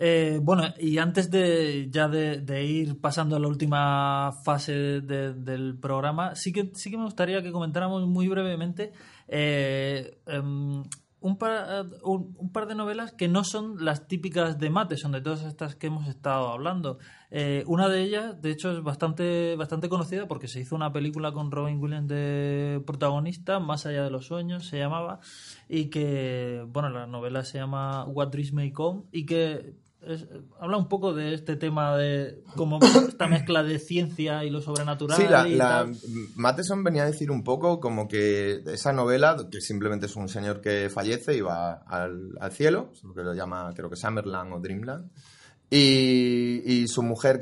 Eh, 0.02 0.40
bueno, 0.42 0.64
y 0.78 0.96
antes 0.96 1.30
de 1.30 1.88
ya 1.90 2.08
de, 2.08 2.40
de 2.40 2.64
ir 2.64 2.98
pasando 3.02 3.36
a 3.36 3.38
la 3.38 3.48
última 3.48 4.32
fase 4.44 4.72
de- 5.02 5.34
del 5.34 5.76
programa, 5.78 6.34
sí 6.34 6.52
que, 6.54 6.70
sí 6.74 6.90
que 6.90 6.96
me 6.96 7.04
gustaría 7.04 7.42
que 7.42 7.52
comentáramos 7.52 8.06
muy 8.06 8.26
brevemente 8.26 8.92
eh, 9.28 10.18
em, 10.26 10.82
un, 11.20 11.36
par, 11.36 11.84
un, 12.02 12.34
un 12.38 12.50
par 12.50 12.66
de 12.66 12.74
novelas 12.74 13.12
que 13.12 13.28
no 13.28 13.44
son 13.44 13.84
las 13.84 14.08
típicas 14.08 14.58
de 14.58 14.70
Matheson, 14.70 15.12
de 15.12 15.20
todas 15.20 15.42
estas 15.44 15.76
que 15.76 15.88
hemos 15.88 16.08
estado 16.08 16.48
hablando. 16.48 16.98
Eh, 17.32 17.62
una 17.66 17.88
de 17.88 18.02
ellas, 18.02 18.40
de 18.42 18.50
hecho, 18.50 18.72
es 18.76 18.82
bastante, 18.82 19.54
bastante 19.56 19.88
conocida 19.88 20.26
porque 20.26 20.48
se 20.48 20.60
hizo 20.60 20.74
una 20.74 20.92
película 20.92 21.30
con 21.32 21.50
Robin 21.52 21.78
Williams 21.80 22.08
de 22.08 22.82
protagonista, 22.86 23.60
Más 23.60 23.86
allá 23.86 24.02
de 24.02 24.10
los 24.10 24.26
sueños 24.26 24.66
se 24.66 24.78
llamaba, 24.78 25.20
y 25.68 25.90
que, 25.90 26.64
bueno, 26.68 26.90
la 26.90 27.06
novela 27.06 27.44
se 27.44 27.58
llama 27.58 28.04
What 28.06 28.28
Dreams 28.30 28.52
May 28.52 28.72
Come, 28.72 29.02
y 29.12 29.26
que 29.26 29.74
es- 30.02 30.26
habla 30.58 30.76
un 30.78 30.88
poco 30.88 31.12
de 31.14 31.34
este 31.34 31.56
tema 31.56 31.96
de 31.96 32.42
como 32.56 32.80
esta 33.08 33.28
mezcla 33.28 33.62
de 33.62 33.78
ciencia 33.78 34.42
y 34.44 34.50
lo 34.50 34.60
sobrenatural. 34.60 35.16
Sí, 35.16 35.24
la, 35.28 35.46
y 35.46 35.54
la-. 35.56 35.86
Matheson 36.36 36.82
venía 36.82 37.02
a 37.02 37.06
decir 37.06 37.30
un 37.30 37.44
poco 37.44 37.78
como 37.80 38.08
que 38.08 38.62
esa 38.66 38.92
novela, 38.92 39.36
que 39.52 39.60
simplemente 39.60 40.06
es 40.06 40.16
un 40.16 40.28
señor 40.28 40.60
que 40.62 40.88
fallece 40.88 41.36
y 41.36 41.42
va 41.42 41.74
al, 41.86 42.30
al 42.40 42.50
cielo, 42.50 42.90
lo 43.04 43.14
que 43.14 43.22
lo 43.22 43.34
llama 43.34 43.70
creo 43.76 43.88
que 43.90 43.96
Summerland 43.96 44.52
o 44.54 44.58
Dreamland, 44.58 45.10
y, 45.70 46.86
su 46.88 47.02
mujer 47.02 47.38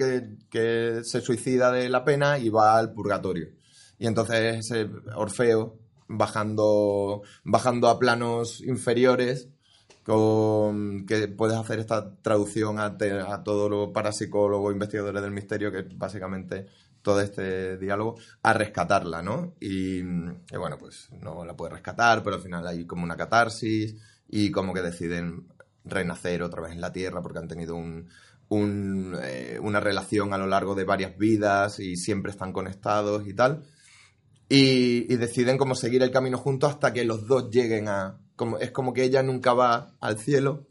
que, 0.51 1.01
se 1.03 1.21
suicida 1.21 1.73
de 1.73 1.89
la 1.89 2.05
pena 2.05 2.39
y 2.39 2.51
va 2.51 2.79
al 2.79 2.93
purgatorio. 2.93 3.49
Y 3.99 4.07
entonces 4.07 4.71
Orfeo, 5.17 5.79
bajando, 6.07 7.23
bajando 7.45 7.89
a 7.89 7.99
planos 7.99 8.61
inferiores, 8.61 9.49
con 10.05 11.05
que 11.07 11.29
puedes 11.29 11.57
hacer 11.57 11.81
esta 11.81 12.15
traducción 12.23 12.79
a, 12.79 12.97
te- 12.97 13.21
a 13.21 13.43
todos 13.43 13.71
los 13.71 13.91
parapsicólogos, 13.91 14.73
investigadores 14.73 15.23
del 15.23 15.33
misterio, 15.33 15.71
que 15.71 15.83
básicamente 15.97 16.67
todo 17.03 17.21
este 17.21 17.77
diálogo, 17.79 18.17
a 18.43 18.53
rescatarla, 18.53 19.23
¿no? 19.23 19.55
Y, 19.61 19.99
y 20.01 20.57
bueno, 20.59 20.79
pues 20.79 21.09
no 21.23 21.45
la 21.45 21.57
puede 21.57 21.73
rescatar, 21.73 22.23
pero 22.23 22.37
al 22.37 22.43
final 22.43 22.67
hay 22.67 22.87
como 22.87 23.05
una 23.05 23.17
catarsis 23.17 23.97
y 24.29 24.51
como 24.51 24.75
que 24.75 24.83
deciden 24.83 25.47
renacer 25.91 26.43
otra 26.43 26.63
vez 26.63 26.73
en 26.73 26.81
la 26.81 26.93
Tierra 26.93 27.23
porque 27.23 27.39
han 27.39 27.49
tenido 27.49 27.77
eh, 27.79 29.59
una 29.63 29.81
relación 29.81 30.33
a 30.33 30.39
lo 30.39 30.47
largo 30.47 30.75
de 30.75 30.85
varias 30.85 31.17
vidas 31.17 31.81
y 31.81 31.97
siempre 31.97 32.33
están 32.33 32.53
conectados 32.53 33.27
y 33.27 33.35
tal. 33.35 33.65
Y, 34.49 35.15
deciden 35.17 35.59
como 35.59 35.75
seguir 35.75 36.03
el 36.03 36.11
camino 36.11 36.39
juntos 36.39 36.71
hasta 36.71 36.93
que 36.93 37.05
los 37.05 37.27
dos 37.27 37.51
lleguen 37.51 37.89
a... 37.89 38.19
Como, 38.37 38.59
es 38.59 38.71
como 38.71 38.93
que 38.93 39.03
ella 39.03 39.23
nunca 39.23 39.53
va 39.53 39.97
al 40.01 40.19
cielo 40.19 40.67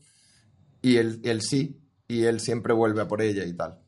y 0.82 0.98
él, 0.98 1.20
él 1.24 1.42
sí, 1.42 1.82
y 2.08 2.24
él 2.24 2.40
siempre 2.40 2.74
vuelve 2.74 3.02
a 3.02 3.08
por 3.08 3.22
ella 3.22 3.44
y 3.44 3.54
tal. 3.54 3.80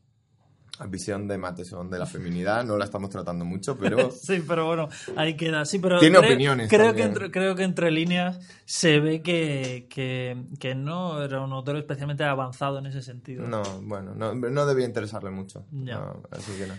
Visión 0.86 1.28
de 1.28 1.38
Matheson 1.38 1.90
de 1.90 1.98
la 1.98 2.06
feminidad 2.06 2.64
no 2.64 2.76
la 2.76 2.84
estamos 2.84 3.10
tratando 3.10 3.44
mucho, 3.44 3.76
pero 3.76 4.10
Sí, 4.10 4.42
pero 4.46 4.66
bueno, 4.66 4.88
ahí 5.16 5.36
queda. 5.36 5.64
Sí, 5.64 5.78
pero 5.78 5.98
Tiene 5.98 6.18
creo, 6.18 6.30
opiniones 6.30 6.68
Creo 6.68 6.94
que, 6.94 7.02
entre, 7.02 7.30
creo 7.30 7.54
que 7.54 7.64
entre 7.64 7.90
líneas 7.90 8.40
se 8.64 9.00
ve 9.00 9.22
que, 9.22 9.86
que, 9.90 10.36
que 10.58 10.74
no 10.74 11.22
era 11.22 11.40
un 11.40 11.52
autor 11.52 11.76
especialmente 11.76 12.24
avanzado 12.24 12.78
en 12.78 12.86
ese 12.86 13.02
sentido. 13.02 13.46
no, 13.46 13.62
bueno, 13.82 14.14
no, 14.14 14.34
no 14.34 14.66
debía 14.66 14.86
interesarle 14.86 15.30
mucho. 15.30 15.64
Ya. 15.70 15.96
No, 15.96 16.22
así 16.30 16.52
que 16.58 16.66
no. 16.66 16.74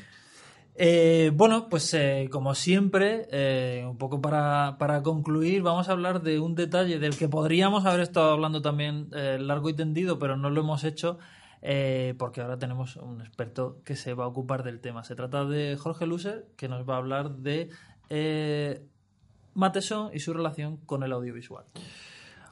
Eh, 0.76 1.32
bueno, 1.34 1.68
pues 1.70 1.94
eh, 1.94 2.30
como 2.32 2.56
siempre, 2.56 3.28
eh, 3.32 3.86
un 3.88 3.98
poco 3.98 4.22
para, 4.22 4.78
para 4.80 5.04
concluir, 5.04 5.62
vamos 5.62 5.90
a 5.90 5.92
hablar 5.92 6.22
de 6.22 6.40
un 6.40 6.56
detalle 6.56 6.98
del 6.98 7.18
que 7.18 7.28
podríamos 7.28 7.86
haber 7.86 8.02
estado 8.02 8.32
hablando 8.32 8.62
también 8.62 9.10
largo 9.12 9.70
y 9.70 9.74
tendido, 9.74 10.18
pero 10.18 10.38
no 10.38 10.50
lo 10.50 10.62
hemos 10.62 10.84
hecho 10.84 11.20
eh, 11.62 12.16
porque 12.18 12.42
ahora 12.42 12.58
tenemos 12.58 12.96
un 12.98 13.22
experto 13.22 13.82
que 13.86 13.96
se 13.96 14.14
va 14.14 14.26
a 14.26 14.28
ocupar 14.28 14.64
del 14.64 14.80
tema. 14.80 15.04
Se 15.04 15.16
trata 15.16 15.46
de 15.46 15.78
Jorge 15.78 16.06
Luser, 16.06 16.48
que 16.58 16.68
nos 16.68 16.88
va 16.90 16.96
a 16.96 16.98
hablar 16.98 17.32
de 17.38 17.70
eh, 18.10 18.86
Matheson 19.54 20.12
y 20.14 20.20
su 20.20 20.34
relación 20.34 20.78
con 20.78 21.04
el 21.04 21.12
audiovisual. 21.12 21.66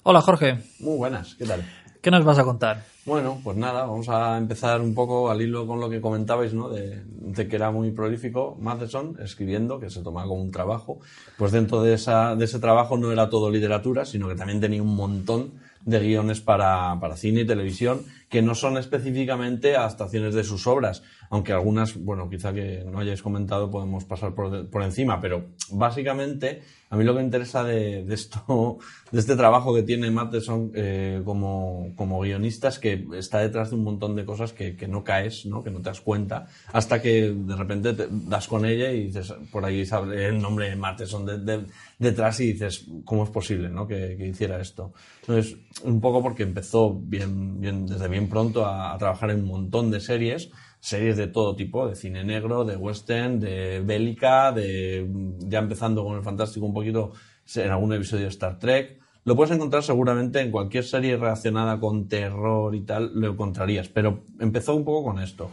Hola 0.03 0.21
Jorge, 0.21 0.59
Muy 0.79 0.97
buenas, 0.97 1.35
¿qué 1.35 1.45
tal? 1.45 1.63
¿qué 2.01 2.11
nos 2.11 2.23
vas 2.23 2.39
a 2.39 2.43
contar? 2.43 2.83
Bueno, 3.05 3.39
pues 3.43 3.57
nada, 3.57 3.81
vamos 3.85 4.07
a 4.09 4.37
empezar 4.37 4.81
un 4.81 4.93
poco 4.93 5.29
al 5.29 5.41
hilo 5.41 5.67
con 5.67 5.79
lo 5.79 5.89
que 5.89 5.99
comentabais, 5.99 6.53
¿no? 6.53 6.69
De, 6.69 7.03
de 7.05 7.47
que 7.47 7.55
era 7.55 7.71
muy 7.71 7.91
prolífico 7.91 8.57
Matheson 8.59 9.17
escribiendo, 9.21 9.79
que 9.79 9.89
se 9.89 10.01
tomaba 10.01 10.27
como 10.27 10.41
un 10.41 10.51
trabajo. 10.51 10.99
Pues 11.37 11.51
dentro 11.51 11.81
de, 11.81 11.93
esa, 11.93 12.35
de 12.35 12.45
ese 12.45 12.59
trabajo 12.59 12.97
no 12.97 13.11
era 13.11 13.29
todo 13.29 13.49
literatura, 13.49 14.05
sino 14.05 14.27
que 14.27 14.35
también 14.35 14.61
tenía 14.61 14.81
un 14.81 14.95
montón 14.95 15.53
de 15.85 15.99
guiones 15.99 16.41
para, 16.41 16.97
para 16.99 17.15
cine 17.15 17.41
y 17.41 17.47
televisión 17.47 18.01
que 18.29 18.41
no 18.43 18.53
son 18.55 18.77
específicamente 18.77 19.75
adaptaciones 19.75 20.35
de 20.35 20.43
sus 20.43 20.67
obras, 20.67 21.01
aunque 21.31 21.51
algunas, 21.51 21.95
bueno, 21.97 22.29
quizá 22.29 22.53
que 22.53 22.83
no 22.85 22.99
hayáis 22.99 23.21
comentado 23.23 23.69
podemos 23.71 24.05
pasar 24.05 24.33
por, 24.35 24.69
por 24.69 24.83
encima, 24.83 25.19
pero 25.19 25.45
básicamente 25.71 26.61
a 26.91 26.95
mí 26.97 27.03
lo 27.03 27.13
que 27.13 27.19
me 27.19 27.25
interesa 27.25 27.63
de, 27.63 28.03
de 28.03 28.13
esto, 28.15 28.77
de 29.11 29.19
este 29.19 29.35
trabajo 29.35 29.73
que 29.75 29.83
tiene 29.83 30.09
Matheson 30.11 30.71
eh, 30.73 31.21
como, 31.23 31.91
como 31.95 32.19
guionista 32.21 32.67
es 32.69 32.79
que 32.79 33.05
está 33.15 33.39
detrás 33.39 33.69
de 33.69 33.75
un 33.75 33.83
montón 33.83 34.15
de 34.15 34.25
cosas 34.25 34.53
que, 34.53 34.75
que 34.75 34.87
no 34.87 35.03
caes, 35.03 35.45
¿no? 35.45 35.63
que 35.63 35.69
no 35.71 35.79
te 35.79 35.85
das 35.89 36.01
cuenta, 36.01 36.47
hasta 36.73 37.01
que 37.01 37.31
de 37.31 37.55
repente 37.55 37.93
te 37.93 38.07
das 38.09 38.47
con 38.47 38.65
ella 38.65 38.91
y 38.91 39.05
dices, 39.05 39.33
por 39.51 39.65
ahí 39.65 39.85
sale 39.85 40.27
el 40.27 40.39
nombre 40.41 40.69
de 40.69 40.75
Matheson 40.75 41.25
de- 41.25 41.37
de- 41.39 41.65
detrás 41.99 42.39
y 42.39 42.53
dices, 42.53 42.85
¿cómo 43.05 43.23
es 43.23 43.29
posible 43.29 43.69
¿no? 43.69 43.87
que, 43.87 44.15
que 44.17 44.27
hiciera 44.27 44.59
esto? 44.59 44.93
Entonces, 45.21 45.57
un 45.83 46.01
poco 46.01 46.23
porque 46.23 46.43
empezó 46.43 46.93
bien, 46.93 47.59
bien, 47.61 47.85
desde 47.85 48.07
bien 48.07 48.18
pronto 48.27 48.65
a, 48.65 48.97
trabajar 48.97 49.31
en 49.31 49.41
un 49.41 49.47
montón 49.47 49.91
de 49.91 49.99
series, 49.99 50.49
series 50.79 51.17
de 51.17 51.27
todo 51.27 51.55
tipo, 51.55 51.87
de 51.87 51.95
cine 51.95 52.23
negro, 52.23 52.65
de 52.65 52.75
western, 52.75 53.39
de 53.39 53.81
bélica, 53.81 54.51
de 54.51 55.07
ya 55.39 55.59
empezando 55.59 56.03
con 56.03 56.17
el 56.17 56.23
fantástico 56.23 56.65
un 56.65 56.73
poquito 56.73 57.13
en 57.55 57.71
algún 57.71 57.93
episodio 57.93 58.23
de 58.23 58.29
Star 58.29 58.59
Trek. 58.59 58.99
Lo 59.25 59.35
puedes 59.35 59.53
encontrar 59.53 59.83
seguramente 59.83 60.39
en 60.41 60.51
cualquier 60.51 60.83
serie 60.83 61.17
relacionada 61.17 61.79
con 61.79 62.07
terror 62.07 62.73
y 62.75 62.81
tal, 62.81 63.11
lo 63.13 63.31
encontrarías, 63.31 63.89
pero 63.89 64.23
empezó 64.39 64.75
un 64.75 64.85
poco 64.85 65.11
con 65.11 65.21
esto. 65.21 65.51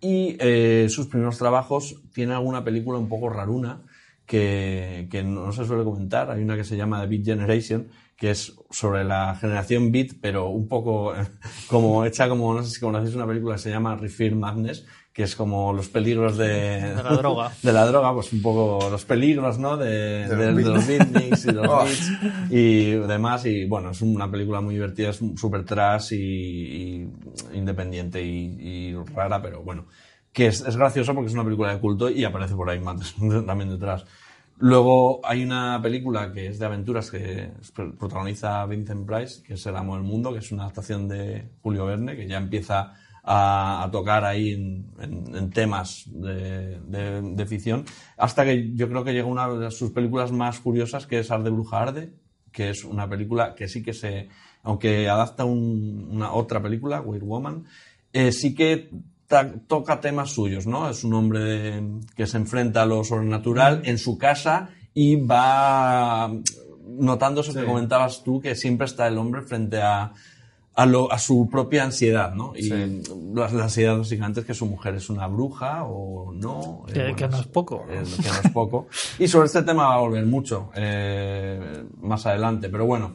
Y 0.00 0.36
eh, 0.38 0.86
sus 0.90 1.06
primeros 1.06 1.38
trabajos 1.38 2.02
tiene 2.12 2.34
alguna 2.34 2.62
película 2.62 2.98
un 2.98 3.08
poco 3.08 3.30
raruna 3.30 3.82
que 4.26 5.22
no 5.24 5.52
se 5.52 5.64
suele 5.64 5.84
comentar. 5.84 6.30
Hay 6.30 6.42
una 6.42 6.56
que 6.56 6.64
se 6.64 6.76
llama 6.76 7.00
The 7.00 7.06
Beat 7.06 7.24
Generation, 7.24 7.88
que 8.16 8.30
es 8.30 8.54
sobre 8.70 9.04
la 9.04 9.34
generación 9.36 9.90
Beat, 9.92 10.12
pero 10.20 10.48
un 10.48 10.68
poco 10.68 11.12
como 11.68 12.04
hecha 12.04 12.28
como, 12.28 12.54
no 12.54 12.62
sé 12.62 12.70
si 12.70 12.80
conocéis 12.80 13.14
una 13.14 13.26
película 13.26 13.56
que 13.56 13.62
se 13.62 13.70
llama 13.70 13.96
Refill 13.96 14.36
Madness, 14.36 14.86
que 15.12 15.22
es 15.22 15.36
como 15.36 15.72
los 15.72 15.88
peligros 15.88 16.36
de, 16.36 16.48
De 16.48 17.02
la 17.02 17.16
droga. 17.16 17.52
de 17.62 17.72
la 17.72 17.86
droga, 17.86 18.12
pues 18.14 18.32
un 18.32 18.42
poco 18.42 18.88
los 18.90 19.04
peligros, 19.04 19.58
¿no? 19.58 19.76
De, 19.76 20.26
De 20.28 20.36
de- 20.36 20.52
los 20.52 20.56
de 20.64 20.70
los 20.70 20.86
beatniks 20.88 21.44
y 21.46 21.52
los 21.52 21.66
Oh. 21.70 21.84
beats 21.84 22.10
y 22.50 22.84
demás. 22.94 23.46
Y 23.46 23.64
bueno, 23.66 23.90
es 23.90 24.02
una 24.02 24.28
película 24.30 24.60
muy 24.60 24.74
divertida, 24.74 25.10
es 25.10 25.20
súper 25.36 25.64
trash 25.64 26.12
y, 26.14 26.16
y 26.16 27.08
independiente 27.54 28.22
y, 28.22 28.56
y 28.60 28.94
rara, 29.14 29.40
pero 29.40 29.62
bueno. 29.62 29.86
Que 30.32 30.48
es, 30.48 30.62
es 30.66 30.76
graciosa 30.76 31.14
porque 31.14 31.28
es 31.28 31.34
una 31.34 31.44
película 31.44 31.72
de 31.72 31.78
culto 31.80 32.10
y 32.10 32.24
aparece 32.24 32.56
por 32.56 32.68
ahí 32.68 32.80
Matheson 32.80 33.46
también 33.46 33.70
detrás. 33.70 34.04
Luego 34.58 35.20
hay 35.24 35.42
una 35.42 35.80
película 35.82 36.32
que 36.32 36.46
es 36.46 36.58
de 36.58 36.66
aventuras 36.66 37.10
que 37.10 37.50
pr- 37.74 37.96
protagoniza 37.98 38.64
Vincent 38.66 39.06
Price, 39.06 39.42
que 39.42 39.54
es 39.54 39.66
El 39.66 39.76
amo 39.76 39.94
del 39.96 40.04
mundo, 40.04 40.32
que 40.32 40.38
es 40.38 40.52
una 40.52 40.62
adaptación 40.64 41.08
de 41.08 41.50
Julio 41.60 41.86
Verne, 41.86 42.16
que 42.16 42.28
ya 42.28 42.36
empieza 42.38 42.94
a, 43.24 43.88
tocar 43.90 44.24
ahí 44.24 44.52
en, 44.52 45.50
temas 45.50 46.04
de, 46.06 47.46
ficción, 47.48 47.84
hasta 48.16 48.44
que 48.44 48.74
yo 48.74 48.88
creo 48.88 49.02
que 49.02 49.12
llega 49.12 49.26
una 49.26 49.48
de 49.48 49.70
sus 49.70 49.90
películas 49.90 50.30
más 50.30 50.60
curiosas, 50.60 51.06
que 51.06 51.20
es 51.20 51.30
Arde 51.30 51.50
Bruja 51.50 51.82
Arde, 51.82 52.12
que 52.52 52.70
es 52.70 52.84
una 52.84 53.08
película 53.08 53.54
que 53.54 53.66
sí 53.66 53.82
que 53.82 53.94
se, 53.94 54.28
aunque 54.62 55.08
adapta 55.08 55.44
un- 55.44 56.08
una 56.10 56.32
otra 56.32 56.62
película, 56.62 57.00
Weird 57.00 57.24
Woman, 57.24 57.64
eh, 58.12 58.30
sí 58.30 58.54
que 58.54 58.90
toca 59.66 60.00
temas 60.00 60.30
suyos, 60.30 60.66
¿no? 60.66 60.88
Es 60.88 61.04
un 61.04 61.14
hombre 61.14 61.40
de- 61.40 62.00
que 62.16 62.26
se 62.26 62.36
enfrenta 62.36 62.82
a 62.82 62.86
lo 62.86 63.02
sobrenatural 63.04 63.82
en 63.84 63.98
su 63.98 64.16
casa 64.18 64.68
y 64.92 65.16
va 65.16 66.30
notando 66.86 67.40
eso 67.40 67.52
que 67.52 67.60
Sí. 67.60 67.66
comentabas 67.66 68.22
tú, 68.22 68.40
que 68.40 68.54
siempre 68.54 68.86
está 68.86 69.06
el 69.08 69.18
hombre 69.18 69.42
frente 69.42 69.80
a, 69.80 70.12
a, 70.76 70.86
lo- 70.86 71.10
a 71.10 71.18
su 71.18 71.48
propia 71.50 71.84
ansiedad, 71.84 72.34
¿no? 72.34 72.52
Y 72.56 72.64
Sí. 72.64 73.02
la, 73.34 73.48
la 73.48 73.64
ansiedad 73.64 73.96
básicamente 73.96 74.40
es 74.40 74.46
que 74.46 74.54
su 74.54 74.66
mujer 74.66 74.94
es 74.96 75.08
una 75.08 75.26
bruja 75.26 75.84
o 75.84 76.32
no. 76.32 76.84
Que- 76.92 77.14
que 77.16 77.26
no 77.28 77.38
es 77.40 77.46
poco, 77.46 77.84
¿no? 77.88 77.92
eh, 77.94 78.02
que 78.04 78.28
no 78.28 78.34
es 78.44 78.50
poco. 78.52 78.88
Y 79.18 79.26
sobre 79.28 79.46
este 79.46 79.62
tema 79.62 79.86
va 79.88 79.94
a 79.94 80.00
volver 80.00 80.26
mucho 80.26 80.70
eh, 80.74 81.84
más 82.02 82.26
adelante, 82.26 82.68
pero 82.68 82.86
bueno 82.86 83.14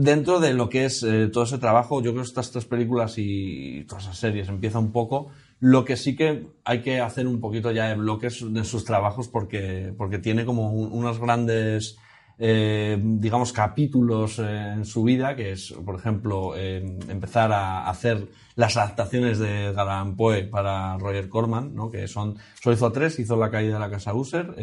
dentro 0.00 0.40
de 0.40 0.54
lo 0.54 0.68
que 0.68 0.86
es 0.86 1.02
eh, 1.02 1.28
todo 1.28 1.44
ese 1.44 1.58
trabajo, 1.58 2.00
yo 2.02 2.12
creo 2.12 2.22
que 2.22 2.28
estas 2.28 2.50
tres 2.50 2.64
películas 2.64 3.14
y 3.18 3.84
todas 3.88 4.04
esas 4.04 4.18
series 4.18 4.48
empieza 4.48 4.78
un 4.78 4.92
poco. 4.92 5.28
Lo 5.60 5.84
que 5.84 5.96
sí 5.96 6.16
que 6.16 6.46
hay 6.64 6.80
que 6.80 7.00
hacer 7.00 7.26
un 7.26 7.40
poquito 7.40 7.70
ya 7.70 7.88
de 7.88 7.96
bloques 7.96 8.42
de 8.52 8.64
sus 8.64 8.84
trabajos 8.84 9.28
porque, 9.28 9.92
porque 9.96 10.18
tiene 10.18 10.44
como 10.46 10.72
un- 10.72 10.90
unos 10.92 11.20
grandes, 11.20 11.98
eh, 12.38 12.98
digamos, 13.02 13.52
capítulos 13.52 14.38
eh, 14.38 14.72
en 14.76 14.86
su 14.86 15.02
vida, 15.04 15.36
que 15.36 15.52
es, 15.52 15.72
por 15.84 15.96
ejemplo, 15.96 16.54
eh, 16.56 16.96
empezar 17.08 17.52
a 17.52 17.88
hacer 17.90 18.26
las 18.56 18.78
adaptaciones 18.78 19.38
de 19.38 19.66
Edgar 19.66 19.86
Allan 19.88 20.16
Poe 20.16 20.44
para 20.44 20.96
Roger 20.96 21.28
Corman, 21.28 21.74
¿no? 21.74 21.90
que 21.90 22.08
son, 22.08 22.36
solo 22.62 22.74
hizo 22.74 22.90
tres, 22.90 23.18
hizo 23.18 23.36
La 23.36 23.50
caída 23.50 23.74
de 23.74 23.80
la 23.80 23.90
casa 23.90 24.14
User, 24.14 24.54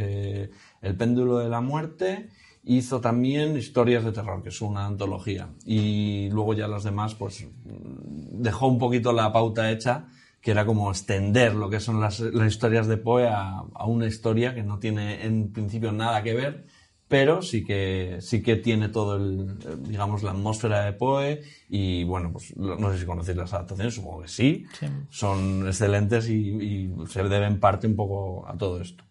El 0.81 0.95
péndulo 0.97 1.38
de 1.38 1.49
la 1.49 1.61
muerte 1.61 2.29
Hizo 2.70 2.99
también 2.99 3.55
historias 3.55 4.03
de 4.03 4.11
terror, 4.11 4.43
que 4.43 4.49
es 4.49 4.61
una 4.61 4.86
antología. 4.86 5.49
Y 5.65 6.30
luego 6.32 6.53
ya 6.53 6.68
las 6.68 6.84
demás, 6.84 7.15
pues 7.15 7.45
mm, 7.45 8.41
dejó 8.41 8.68
un 8.68 8.78
poquito 8.78 9.13
la 9.13 9.32
pauta 9.32 9.72
hecha, 9.72 10.07
que 10.41 10.51
era 10.51 10.65
como 10.65 10.89
extender 10.91 11.55
lo 11.55 11.70
que 11.70 11.80
son 11.80 12.01
las, 12.01 12.20
las 12.20 12.47
historias 12.47 12.88
de 12.88 12.97
Poe 12.97 13.28
a, 13.28 13.63
a 13.74 13.86
una 13.86 14.05
historia 14.05 14.53
que 14.53 14.63
no 14.63 14.80
tiene 14.80 15.26
en 15.26 15.51
principio 15.53 15.91
nada 15.91 16.22
que 16.24 16.34
ver, 16.34 16.65
pero 17.07 17.41
sí 17.41 17.63
que, 17.63 18.18
sí 18.20 18.41
que 18.41 18.57
tiene 18.57 18.89
todo 18.89 19.15
el, 19.15 19.57
digamos, 19.84 20.24
la 20.24 20.32
atmósfera 20.32 20.84
de 20.84 20.93
Poe. 20.93 21.41
Y 21.70 22.03
bueno, 22.03 22.34
pues 22.34 22.55
no 22.57 22.91
sé 22.91 22.99
si 22.99 23.05
conocéis 23.05 23.38
las 23.38 23.53
adaptaciones, 23.53 23.95
supongo 23.95 24.24
que 24.24 24.28
sí. 24.28 24.65
Sí. 24.78 24.88
Son 25.09 25.68
excelentes 25.68 26.30
y, 26.30 26.34
y 26.36 26.93
se 27.07 27.24
deben 27.24 27.59
parte 27.59 27.88
un 27.88 27.95
poco 27.95 28.45
a 28.47 28.57
todo 28.57 28.82
esto. 28.82 29.05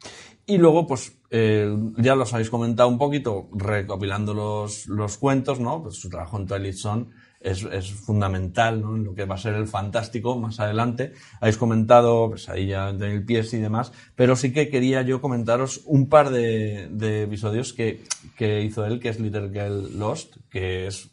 Y 0.49 0.59
luego, 0.59 0.87
pues, 0.87 1.19
eh, 1.31 1.77
ya 1.99 2.15
los 2.15 2.33
habéis 2.33 2.51
comentado 2.51 2.89
un 2.89 2.99
poquito, 2.99 3.49
recopilando 3.53 4.33
los, 4.33 4.87
los 4.87 5.19
cuentos, 5.19 5.59
¿no? 5.59 5.83
Pues 5.83 5.97
su 5.97 6.09
trabajo 6.09 6.39
en 6.39 6.47
Twilight 6.47 6.77
Zone 6.77 7.07
es, 7.41 7.65
es 7.65 7.91
fundamental, 7.93 8.81
¿no? 8.81 8.95
En 8.95 9.03
lo 9.03 9.15
que 9.15 9.25
va 9.25 9.35
a 9.35 9.39
ser 9.39 9.55
el 9.55 9.67
fantástico 9.67 10.39
más 10.39 10.61
adelante. 10.61 11.15
Habéis 11.41 11.57
comentado, 11.57 12.31
pues 12.31 12.49
ahí 12.49 12.69
ya 12.69 12.91
en 12.91 13.03
el 13.03 13.25
pies 13.25 13.53
y 13.55 13.59
demás, 13.59 13.93
pero 14.15 14.37
sí 14.37 14.53
que 14.53 14.69
quería 14.69 15.03
yo 15.03 15.21
comentaros 15.21 15.83
un 15.85 16.09
par 16.09 16.31
de, 16.31 16.89
de 16.93 17.25
episodios 17.25 17.73
que, 17.73 18.05
que 18.37 18.63
hizo 18.63 18.87
él, 18.87 19.01
que 19.01 19.09
es 19.09 19.19
Little 19.19 19.51
Girl 19.51 19.99
Lost, 19.99 20.37
que 20.49 20.87
es 20.87 21.11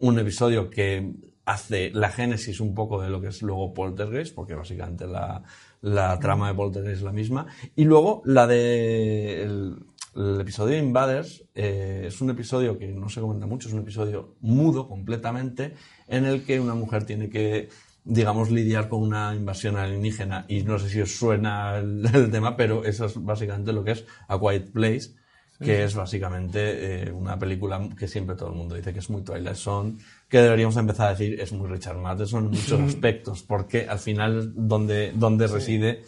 un 0.00 0.18
episodio 0.18 0.70
que 0.70 1.12
hace 1.44 1.90
la 1.90 2.08
génesis 2.08 2.60
un 2.60 2.74
poco 2.74 3.00
de 3.00 3.10
lo 3.10 3.20
que 3.20 3.28
es 3.28 3.42
luego 3.42 3.74
Poltergeist, 3.74 4.34
porque 4.34 4.54
básicamente 4.54 5.06
la, 5.06 5.42
la 5.82 6.18
trama 6.18 6.48
de 6.48 6.54
Poltergeist 6.54 6.98
es 6.98 7.02
la 7.02 7.12
misma. 7.12 7.46
Y 7.76 7.84
luego 7.84 8.22
la 8.24 8.46
de 8.46 9.42
el, 9.42 9.76
el 10.16 10.40
episodio 10.40 10.76
de 10.76 10.82
Invaders 10.82 11.44
eh, 11.54 12.04
es 12.06 12.20
un 12.20 12.30
episodio 12.30 12.78
que 12.78 12.88
no 12.88 13.08
se 13.08 13.20
comenta 13.20 13.46
mucho, 13.46 13.68
es 13.68 13.74
un 13.74 13.80
episodio 13.80 14.36
mudo 14.40 14.88
completamente, 14.88 15.74
en 16.08 16.24
el 16.24 16.44
que 16.44 16.58
una 16.60 16.74
mujer 16.74 17.04
tiene 17.04 17.28
que 17.28 17.68
digamos, 18.04 18.50
lidiar 18.50 18.88
con 18.88 19.02
una 19.02 19.34
invasión 19.34 19.76
alienígena. 19.76 20.44
Y 20.48 20.62
no 20.62 20.78
sé 20.78 20.88
si 20.88 21.00
os 21.00 21.16
suena 21.16 21.78
el, 21.78 22.04
el 22.12 22.30
tema, 22.30 22.56
pero 22.56 22.84
eso 22.84 23.06
es 23.06 23.22
básicamente 23.22 23.72
lo 23.72 23.84
que 23.84 23.92
es 23.92 24.04
A 24.28 24.38
Quiet 24.38 24.72
Place, 24.72 25.14
que 25.58 25.84
es 25.84 25.94
básicamente 25.94 27.04
eh, 27.04 27.12
una 27.12 27.38
película 27.38 27.88
que 27.96 28.08
siempre 28.08 28.36
todo 28.36 28.50
el 28.50 28.56
mundo 28.56 28.74
dice 28.74 28.92
que 28.92 28.98
es 28.98 29.10
muy 29.10 29.22
Twilight 29.22 29.56
Zone, 29.56 29.96
que 30.28 30.38
deberíamos 30.38 30.76
empezar 30.76 31.08
a 31.08 31.10
decir 31.10 31.40
es 31.40 31.52
muy 31.52 31.68
Richard 31.68 31.98
Matheson 31.98 32.46
en 32.46 32.50
muchos 32.50 32.80
aspectos, 32.80 33.42
porque 33.42 33.86
al 33.88 33.98
final 33.98 34.52
donde, 34.54 35.12
donde 35.14 35.46
reside 35.46 36.02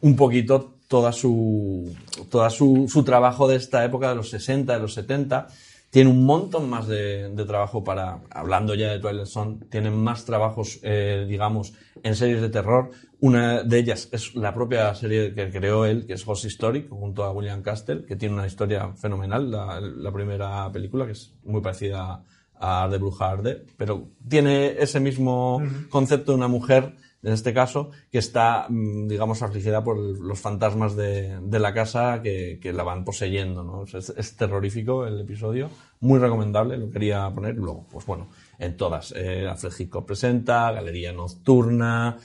un 0.00 0.16
poquito 0.16 0.74
toda 0.88 1.12
su, 1.12 1.94
toda 2.30 2.50
su, 2.50 2.86
su 2.88 3.04
trabajo 3.04 3.48
de 3.48 3.56
esta 3.56 3.84
época 3.84 4.08
de 4.10 4.16
los 4.16 4.30
60, 4.30 4.72
de 4.72 4.80
los 4.80 4.94
70, 4.94 5.48
tiene 5.94 6.10
un 6.10 6.24
montón 6.24 6.68
más 6.68 6.88
de, 6.88 7.28
de 7.28 7.44
trabajo 7.44 7.84
para, 7.84 8.18
hablando 8.28 8.74
ya 8.74 8.90
de 8.90 8.98
Twilight 8.98 9.28
Zone, 9.28 9.58
tienen 9.70 9.96
más 9.96 10.24
trabajos, 10.24 10.80
eh, 10.82 11.24
digamos, 11.28 11.72
en 12.02 12.16
series 12.16 12.40
de 12.40 12.48
terror. 12.48 12.90
Una 13.20 13.62
de 13.62 13.78
ellas 13.78 14.08
es 14.10 14.34
la 14.34 14.52
propia 14.52 14.92
serie 14.96 15.32
que 15.32 15.52
creó 15.52 15.86
él, 15.86 16.04
que 16.04 16.14
es 16.14 16.26
Ghost 16.26 16.46
Story, 16.46 16.88
junto 16.90 17.22
a 17.22 17.30
William 17.30 17.62
Castle, 17.62 18.04
que 18.06 18.16
tiene 18.16 18.34
una 18.34 18.48
historia 18.48 18.92
fenomenal, 18.96 19.48
la, 19.48 19.80
la 19.80 20.10
primera 20.10 20.68
película, 20.72 21.06
que 21.06 21.12
es 21.12 21.32
muy 21.44 21.60
parecida 21.60 22.24
a 22.58 22.82
Arde 22.82 22.98
Bruja 22.98 23.30
Arde, 23.30 23.64
pero 23.76 24.08
tiene 24.28 24.74
ese 24.76 24.98
mismo 24.98 25.62
concepto 25.90 26.32
de 26.32 26.38
una 26.38 26.48
mujer 26.48 26.96
en 27.24 27.32
este 27.32 27.54
caso, 27.54 27.90
que 28.12 28.18
está, 28.18 28.66
mm, 28.68 29.08
digamos, 29.08 29.42
afligida 29.42 29.82
por 29.82 29.98
los 29.98 30.38
fantasmas 30.38 30.94
de, 30.94 31.40
la 31.50 31.72
casa 31.72 32.20
que, 32.22 32.60
la 32.74 32.82
van 32.82 33.04
poseyendo, 33.04 33.64
¿no? 33.64 33.84
Es, 33.84 34.36
terrorífico 34.36 35.06
el 35.06 35.20
episodio, 35.20 35.70
muy 36.00 36.18
recomendable, 36.18 36.76
lo 36.76 36.90
quería 36.90 37.30
poner. 37.30 37.56
Luego, 37.56 37.86
pues 37.90 38.04
bueno, 38.04 38.28
en 38.58 38.76
todas, 38.76 39.14
eh, 39.16 39.48
presenta, 40.06 40.70
Galería 40.72 41.12
Nocturna, 41.12 42.18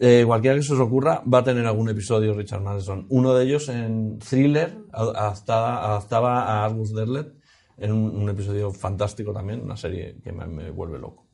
eh, 0.00 0.24
cualquiera 0.26 0.56
que 0.56 0.62
se 0.62 0.72
os 0.72 0.80
ocurra 0.80 1.22
va 1.32 1.38
a 1.38 1.44
tener 1.44 1.64
algún 1.66 1.88
episodio 1.88 2.34
Richard 2.34 2.62
Matheson. 2.62 3.06
Uno 3.10 3.34
de 3.34 3.44
ellos 3.44 3.68
en 3.68 4.18
Thriller, 4.18 4.78
adaptada, 4.92 5.84
adaptaba 5.84 6.42
a 6.42 6.64
Argus 6.64 6.92
Derlet, 6.92 7.32
en 7.76 7.92
un, 7.92 8.28
episodio 8.28 8.72
fantástico 8.72 9.32
también, 9.32 9.62
una 9.62 9.76
serie 9.76 10.16
que 10.22 10.32
me 10.32 10.70
vuelve 10.70 10.98
loco. 10.98 11.29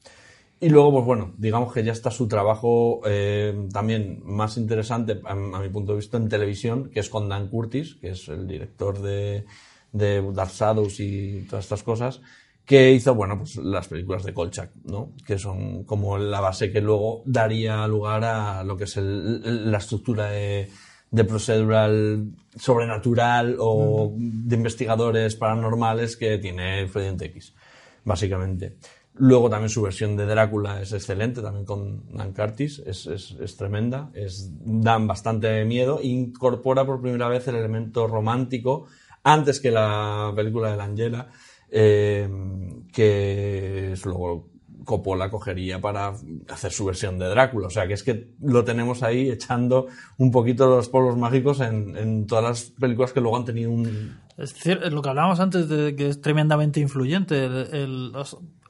Y 0.58 0.70
luego, 0.70 0.90
pues 0.92 1.04
bueno, 1.04 1.34
digamos 1.36 1.72
que 1.72 1.84
ya 1.84 1.92
está 1.92 2.10
su 2.10 2.28
trabajo 2.28 3.02
eh, 3.04 3.68
también 3.72 4.22
más 4.24 4.56
interesante, 4.56 5.20
a, 5.24 5.32
a, 5.32 5.34
mi 5.34 5.68
punto 5.68 5.92
de 5.92 5.98
vista, 5.98 6.16
en 6.16 6.28
televisión, 6.28 6.90
que 6.90 7.00
es 7.00 7.10
con 7.10 7.28
Dan 7.28 7.48
Curtis, 7.48 7.96
que 7.96 8.10
es 8.10 8.28
el 8.28 8.46
director 8.46 9.00
de, 9.02 9.44
de 9.92 10.22
Dark 10.32 10.50
Shadows 10.50 10.98
y 11.00 11.46
todas 11.48 11.66
estas 11.66 11.82
cosas, 11.82 12.22
que 12.64 12.92
hizo, 12.92 13.14
bueno, 13.14 13.38
pues 13.38 13.56
las 13.56 13.86
películas 13.86 14.24
de 14.24 14.34
Kolchak, 14.34 14.70
¿no? 14.84 15.12
Que 15.24 15.38
son 15.38 15.84
como 15.84 16.18
la 16.18 16.40
base 16.40 16.72
que 16.72 16.80
luego 16.80 17.22
daría 17.24 17.86
lugar 17.86 18.24
a 18.24 18.64
lo 18.64 18.76
que 18.76 18.84
es 18.84 18.96
el, 18.96 19.70
la 19.70 19.78
estructura 19.78 20.30
de, 20.30 20.68
de 21.10 21.24
procedural 21.24 22.32
sobrenatural 22.56 23.56
o 23.60 24.10
mm. 24.10 24.48
de 24.48 24.56
investigadores 24.56 25.36
paranormales 25.36 26.16
que 26.16 26.38
tiene 26.38 26.82
Expediente 26.82 27.26
X, 27.26 27.54
básicamente. 28.04 28.76
Luego 29.18 29.48
también 29.48 29.70
su 29.70 29.82
versión 29.82 30.16
de 30.16 30.26
Drácula 30.26 30.82
es 30.82 30.92
excelente, 30.92 31.40
también 31.40 31.64
con 31.64 32.04
Dan 32.14 32.32
Curtis, 32.32 32.82
es, 32.84 33.06
es, 33.06 33.34
es, 33.40 33.56
tremenda, 33.56 34.10
es, 34.12 34.50
dan 34.62 35.06
bastante 35.06 35.64
miedo, 35.64 36.00
incorpora 36.02 36.84
por 36.84 37.00
primera 37.00 37.28
vez 37.28 37.48
el 37.48 37.56
elemento 37.56 38.06
romántico 38.06 38.86
antes 39.22 39.58
que 39.58 39.70
la 39.70 40.32
película 40.36 40.70
de 40.70 40.76
la 40.76 40.84
Angela, 40.84 41.28
eh, 41.70 42.28
que 42.92 43.94
luego 44.04 44.50
Coppola 44.84 45.28
cogería 45.30 45.80
para 45.80 46.14
hacer 46.48 46.70
su 46.70 46.84
versión 46.84 47.18
de 47.18 47.26
Drácula. 47.26 47.66
O 47.66 47.70
sea, 47.70 47.88
que 47.88 47.94
es 47.94 48.02
que 48.02 48.30
lo 48.40 48.64
tenemos 48.64 49.02
ahí 49.02 49.28
echando 49.28 49.88
un 50.16 50.30
poquito 50.30 50.68
los 50.68 50.88
polvos 50.88 51.18
mágicos 51.18 51.60
en, 51.60 52.26
todas 52.26 52.44
las 52.44 52.62
películas 52.78 53.12
que 53.12 53.20
luego 53.20 53.36
han 53.36 53.44
tenido 53.44 53.72
un... 53.72 54.16
Es 54.38 54.54
lo 54.92 55.02
que 55.02 55.08
hablábamos 55.08 55.40
antes 55.40 55.68
de 55.68 55.96
que 55.96 56.08
es 56.08 56.20
tremendamente 56.20 56.78
influyente. 56.78 57.44
El, 57.44 58.12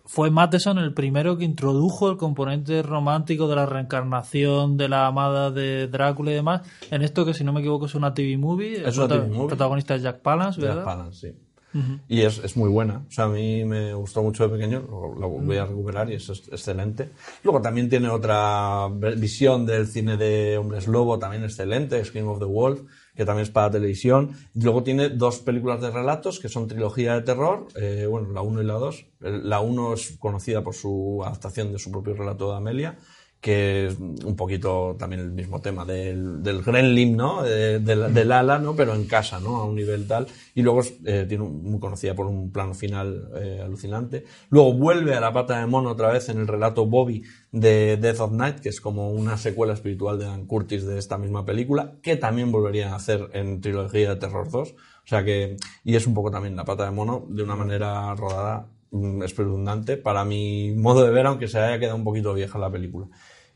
fue 0.06 0.30
Matheson 0.30 0.78
el 0.78 0.94
primero 0.94 1.36
que 1.36 1.44
introdujo 1.44 2.10
el 2.10 2.16
componente 2.16 2.82
romántico 2.82 3.48
de 3.48 3.56
la 3.56 3.66
reencarnación 3.66 4.76
de 4.76 4.88
la 4.88 5.06
amada 5.06 5.50
de 5.50 5.88
Drácula 5.88 6.30
y 6.30 6.34
demás 6.34 6.62
en 6.90 7.02
esto 7.02 7.26
que 7.26 7.34
si 7.34 7.44
no 7.44 7.52
me 7.52 7.60
equivoco 7.60 7.86
es 7.86 7.94
una 7.94 8.14
TV 8.14 8.38
movie. 8.38 8.76
Es 8.76 8.86
el 8.86 8.94
prota 8.94 9.16
TV 9.16 9.28
movie. 9.28 9.48
protagonista 9.48 9.94
es 9.96 10.02
Jack 10.02 10.20
Palance, 10.20 10.60
¿verdad? 10.60 10.76
Jack 10.76 10.84
Palance, 10.84 11.28
sí. 11.28 11.36
Uh 11.74 11.78
-huh. 11.78 12.00
Y 12.08 12.20
es, 12.20 12.38
es, 12.38 12.56
muy 12.56 12.70
buena. 12.70 13.04
O 13.06 13.10
sea, 13.10 13.24
a 13.24 13.28
mí 13.28 13.64
me 13.64 13.92
gustó 13.92 14.22
mucho 14.22 14.44
de 14.44 14.56
pequeño, 14.56 14.80
lo, 14.88 15.14
lo 15.14 15.28
voy 15.28 15.56
a 15.56 15.66
recuperar 15.66 16.10
y 16.10 16.14
es 16.14 16.28
excelente. 16.30 17.10
Luego 17.42 17.60
también 17.60 17.88
tiene 17.90 18.08
otra 18.08 18.88
visión 19.16 19.66
del 19.66 19.86
cine 19.86 20.16
de 20.16 20.56
Hombres 20.56 20.86
Lobo, 20.86 21.18
también 21.18 21.42
excelente, 21.44 22.02
Scream 22.02 22.28
of 22.28 22.38
the 22.38 22.46
Wolf 22.46 22.80
que 23.16 23.24
también 23.24 23.44
es 23.44 23.50
para 23.50 23.70
televisión. 23.70 24.32
Luego 24.54 24.82
tiene 24.82 25.08
dos 25.08 25.38
películas 25.38 25.80
de 25.80 25.90
relatos 25.90 26.38
que 26.38 26.48
son 26.48 26.68
trilogía 26.68 27.14
de 27.14 27.22
terror, 27.22 27.66
eh, 27.74 28.06
bueno, 28.08 28.30
la 28.32 28.42
1 28.42 28.62
y 28.62 28.64
la 28.64 28.74
2. 28.74 29.06
La 29.20 29.60
1 29.60 29.94
es 29.94 30.16
conocida 30.18 30.62
por 30.62 30.74
su 30.74 31.22
adaptación 31.24 31.72
de 31.72 31.78
su 31.78 31.90
propio 31.90 32.14
relato 32.14 32.50
de 32.50 32.56
Amelia, 32.58 32.98
que 33.46 33.86
es 33.86 33.98
un 34.00 34.34
poquito 34.34 34.96
también 34.98 35.22
el 35.22 35.30
mismo 35.30 35.60
tema 35.60 35.84
del, 35.84 36.42
del 36.42 36.62
Gremlin, 36.62 37.16
¿no? 37.16 37.44
De, 37.44 37.78
del, 37.78 38.12
del, 38.12 38.32
ala, 38.32 38.58
¿no? 38.58 38.74
Pero 38.74 38.92
en 38.92 39.04
casa, 39.04 39.38
¿no? 39.38 39.58
A 39.58 39.64
un 39.64 39.76
nivel 39.76 40.08
tal. 40.08 40.26
Y 40.56 40.62
luego 40.62 40.80
eh, 41.04 41.26
tiene 41.28 41.44
un, 41.44 41.62
muy 41.62 41.78
conocida 41.78 42.12
por 42.16 42.26
un 42.26 42.50
plano 42.50 42.74
final 42.74 43.30
eh, 43.36 43.60
alucinante. 43.64 44.24
Luego 44.50 44.72
vuelve 44.72 45.14
a 45.14 45.20
la 45.20 45.32
pata 45.32 45.60
de 45.60 45.66
mono 45.68 45.90
otra 45.90 46.10
vez 46.10 46.28
en 46.28 46.40
el 46.40 46.48
relato 46.48 46.86
Bobby 46.86 47.22
de 47.52 47.96
Death 47.98 48.18
of 48.18 48.32
Night, 48.32 48.58
que 48.58 48.68
es 48.68 48.80
como 48.80 49.12
una 49.12 49.36
secuela 49.36 49.74
espiritual 49.74 50.18
de 50.18 50.24
Dan 50.24 50.46
Curtis 50.46 50.84
de 50.84 50.98
esta 50.98 51.16
misma 51.16 51.44
película, 51.44 51.92
que 52.02 52.16
también 52.16 52.50
volverían 52.50 52.94
a 52.94 52.96
hacer 52.96 53.30
en 53.32 53.60
trilogía 53.60 54.08
de 54.08 54.16
Terror 54.16 54.50
2. 54.50 54.70
O 54.70 54.74
sea 55.04 55.24
que, 55.24 55.56
y 55.84 55.94
es 55.94 56.04
un 56.08 56.14
poco 56.14 56.32
también 56.32 56.56
la 56.56 56.64
pata 56.64 56.84
de 56.84 56.90
mono 56.90 57.26
de 57.28 57.44
una 57.44 57.54
manera 57.54 58.12
rodada 58.16 58.66
mm, 58.90 59.22
espeluznante 59.22 59.98
para 59.98 60.24
mi 60.24 60.72
modo 60.72 61.04
de 61.04 61.12
ver, 61.12 61.26
aunque 61.26 61.46
se 61.46 61.60
haya 61.60 61.78
quedado 61.78 61.94
un 61.94 62.02
poquito 62.02 62.34
vieja 62.34 62.58
la 62.58 62.72
película. 62.72 63.06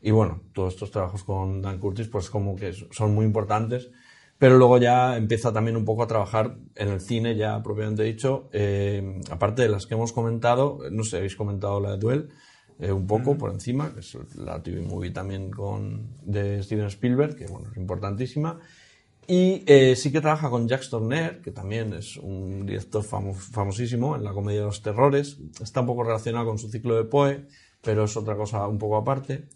Y 0.01 0.11
bueno, 0.11 0.41
todos 0.53 0.73
estos 0.73 0.91
trabajos 0.91 1.23
con 1.23 1.61
Dan 1.61 1.79
Curtis, 1.79 2.07
pues 2.07 2.29
como 2.29 2.55
que 2.55 2.73
son 2.73 3.13
muy 3.13 3.25
importantes. 3.25 3.91
Pero 4.41 4.57
luego 4.57 4.79
ya 4.79 5.17
empieza 5.17 5.53
también 5.53 5.77
un 5.77 5.85
poco 5.85 6.01
a 6.01 6.07
trabajar 6.07 6.57
en 6.73 6.87
el 6.87 6.99
cine, 6.99 7.35
ya 7.35 7.61
propiamente 7.61 8.01
dicho. 8.01 8.49
Eh, 8.51 9.21
aparte 9.29 9.61
de 9.61 9.69
las 9.69 9.85
que 9.85 9.93
hemos 9.93 10.13
comentado, 10.13 10.79
no 10.91 11.03
sé, 11.03 11.17
habéis 11.17 11.35
comentado 11.35 11.79
la 11.79 11.91
de 11.91 11.97
Duel, 11.99 12.29
eh, 12.79 12.91
un 12.91 13.05
poco 13.05 13.37
por 13.37 13.51
encima, 13.51 13.93
que 13.93 13.99
es 13.99 14.17
la 14.35 14.63
TV 14.63 14.81
movie 14.81 15.11
también 15.11 15.51
con, 15.51 16.15
de 16.23 16.63
Steven 16.63 16.87
Spielberg, 16.87 17.35
que 17.35 17.45
bueno, 17.45 17.69
es 17.69 17.77
importantísima. 17.77 18.57
Y 19.27 19.63
eh, 19.67 19.95
sí 19.95 20.11
que 20.11 20.21
trabaja 20.21 20.49
con 20.49 20.67
Jacques 20.67 20.89
Tourneur, 20.89 21.41
que 21.41 21.51
también 21.51 21.93
es 21.93 22.17
un 22.17 22.65
director 22.65 23.03
famo 23.03 23.35
famosísimo 23.35 24.15
en 24.15 24.23
la 24.23 24.33
comedia 24.33 24.61
de 24.61 24.65
los 24.65 24.81
terrores. 24.81 25.37
Está 25.61 25.81
un 25.81 25.85
poco 25.85 26.03
relacionado 26.03 26.47
con 26.47 26.57
su 26.57 26.69
ciclo 26.69 26.95
de 26.95 27.03
Poe, 27.03 27.45
pero 27.83 28.05
es 28.05 28.17
otra 28.17 28.35
cosa 28.35 28.67
un 28.67 28.79
poco 28.79 28.97
aparte. 28.97 29.47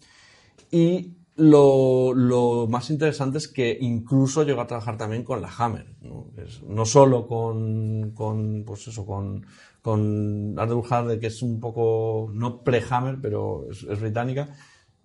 Y 0.70 1.16
lo, 1.36 2.14
lo, 2.14 2.66
más 2.66 2.90
interesante 2.90 3.38
es 3.38 3.48
que 3.48 3.76
incluso 3.80 4.42
llegó 4.42 4.62
a 4.62 4.66
trabajar 4.66 4.96
también 4.96 5.22
con 5.22 5.42
la 5.42 5.50
Hammer, 5.56 5.86
no, 6.00 6.28
es, 6.36 6.62
no 6.62 6.86
solo 6.86 7.26
con, 7.26 8.12
con, 8.12 8.64
pues 8.66 8.88
eso, 8.88 9.04
con, 9.04 9.44
con 9.82 10.56
Harder, 10.58 11.20
que 11.20 11.26
es 11.26 11.42
un 11.42 11.60
poco, 11.60 12.30
no 12.32 12.62
pre-Hammer, 12.62 13.18
pero 13.20 13.66
es, 13.70 13.82
es, 13.82 14.00
británica, 14.00 14.48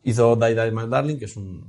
hizo 0.03 0.35
Die 0.35 0.55
Die 0.55 0.71
My 0.71 0.87
Darling, 0.87 1.17
que 1.17 1.25
es 1.25 1.35
un, 1.35 1.65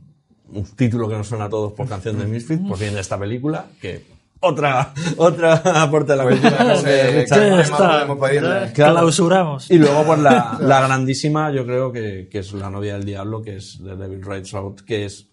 un 0.53 0.65
título 0.65 1.09
que 1.09 1.17
nos 1.17 1.27
suena 1.27 1.47
a 1.47 1.51
todos 1.51 1.73
por 1.73 1.89
canción 1.89 2.19
de 2.19 2.27
Misfit, 2.27 2.67
pues 2.67 2.79
viene 2.79 2.95
de 2.95 3.01
esta 3.01 3.19
película, 3.19 3.67
que 3.81 4.05
otra 4.43 4.93
otra 5.17 5.55
aporte 5.83 6.13
de 6.13 6.19
la 6.19 6.25
película. 6.25 6.65
no 6.65 6.77
sé, 6.77 7.27
¿qué 7.29 8.73
Clausuramos. 8.75 9.71
Y 9.71 9.79
luego 9.79 10.05
pues 10.05 10.19
la, 10.19 10.59
la 10.61 10.81
grandísima, 10.83 11.51
yo 11.53 11.65
creo 11.65 11.91
que, 11.93 12.29
que, 12.31 12.41
es 12.41 12.53
la 12.53 12.71
novia 12.71 12.95
del 12.95 13.05
diablo, 13.05 13.43
que 13.43 13.57
es 13.57 13.81
The 13.83 13.97
Devil 13.97 14.23
Rides 14.23 14.55
Out, 14.55 14.83
que 14.83 15.05
es 15.05 15.29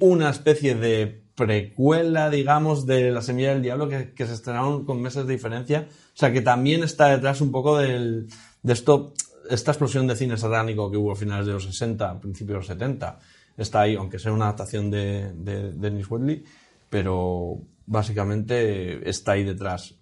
una 0.00 0.30
especie 0.30 0.74
de 0.74 1.24
precuela, 1.34 2.30
digamos, 2.30 2.86
de 2.86 3.10
La 3.10 3.22
Semilla 3.22 3.50
del 3.50 3.62
Diablo, 3.62 3.88
que, 3.88 4.12
que, 4.12 4.26
se 4.26 4.34
estrenaron 4.34 4.84
con 4.84 5.00
meses 5.00 5.26
de 5.26 5.32
diferencia. 5.32 5.88
O 5.88 6.16
sea, 6.16 6.32
que 6.32 6.42
también 6.42 6.82
está 6.84 7.08
detrás 7.08 7.40
un 7.40 7.50
poco 7.50 7.78
del, 7.78 8.28
de 8.62 8.72
esto, 8.72 9.14
esta 9.50 9.72
explosión 9.72 10.06
de 10.06 10.16
cine 10.16 10.36
satánico 10.36 10.90
que 10.90 10.96
hubo 10.96 11.12
a 11.12 11.16
finales 11.16 11.46
de 11.46 11.52
los 11.52 11.64
60, 11.64 12.20
principios 12.20 12.54
de 12.54 12.58
los 12.58 12.66
70. 12.66 13.18
Está 13.56 13.82
ahí, 13.82 13.96
aunque 13.96 14.18
sea 14.18 14.32
una 14.32 14.46
adaptación 14.46 14.90
de, 14.90 15.32
de, 15.34 15.72
de 15.72 15.72
Dennis 15.72 16.06
Whitley, 16.08 16.44
pero 16.88 17.60
básicamente 17.86 19.08
está 19.08 19.32
ahí 19.32 19.44
detrás. 19.44 19.94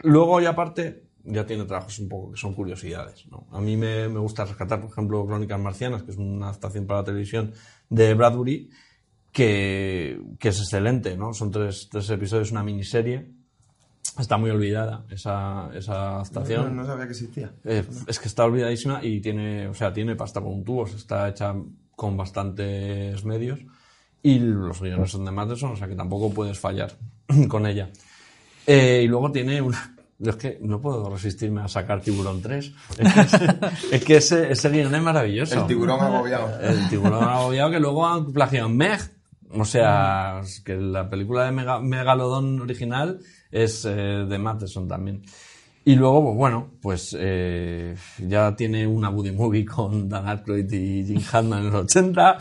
Luego, 0.00 0.40
y 0.40 0.46
aparte, 0.46 1.04
ya 1.24 1.44
tiene 1.46 1.64
trabajos 1.64 1.98
un 1.98 2.08
poco 2.08 2.32
que 2.32 2.38
son 2.38 2.54
curiosidades. 2.54 3.26
¿no? 3.30 3.46
A 3.50 3.60
mí 3.60 3.76
me, 3.76 4.08
me, 4.08 4.18
gusta 4.18 4.44
rescatar, 4.44 4.80
por 4.80 4.90
ejemplo, 4.90 5.26
Crónicas 5.26 5.60
Marcianas, 5.60 6.02
que 6.02 6.12
es 6.12 6.16
una 6.16 6.46
adaptación 6.48 6.86
para 6.86 7.00
la 7.00 7.04
televisión 7.04 7.52
de 7.88 8.14
Bradbury, 8.14 8.70
que, 9.32 10.20
que 10.38 10.48
es 10.48 10.58
excelente. 10.58 11.16
¿no? 11.16 11.32
Son 11.34 11.50
tres, 11.50 11.88
tres 11.90 12.08
episodios, 12.10 12.52
una 12.52 12.62
miniserie. 12.62 13.32
Está 14.18 14.38
muy 14.38 14.50
olvidada 14.50 15.04
esa, 15.10 15.70
esa 15.74 16.14
adaptación. 16.16 16.76
No, 16.76 16.82
no 16.82 16.86
sabía 16.86 17.04
que 17.04 17.10
existía. 17.10 17.52
Eh, 17.64 17.84
es 18.06 18.18
que 18.18 18.28
está 18.28 18.44
olvidadísima 18.44 19.04
y 19.04 19.20
tiene, 19.20 19.68
o 19.68 19.74
sea, 19.74 19.92
tiene 19.92 20.16
pasta 20.16 20.40
con 20.40 20.64
tubos, 20.64 20.94
está 20.94 21.28
hecha 21.28 21.54
con 21.94 22.16
bastantes 22.16 23.24
medios 23.24 23.60
y 24.30 24.38
los 24.38 24.80
guiones 24.80 25.10
son 25.10 25.24
de 25.24 25.30
Matheson, 25.30 25.72
o 25.72 25.76
sea 25.76 25.86
que 25.88 25.94
tampoco 25.94 26.30
puedes 26.32 26.58
fallar 26.58 26.92
con 27.48 27.66
ella. 27.66 27.88
Eh, 28.66 29.02
y 29.04 29.08
luego 29.08 29.30
tiene 29.30 29.60
una... 29.60 29.92
Es 30.18 30.36
que 30.36 30.58
no 30.62 30.80
puedo 30.80 31.10
resistirme 31.10 31.60
a 31.60 31.68
sacar 31.68 32.00
Tiburón 32.00 32.40
3. 32.40 32.72
Es 32.98 33.12
que, 33.12 33.20
ese, 33.20 33.46
es 33.92 34.04
que 34.04 34.16
ese, 34.16 34.50
ese 34.52 34.70
guion 34.70 34.94
es 34.94 35.02
maravilloso. 35.02 35.60
El 35.60 35.66
tiburón 35.66 36.00
agobiado. 36.00 36.58
El 36.60 36.88
tiburón 36.88 37.22
agobiado 37.28 37.70
que 37.70 37.80
luego 37.80 38.06
han 38.06 38.32
plagiado 38.32 38.68
Meg. 38.70 38.98
O 39.50 39.64
sea, 39.64 40.40
es 40.42 40.60
que 40.60 40.74
la 40.74 41.08
película 41.08 41.44
de 41.44 41.52
Mega- 41.52 41.80
Megalodon 41.80 42.60
original 42.62 43.20
es 43.50 43.84
eh, 43.84 43.90
de 44.28 44.38
Matheson 44.38 44.88
también. 44.88 45.22
Y 45.84 45.94
luego, 45.94 46.24
pues 46.24 46.36
bueno, 46.36 46.70
pues 46.82 47.16
eh, 47.16 47.94
ya 48.26 48.56
tiene 48.56 48.86
una 48.86 49.10
Buddy 49.10 49.30
Movie 49.32 49.64
con 49.66 50.08
Dan 50.08 50.26
Aykroyd 50.28 50.72
y 50.72 51.04
Jim 51.04 51.20
Hammond 51.30 51.66
en 51.66 51.70
los 51.72 51.84
80. 51.84 52.38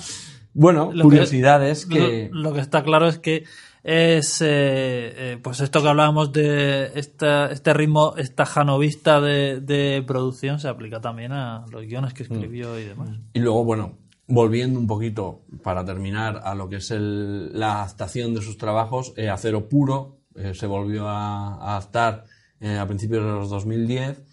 Bueno, 0.55 0.91
Lo 0.93 1.03
curiosidades 1.03 1.85
que... 1.85 2.29
Lo, 2.31 2.41
lo 2.49 2.53
que 2.53 2.61
está 2.61 2.81
claro 2.83 3.07
es 3.07 3.19
que 3.19 3.43
es 3.83 4.41
eh, 4.41 4.47
eh, 4.47 5.37
pues 5.43 5.59
esto 5.59 5.83
que 5.83 5.89
hablábamos 5.89 6.31
de 6.31 6.91
esta, 6.95 7.51
este 7.51 7.71
ritmo 7.73 8.15
estajanovista 8.17 9.21
de, 9.21 9.59
de 9.59 10.03
producción 10.07 10.59
se 10.59 10.67
aplica 10.67 11.01
también 11.01 11.33
a 11.33 11.65
los 11.69 11.83
guiones 11.83 12.13
que 12.13 12.23
escribió 12.23 12.79
y 12.79 12.85
demás. 12.85 13.09
Y 13.33 13.39
luego, 13.41 13.63
bueno, 13.63 13.97
volviendo 14.27 14.79
un 14.79 14.87
poquito 14.87 15.43
para 15.61 15.85
terminar 15.85 16.41
a 16.43 16.55
lo 16.55 16.67
que 16.69 16.77
es 16.77 16.89
el- 16.89 17.51
la 17.59 17.83
adaptación 17.83 18.33
de 18.33 18.41
sus 18.41 18.57
trabajos, 18.57 19.13
eh, 19.17 19.29
Acero 19.29 19.69
Puro 19.69 20.21
eh, 20.35 20.53
se 20.55 20.65
volvió 20.67 21.07
a, 21.07 21.55
a 21.55 21.71
adaptar 21.77 22.23
a 22.61 22.87
principios 22.87 23.23
de 23.23 23.31
los 23.31 23.49
2010 23.51 24.23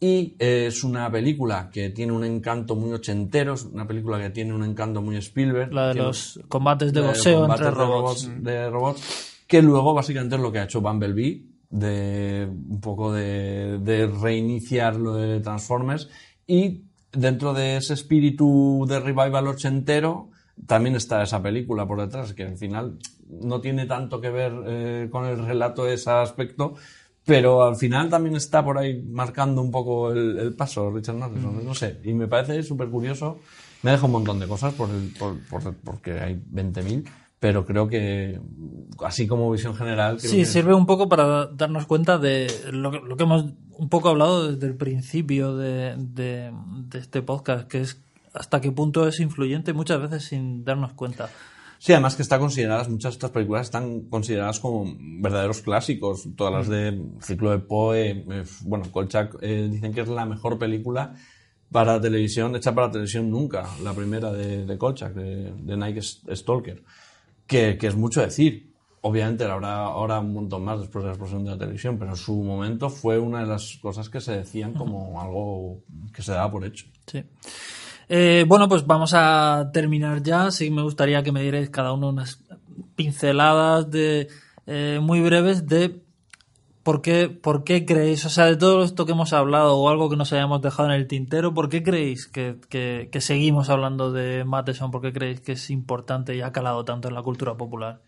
y 0.00 0.36
eh, 0.38 0.66
es 0.68 0.84
una 0.84 1.10
película 1.10 1.70
que 1.72 1.90
tiene 1.90 2.12
un 2.12 2.24
encanto 2.24 2.76
muy 2.76 2.92
ochentero, 2.92 3.54
es 3.54 3.64
una 3.64 3.86
película 3.86 4.18
que 4.18 4.30
tiene 4.30 4.54
un 4.54 4.64
encanto 4.64 5.02
muy 5.02 5.16
Spielberg. 5.16 5.72
La 5.72 5.88
de 5.88 5.94
los 5.94 6.40
combates 6.48 6.92
de 6.92 7.00
boxeo 7.00 7.40
combates 7.40 7.66
entre 7.66 7.80
de 7.80 7.86
robots. 7.86 8.30
de 8.42 8.70
robots, 8.70 9.42
que 9.46 9.62
luego 9.62 9.94
básicamente 9.94 10.36
es 10.36 10.42
lo 10.42 10.52
que 10.52 10.60
ha 10.60 10.64
hecho 10.64 10.80
Bumblebee, 10.80 11.44
de 11.70 12.48
un 12.48 12.80
poco 12.80 13.12
de, 13.12 13.78
de 13.78 14.06
reiniciar 14.06 14.96
lo 14.96 15.14
de 15.14 15.40
Transformers 15.40 16.08
y 16.46 16.84
dentro 17.12 17.52
de 17.52 17.76
ese 17.76 17.94
espíritu 17.94 18.86
de 18.88 19.00
revival 19.00 19.48
ochentero 19.48 20.30
también 20.66 20.96
está 20.96 21.22
esa 21.22 21.42
película 21.42 21.86
por 21.86 22.00
detrás, 22.00 22.34
que 22.34 22.44
al 22.44 22.56
final 22.56 22.98
no 23.28 23.60
tiene 23.60 23.86
tanto 23.86 24.20
que 24.20 24.30
ver 24.30 24.52
eh, 24.66 25.08
con 25.10 25.26
el 25.26 25.44
relato 25.44 25.84
de 25.84 25.94
ese 25.94 26.10
aspecto, 26.10 26.74
pero 27.28 27.62
al 27.62 27.76
final 27.76 28.08
también 28.10 28.34
está 28.34 28.64
por 28.64 28.78
ahí 28.78 29.00
marcando 29.08 29.62
un 29.62 29.70
poco 29.70 30.10
el, 30.10 30.38
el 30.38 30.54
paso 30.54 30.90
Richard 30.90 31.14
Matheson, 31.16 31.64
no 31.64 31.74
sé, 31.74 32.00
y 32.02 32.12
me 32.14 32.26
parece 32.26 32.62
súper 32.64 32.88
curioso. 32.88 33.38
Me 33.82 33.92
deja 33.92 34.06
un 34.06 34.12
montón 34.12 34.40
de 34.40 34.48
cosas 34.48 34.74
por 34.74 34.90
el, 34.90 35.12
por, 35.16 35.38
por- 35.48 35.76
porque 35.76 36.18
hay 36.18 36.34
20.000, 36.52 37.04
pero 37.38 37.64
creo 37.64 37.86
que 37.86 38.40
así 39.04 39.28
como 39.28 39.48
visión 39.52 39.76
general... 39.76 40.16
creo 40.18 40.30
Sí, 40.32 40.38
que- 40.38 40.44
sirve 40.46 40.74
un 40.74 40.86
poco 40.86 41.08
para 41.08 41.46
darnos 41.46 41.86
cuenta 41.86 42.18
de 42.18 42.48
lo, 42.72 42.90
que- 42.90 43.00
lo 43.06 43.16
que 43.16 43.22
hemos 43.22 43.44
un 43.70 43.88
poco 43.88 44.08
hablado 44.08 44.50
desde 44.50 44.66
el 44.66 44.74
principio 44.74 45.56
de, 45.56 45.94
de- 45.96 46.50
de 46.88 46.98
este 46.98 47.22
podcast, 47.22 47.68
que 47.68 47.82
es 47.82 48.00
hasta 48.34 48.60
qué 48.60 48.72
punto 48.72 49.06
es 49.06 49.20
influyente 49.20 49.72
muchas 49.72 50.00
veces 50.00 50.24
sin 50.24 50.64
darnos 50.64 50.92
cuenta. 50.94 51.30
Sí, 51.78 51.92
además 51.92 52.16
que 52.16 52.22
está 52.22 52.38
consideradas, 52.38 52.88
muchas 52.88 53.12
de 53.12 53.16
estas 53.16 53.30
películas 53.30 53.66
están 53.66 54.02
consideradas 54.02 54.58
como 54.58 54.96
verdaderos 54.98 55.62
clásicos. 55.62 56.28
Todas 56.36 56.52
las 56.52 56.68
de 56.68 57.00
Ciclo 57.20 57.50
de 57.50 57.58
Poe, 57.58 58.10
eh, 58.10 58.44
bueno, 58.62 58.84
Kolchak 58.90 59.36
eh, 59.40 59.68
dicen 59.70 59.94
que 59.94 60.00
es 60.00 60.08
la 60.08 60.26
mejor 60.26 60.58
película 60.58 61.14
para 61.70 62.00
televisión, 62.00 62.56
hecha 62.56 62.74
para 62.74 62.90
televisión 62.90 63.30
nunca, 63.30 63.68
la 63.82 63.92
primera 63.92 64.32
de, 64.32 64.66
de 64.66 64.78
Kolchak, 64.78 65.14
de, 65.14 65.52
de 65.52 65.76
Nike 65.76 66.02
Stalker, 66.02 66.82
que, 67.46 67.78
que 67.78 67.86
es 67.86 67.94
mucho 67.94 68.22
decir. 68.22 68.68
Obviamente 69.00 69.44
habrá 69.44 69.84
ahora 69.84 70.18
un 70.18 70.32
montón 70.32 70.64
más 70.64 70.80
después 70.80 71.04
de 71.04 71.10
la 71.10 71.12
explosión 71.12 71.44
de 71.44 71.52
la 71.52 71.58
televisión, 71.58 71.98
pero 71.98 72.10
en 72.10 72.16
su 72.16 72.34
momento 72.42 72.90
fue 72.90 73.16
una 73.18 73.40
de 73.40 73.46
las 73.46 73.78
cosas 73.80 74.10
que 74.10 74.20
se 74.20 74.32
decían 74.32 74.74
como 74.74 75.20
algo 75.22 75.84
que 76.12 76.20
se 76.20 76.32
daba 76.32 76.50
por 76.50 76.64
hecho. 76.64 76.86
Sí. 77.06 77.22
Eh, 78.08 78.44
bueno, 78.48 78.68
pues 78.68 78.86
vamos 78.86 79.12
a 79.14 79.70
terminar 79.72 80.22
ya. 80.22 80.50
Sí, 80.50 80.70
me 80.70 80.82
gustaría 80.82 81.22
que 81.22 81.32
me 81.32 81.42
dierais 81.42 81.70
cada 81.70 81.92
uno 81.92 82.08
unas 82.08 82.42
pinceladas 82.96 83.90
de 83.90 84.28
eh, 84.66 84.98
muy 85.02 85.20
breves 85.20 85.66
de 85.66 86.00
por 86.82 87.02
qué, 87.02 87.28
por 87.28 87.64
qué 87.64 87.84
creéis, 87.84 88.24
o 88.24 88.30
sea, 88.30 88.46
de 88.46 88.56
todo 88.56 88.82
esto 88.82 89.04
que 89.04 89.12
hemos 89.12 89.34
hablado 89.34 89.76
o 89.76 89.90
algo 89.90 90.08
que 90.08 90.16
nos 90.16 90.32
hayamos 90.32 90.62
dejado 90.62 90.88
en 90.88 90.94
el 90.94 91.06
tintero, 91.06 91.52
¿por 91.52 91.68
qué 91.68 91.82
creéis 91.82 92.26
que, 92.26 92.56
que- 92.70 93.20
seguimos 93.20 93.68
hablando 93.68 94.10
de 94.10 94.44
Matheson? 94.44 94.90
¿Por 94.90 95.02
qué 95.02 95.12
creéis 95.12 95.40
que 95.42 95.52
es 95.52 95.68
importante 95.70 96.34
y 96.34 96.40
ha 96.40 96.50
calado 96.50 96.84
tanto 96.86 97.08
en 97.08 97.14
la 97.14 97.22
cultura 97.22 97.56
popular? 97.58 98.00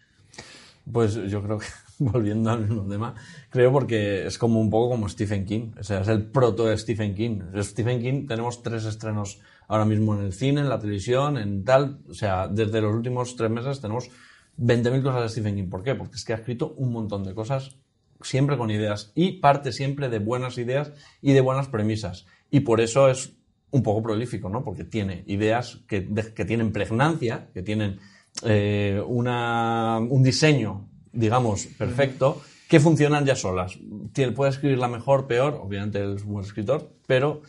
Pues 0.90 1.14
yo 1.28 1.42
creo 1.42 1.58
que, 1.58 1.66
volviendo 1.98 2.50
al 2.50 2.60
mismo 2.60 2.82
tema, 2.88 3.14
creo 3.50 3.70
porque 3.70 4.26
es 4.26 4.38
como 4.38 4.60
un 4.60 4.70
poco 4.70 4.90
como 4.90 5.08
Stephen 5.10 5.44
King. 5.44 5.72
O 5.78 5.84
sea, 5.84 6.00
es 6.00 6.08
el 6.08 6.24
proto 6.24 6.64
de 6.66 6.78
Stephen 6.78 7.14
King. 7.14 7.40
Stephen 7.60 8.00
King 8.00 8.26
tenemos 8.26 8.62
tres 8.62 8.86
estrenos 8.86 9.40
ahora 9.70 9.84
mismo 9.84 10.16
en 10.16 10.24
el 10.24 10.32
cine, 10.32 10.62
en 10.62 10.68
la 10.68 10.80
televisión, 10.80 11.38
en 11.38 11.64
tal. 11.64 12.00
O 12.08 12.12
sea, 12.12 12.48
desde 12.48 12.80
los 12.80 12.92
últimos 12.92 13.36
tres 13.36 13.50
meses 13.50 13.80
tenemos 13.80 14.10
20.000 14.58 15.00
cosas 15.00 15.22
de 15.22 15.28
Stephen 15.28 15.54
King. 15.54 15.70
¿Por 15.70 15.84
qué? 15.84 15.94
Porque 15.94 16.16
es 16.16 16.24
que 16.24 16.32
ha 16.32 16.36
escrito 16.36 16.74
un 16.76 16.92
montón 16.92 17.22
de 17.22 17.34
cosas, 17.34 17.76
siempre 18.20 18.56
con 18.56 18.72
ideas. 18.72 19.12
Y 19.14 19.38
parte 19.38 19.70
siempre 19.70 20.08
de 20.08 20.18
buenas 20.18 20.58
ideas 20.58 20.92
y 21.22 21.34
de 21.34 21.40
buenas 21.40 21.68
premisas. 21.68 22.26
Y 22.50 22.60
por 22.60 22.80
eso 22.80 23.08
es 23.08 23.32
un 23.70 23.84
poco 23.84 24.02
prolífico, 24.02 24.48
¿no? 24.48 24.64
Porque 24.64 24.82
tiene 24.82 25.22
ideas 25.28 25.78
que, 25.86 26.04
que 26.34 26.44
tienen 26.44 26.72
pregnancia, 26.72 27.48
que 27.54 27.62
tienen 27.62 28.00
eh, 28.42 29.00
una, 29.06 29.98
un 30.00 30.24
diseño, 30.24 30.88
digamos, 31.12 31.66
perfecto, 31.78 32.42
que 32.68 32.80
funcionan 32.80 33.24
ya 33.24 33.36
solas. 33.36 33.78
Tiene, 34.12 34.32
puede 34.32 34.50
escribirla 34.50 34.88
mejor, 34.88 35.28
peor, 35.28 35.60
obviamente 35.62 36.02
es 36.12 36.24
un 36.24 36.32
buen 36.32 36.44
escritor, 36.44 36.92
pero 37.06 37.42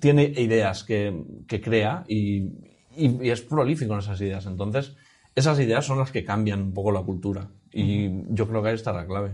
tiene 0.00 0.24
ideas 0.36 0.84
que, 0.84 1.22
que 1.46 1.60
crea 1.60 2.04
y, 2.08 2.38
y- 2.96 3.18
y 3.22 3.30
es 3.30 3.40
prolífico 3.42 3.92
en 3.94 4.00
esas 4.00 4.20
ideas. 4.20 4.46
Entonces, 4.46 4.92
esas 5.34 5.58
ideas 5.60 5.84
son 5.86 5.98
las 5.98 6.10
que 6.12 6.24
cambian 6.24 6.60
un 6.62 6.74
poco 6.74 6.92
la 6.92 7.02
cultura. 7.02 7.48
Y 7.72 8.10
yo 8.28 8.46
creo 8.48 8.62
que 8.62 8.68
ahí 8.68 8.74
está 8.74 8.92
la 8.92 9.06
clave. 9.06 9.32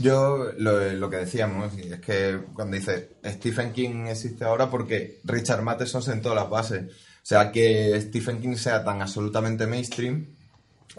Yo, 0.00 0.52
lo, 0.58 0.92
lo 0.92 1.10
que 1.10 1.16
decíamos, 1.16 1.72
es 1.78 2.00
que 2.00 2.38
cuando 2.54 2.76
dice 2.76 3.10
Stephen 3.24 3.72
King 3.72 4.06
existe 4.08 4.44
ahora 4.44 4.68
porque 4.70 5.18
Richard 5.24 5.62
Matheson 5.62 6.02
sentó 6.02 6.34
las 6.34 6.50
bases. 6.50 6.84
O 6.92 7.26
sea, 7.28 7.50
que 7.52 7.98
Stephen 8.00 8.40
King 8.40 8.54
sea 8.56 8.84
tan 8.84 9.00
absolutamente 9.02 9.66
mainstream 9.66 10.26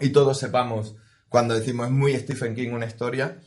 y 0.00 0.10
todos 0.10 0.38
sepamos, 0.38 0.96
cuando 1.28 1.54
decimos 1.54 1.86
es 1.86 1.92
muy 1.92 2.14
Stephen 2.16 2.54
King 2.54 2.70
una 2.72 2.86
historia, 2.86 3.38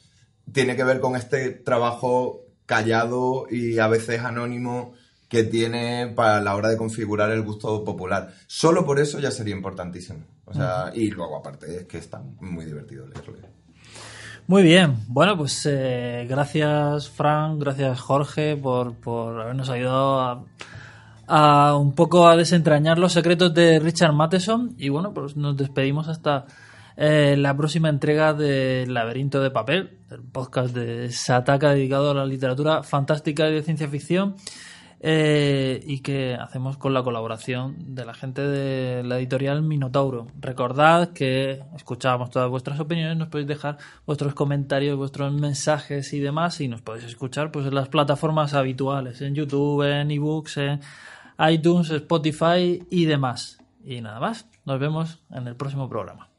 tiene 0.52 0.76
que 0.76 0.84
ver 0.84 1.00
con 1.00 1.16
este 1.16 1.50
trabajo 1.52 2.42
callado 2.66 3.46
y 3.50 3.80
a 3.80 3.88
veces 3.88 4.22
anónimo 4.22 4.94
que 5.34 5.44
tiene 5.44 6.14
para 6.16 6.40
la 6.42 6.56
hora 6.56 6.70
de 6.70 6.78
configurar 6.78 7.32
el 7.32 7.42
gusto 7.42 7.84
popular. 7.84 8.36
Solo 8.46 8.86
por 8.86 9.00
eso 9.00 9.20
ya 9.20 9.32
sería 9.32 9.56
importantísimo. 9.56 10.20
O 10.46 10.54
sea, 10.54 10.92
y 10.94 11.10
luego 11.10 11.38
aparte 11.38 11.76
es 11.76 11.86
que 11.86 11.98
está 11.98 12.22
muy 12.40 12.66
divertido 12.66 13.08
leerlo. 13.08 13.34
Muy 14.46 14.62
bien, 14.62 14.98
bueno, 15.08 15.36
pues 15.36 15.66
eh, 15.68 16.28
gracias 16.30 17.10
Frank, 17.10 17.60
gracias 17.60 18.00
Jorge 18.00 18.58
por, 18.58 18.94
por 18.94 19.42
habernos 19.42 19.72
ayudado 19.72 20.20
a, 20.20 20.44
a 21.26 21.78
un 21.78 21.96
poco 21.96 22.28
a 22.28 22.36
desentrañar 22.36 23.00
los 23.00 23.14
secretos 23.14 23.56
de 23.56 23.80
Richard 23.80 24.14
Matheson 24.14 24.76
y 24.78 24.90
bueno, 24.90 25.16
pues 25.16 25.36
nos 25.36 25.58
despedimos 25.58 26.10
hasta 26.10 26.46
eh, 26.96 27.36
la 27.40 27.58
próxima 27.58 27.90
entrega 27.90 28.34
de 28.34 28.86
Laberinto 28.86 29.42
de 29.42 29.50
Papel, 29.50 29.98
el 30.12 30.22
podcast 30.22 30.76
de 30.76 31.12
Sataka 31.12 31.72
dedicado 31.72 32.12
a 32.12 32.14
la 32.14 32.26
literatura 32.26 32.84
fantástica 32.84 33.50
y 33.50 33.54
de 33.56 33.64
ciencia 33.64 33.88
ficción 33.88 34.36
eh, 35.06 35.84
y 35.86 36.00
que 36.00 36.36
hacemos 36.36 36.78
con 36.78 36.94
la 36.94 37.04
colaboración 37.04 37.94
de 37.94 38.06
la 38.06 38.14
gente 38.14 38.42
de 38.42 39.04
la 39.04 39.20
editorial 39.20 39.62
Minotauro. 39.62 40.28
Recordad 40.40 41.12
que 41.12 41.62
escuchábamos 41.76 42.30
todas 42.30 42.50
vuestras 42.50 42.80
opiniones, 42.80 43.18
nos 43.18 43.28
podéis 43.28 43.50
dejar 43.50 43.78
vuestros 44.06 44.34
comentarios, 44.34 44.98
vuestros 44.98 45.34
mensajes 45.34 46.14
y 46.14 46.22
demás 46.22 46.62
y 46.62 46.70
nos 46.70 46.82
podéis 46.82 47.04
escuchar 47.04 47.52
pues 47.52 47.68
en 47.68 47.76
las 47.76 47.90
plataformas 47.90 48.54
habituales, 48.54 49.22
en 49.22 49.36
YouTube, 49.36 49.84
en 49.84 50.10
ebooks, 50.10 50.56
en 50.58 50.80
iTunes, 51.50 51.90
Spotify 51.90 52.82
y 52.90 53.04
demás. 53.04 53.60
Y 53.84 54.00
nada 54.00 54.22
más, 54.22 54.48
nos 54.64 54.80
vemos 54.80 55.22
en 55.32 55.48
el 55.48 55.58
próximo 55.58 55.90
programa. 55.90 56.33